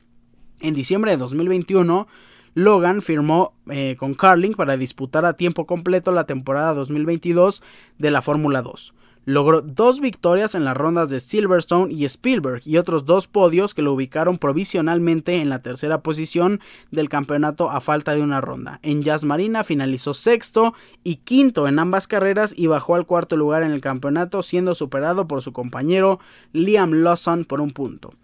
En 0.61 0.75
diciembre 0.75 1.11
de 1.11 1.19
2021, 1.19 2.07
Logan 2.55 3.03
firmó 3.03 3.55
eh, 3.71 3.97
con 3.99 4.15
Carling 4.15 4.53
para 4.53 4.79
disputar 4.79 5.27
a 5.27 5.35
tiempo 5.35 5.67
completo 5.67 6.11
la 6.11 6.25
temporada 6.25 6.73
2022 6.73 7.63
de 7.99 8.11
la 8.11 8.23
Fórmula 8.23 8.63
2. 8.63 8.95
Logró 9.25 9.63
dos 9.63 10.01
victorias 10.01 10.57
en 10.57 10.65
las 10.65 10.77
rondas 10.77 11.09
de 11.09 11.21
Silverstone 11.21 11.93
y 11.93 12.05
Spielberg 12.07 12.63
y 12.65 12.77
otros 12.77 13.05
dos 13.05 13.29
podios 13.29 13.73
que 13.73 13.83
lo 13.83 13.93
ubicaron 13.93 14.37
provisionalmente 14.37 15.37
en 15.37 15.49
la 15.49 15.61
tercera 15.61 16.03
posición 16.03 16.61
del 16.91 17.09
campeonato 17.09 17.71
a 17.71 17.81
falta 17.81 18.15
de 18.15 18.23
una 18.23 18.41
ronda. 18.41 18.81
En 18.83 19.03
Jazz 19.03 19.23
Marina 19.23 19.63
finalizó 19.63 20.13
sexto 20.13 20.75
y 21.05 21.17
quinto 21.17 21.69
en 21.69 21.79
ambas 21.79 22.09
carreras 22.09 22.53
y 22.57 22.67
bajó 22.67 22.97
al 22.97 23.07
cuarto 23.07 23.37
lugar 23.37 23.63
en 23.63 23.71
el 23.71 23.81
campeonato 23.81 24.43
siendo 24.43 24.75
superado 24.75 25.29
por 25.29 25.41
su 25.41 25.53
compañero 25.53 26.19
Liam 26.53 26.93
Lawson 26.93 27.45
por 27.45 27.61
un 27.61 27.71
punto. 27.71 28.15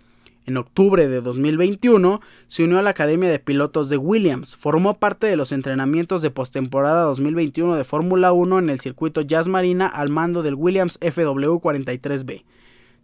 En 0.49 0.57
octubre 0.57 1.07
de 1.09 1.21
2021 1.21 2.23
se 2.47 2.65
unió 2.65 2.79
a 2.79 2.83
la 2.83 2.89
Academia 2.89 3.29
de 3.29 3.39
Pilotos 3.39 3.91
de 3.91 3.99
Williams, 3.99 4.57
formó 4.57 4.99
parte 4.99 5.27
de 5.27 5.37
los 5.37 5.53
entrenamientos 5.53 6.23
de 6.23 6.31
postemporada 6.31 7.03
2021 7.03 7.77
de 7.77 7.85
Fórmula 7.85 8.33
1 8.33 8.61
en 8.61 8.71
el 8.71 8.81
circuito 8.81 9.21
Jazz 9.21 9.47
Marina 9.47 9.87
al 9.87 10.09
mando 10.09 10.43
del 10.43 10.55
Williams 10.55 10.99
FW43B. 11.01 12.45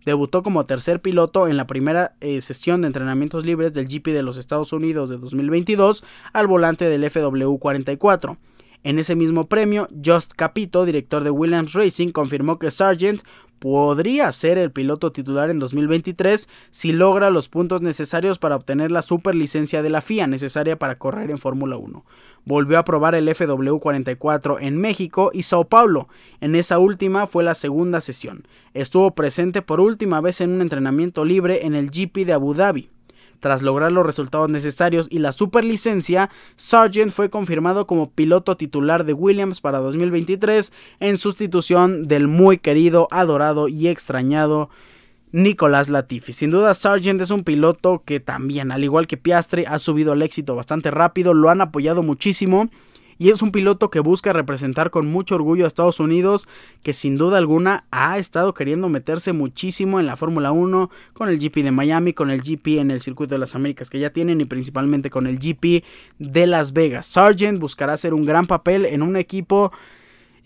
Debutó 0.07 0.43
como 0.43 0.65
tercer 0.65 1.03
piloto 1.03 1.47
en 1.47 1.59
la 1.59 1.67
primera 1.67 2.15
eh, 2.23 2.41
sesión 2.41 2.81
de 2.81 2.87
entrenamientos 2.87 3.45
libres 3.45 3.75
del 3.75 3.89
GP 3.89 4.15
de 4.15 4.23
los 4.23 4.39
Estados 4.39 4.73
Unidos 4.73 5.11
de 5.11 5.19
2022 5.19 6.03
al 6.33 6.47
volante 6.47 6.87
del 6.89 7.05
FW44. 7.05 8.39
En 8.85 8.99
ese 8.99 9.17
mismo 9.17 9.49
premio, 9.49 9.89
Just 10.03 10.33
Capito, 10.33 10.87
director 10.87 11.25
de 11.25 11.31
Williams 11.31 11.75
Racing, 11.75 12.09
confirmó 12.09 12.59
que 12.59 12.71
Sargent 12.71 13.21
podría 13.65 14.31
ser 14.31 14.59
el 14.59 14.73
piloto 14.73 15.11
titular 15.11 15.49
en 15.49 15.59
2023 15.59 16.51
si 16.71 16.93
logra 16.93 17.31
los 17.31 17.49
puntos 17.49 17.81
necesarios 17.81 18.39
para 18.39 18.57
obtener 18.57 18.91
la 18.91 19.01
superlicencia 19.01 19.83
de 19.83 19.89
la 19.89 20.03
FIA 20.03 20.27
necesaria 20.27 20.79
para 20.79 20.99
correr 20.99 21.31
en 21.31 21.39
Fórmula 21.39 21.79
1. 21.79 22.05
Volvió 22.45 22.79
a 22.79 22.85
probar 22.85 23.15
el 23.15 23.27
FW44 23.27 24.59
en 24.61 24.77
México 24.77 25.31
y 25.33 25.45
Sao 25.45 25.65
Paulo. 25.65 26.09
En 26.43 26.57
esa 26.57 26.79
última 26.79 27.27
fue 27.27 27.43
la 27.43 27.55
segunda 27.55 28.03
sesión. 28.03 28.47
Estuvo 28.75 29.15
presente 29.15 29.62
por 29.62 29.81
última 29.81 30.21
vez 30.21 30.43
en 30.43 30.51
un 30.51 30.61
entrenamiento 30.61 31.25
libre 31.25 31.65
en 31.65 31.75
el 31.75 31.89
GP 31.89 32.27
de 32.27 32.35
Abu 32.35 32.53
Dhabi. 32.53 32.91
Tras 33.41 33.62
lograr 33.62 33.93
los 33.93 34.07
resultados 34.07 34.51
necesarios 34.51 35.07
y 35.11 35.18
la 35.18 35.32
superlicencia, 35.32 36.30
Sargent 36.57 37.12
fue 37.12 37.30
confirmado 37.30 37.87
como 37.87 38.11
piloto 38.11 38.57
titular 38.57 39.05
de 39.05 39.12
Williams 39.12 39.61
para 39.61 39.78
2023 39.78 40.72
en 41.01 41.18
sustitución 41.18 42.09
del 42.09 42.28
muy 42.28 42.59
querido, 42.59 43.09
adorado 43.11 43.68
y 43.68 43.89
extrañado 43.89 44.70
Nicolás 45.32 45.89
Latifi. 45.89 46.32
Sin 46.32 46.51
duda, 46.51 46.74
Sargent 46.74 47.20
es 47.20 47.30
un 47.30 47.43
piloto 47.43 48.03
que 48.05 48.20
también, 48.20 48.70
al 48.70 48.85
igual 48.85 49.09
que 49.09 49.16
Piastri, 49.16 49.64
ha 49.66 49.80
subido 49.80 50.12
al 50.12 50.22
éxito 50.22 50.55
bastante 50.55 50.93
rápido, 50.93 51.35
lo 51.35 51.51
han 51.51 51.61
apoyado 51.61 52.05
muchísimo 52.05 52.68
y 53.19 53.31
es 53.31 53.43
un 53.43 53.51
piloto 53.51 53.91
que 53.91 54.01
busca 54.01 54.33
representar 54.33 54.91
con 54.91 55.07
mucho 55.07 55.35
orgullo 55.35 55.65
a 55.65 55.69
Estados 55.69 56.01
Unidos, 56.01 56.49
que 56.83 56.93
sin 56.93 57.17
duda 57.17 57.39
alguna 57.39 57.85
ha 57.91 58.19
estado 58.19 58.55
queriendo 58.55 58.89
meterse 58.89 59.33
muchísimo 59.33 60.01
en 60.01 60.07
la 60.07 60.17
Fórmula 60.17 60.53
1, 60.53 60.91
con 61.12 61.29
el 61.29 61.39
GP 61.39 61.62
de 61.62 61.71
Miami, 61.71 62.12
con 62.12 62.31
el 62.31 62.43
GP 62.43 62.79
en 62.79 62.91
el 62.91 63.01
Circuito 63.01 63.35
de 63.35 63.39
las 63.39 63.55
Américas 63.55 63.91
que 63.91 63.99
ya 63.99 64.11
tienen 64.11 64.41
y 64.41 64.45
principalmente 64.45 65.11
con 65.11 65.27
el 65.27 65.39
GP 65.39 65.85
de 66.19 66.47
Las 66.47 66.73
Vegas. 66.73 67.07
Sargent 67.07 67.59
buscará 67.59 67.93
hacer 67.93 68.15
un 68.15 68.25
gran 68.25 68.47
papel 68.47 68.87
en 68.87 69.03
un 69.03 69.17
equipo 69.17 69.73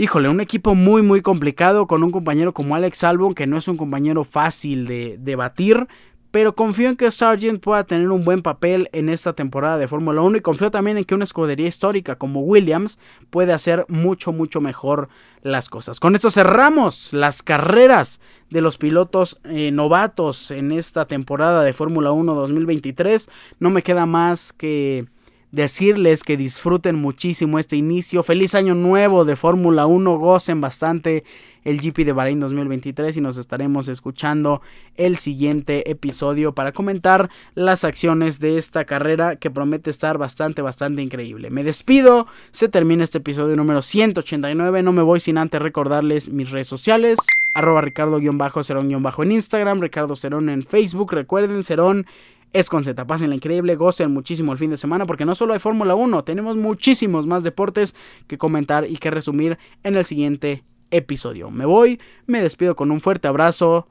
híjole, 0.01 0.29
un 0.29 0.41
equipo 0.41 0.77
muy 0.77 1.03
muy 1.03 1.23
complicado 1.23 1.89
con 1.89 2.05
un 2.05 2.11
compañero 2.11 2.55
como 2.55 2.77
Alex 2.77 3.03
Albon 3.03 3.35
que 3.35 3.49
no 3.49 3.57
es 3.57 3.67
un 3.67 3.77
compañero 3.77 4.23
fácil 4.23 4.87
de, 4.87 5.19
de 5.19 5.35
batir, 5.35 5.89
pero 6.31 6.55
confío 6.55 6.89
en 6.89 6.97
que 6.97 7.11
Sargent 7.11 7.61
pueda 7.61 7.85
tener 7.85 8.11
un 8.11 8.25
buen 8.25 8.43
papel 8.43 8.89
en 8.93 9.09
esta 9.09 9.33
temporada 9.33 9.79
de 9.79 9.89
Fórmula 9.89 10.21
1 10.21 10.39
y 10.39 10.41
confío 10.41 10.71
también 10.71 10.99
en 10.99 11.05
que 11.05 11.15
una 11.15 11.25
escudería 11.25 11.67
histórica 11.67 12.17
como 12.17 12.41
Williams 12.41 12.99
puede 13.31 13.53
hacer 13.53 13.87
mucho, 13.89 14.33
mucho 14.33 14.61
mejor 14.61 15.09
las 15.43 15.69
cosas. 15.69 16.01
Con 16.01 16.15
esto 16.15 16.31
cerramos 16.31 17.13
las 17.13 17.43
carreras 17.43 18.21
de 18.51 18.61
los 18.61 18.77
pilotos 18.77 19.39
eh, 19.45 19.71
novatos 19.71 20.51
en 20.51 20.73
esta 20.73 21.07
temporada 21.07 21.63
de 21.63 21.73
Fórmula 21.73 22.13
1 22.13 22.35
2023. 22.35 23.31
No 23.61 23.71
me 23.71 23.83
queda 23.83 24.07
más 24.07 24.53
que 24.53 25.07
decirles 25.51 26.23
que 26.23 26.37
disfruten 26.37 26.97
muchísimo 26.97 27.59
este 27.59 27.77
inicio. 27.77 28.23
Feliz 28.23 28.55
año 28.55 28.75
nuevo 28.75 29.25
de 29.25 29.37
Fórmula 29.37 29.87
1, 29.87 30.19
gocen 30.19 30.61
bastante 30.61 31.25
el 31.65 31.81
GP 31.81 32.05
de 32.05 32.13
Bahrein 32.13 32.41
2023 32.41 33.17
y 33.17 33.21
nos 33.21 33.37
estaremos 33.37 33.89
escuchando 33.89 34.63
el 34.97 35.17
siguiente 35.17 35.91
episodio 35.91 36.55
para 36.55 36.73
comentar 36.73 37.31
las 37.55 37.85
acciones 37.85 38.41
de 38.41 38.57
esta 38.57 38.85
carrera 38.85 39.37
que 39.37 39.51
promete 39.51 39.91
estar 39.91 40.19
bastante, 40.19 40.63
bastante 40.63 41.03
increíble. 41.03 41.51
Me 41.51 41.65
despido, 41.65 42.27
se 42.53 42.69
termina 42.69 43.05
este 43.05 43.19
episodio 43.19 43.57
número 43.57 43.83
189, 43.83 44.83
no 44.83 44.93
me 44.93 45.03
voy 45.03 45.21
sin 45.21 45.37
antes 45.37 45.61
recordarles 45.61 46.31
mis 46.31 46.51
redes 46.51 46.69
sociales, 46.69 47.19
arroba 47.55 47.83
ricardo-cerón- 47.83 49.23
en 49.23 49.33
Instagram, 49.33 49.81
Ricardo 49.81 50.17
Cerón 50.17 50.49
en 50.49 50.63
Facebook, 50.63 51.13
recuerden 51.13 51.65
Cerón 51.65 52.07
es 52.53 52.69
con 52.69 52.85
Z. 52.85 53.07
Pasen 53.07 53.31
la 53.31 53.37
increíble, 53.37 53.77
gocen 53.77 54.13
muchísimo 54.13 54.53
el 54.53 54.59
fin 54.59 54.71
de 54.71 54.77
semana 54.77 55.07
porque 55.07 55.25
no 55.25 55.35
solo 55.35 55.53
hay 55.53 55.59
Fórmula 55.59 55.95
1, 55.95 56.25
tenemos 56.25 56.57
muchísimos 56.57 57.27
más 57.27 57.43
deportes 57.45 57.95
que 58.27 58.39
comentar 58.39 58.89
y 58.89 58.97
que 58.97 59.11
resumir 59.11 59.59
en 59.83 59.97
el 59.97 60.05
siguiente 60.05 60.65
episodio. 60.91 61.51
Me 61.51 61.67
voy, 61.67 62.01
me 62.27 62.41
despido 62.41 62.75
con 62.75 62.91
un 62.91 63.01
fuerte 63.01 63.29
abrazo. 63.29 63.89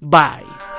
Bye. 0.00 0.75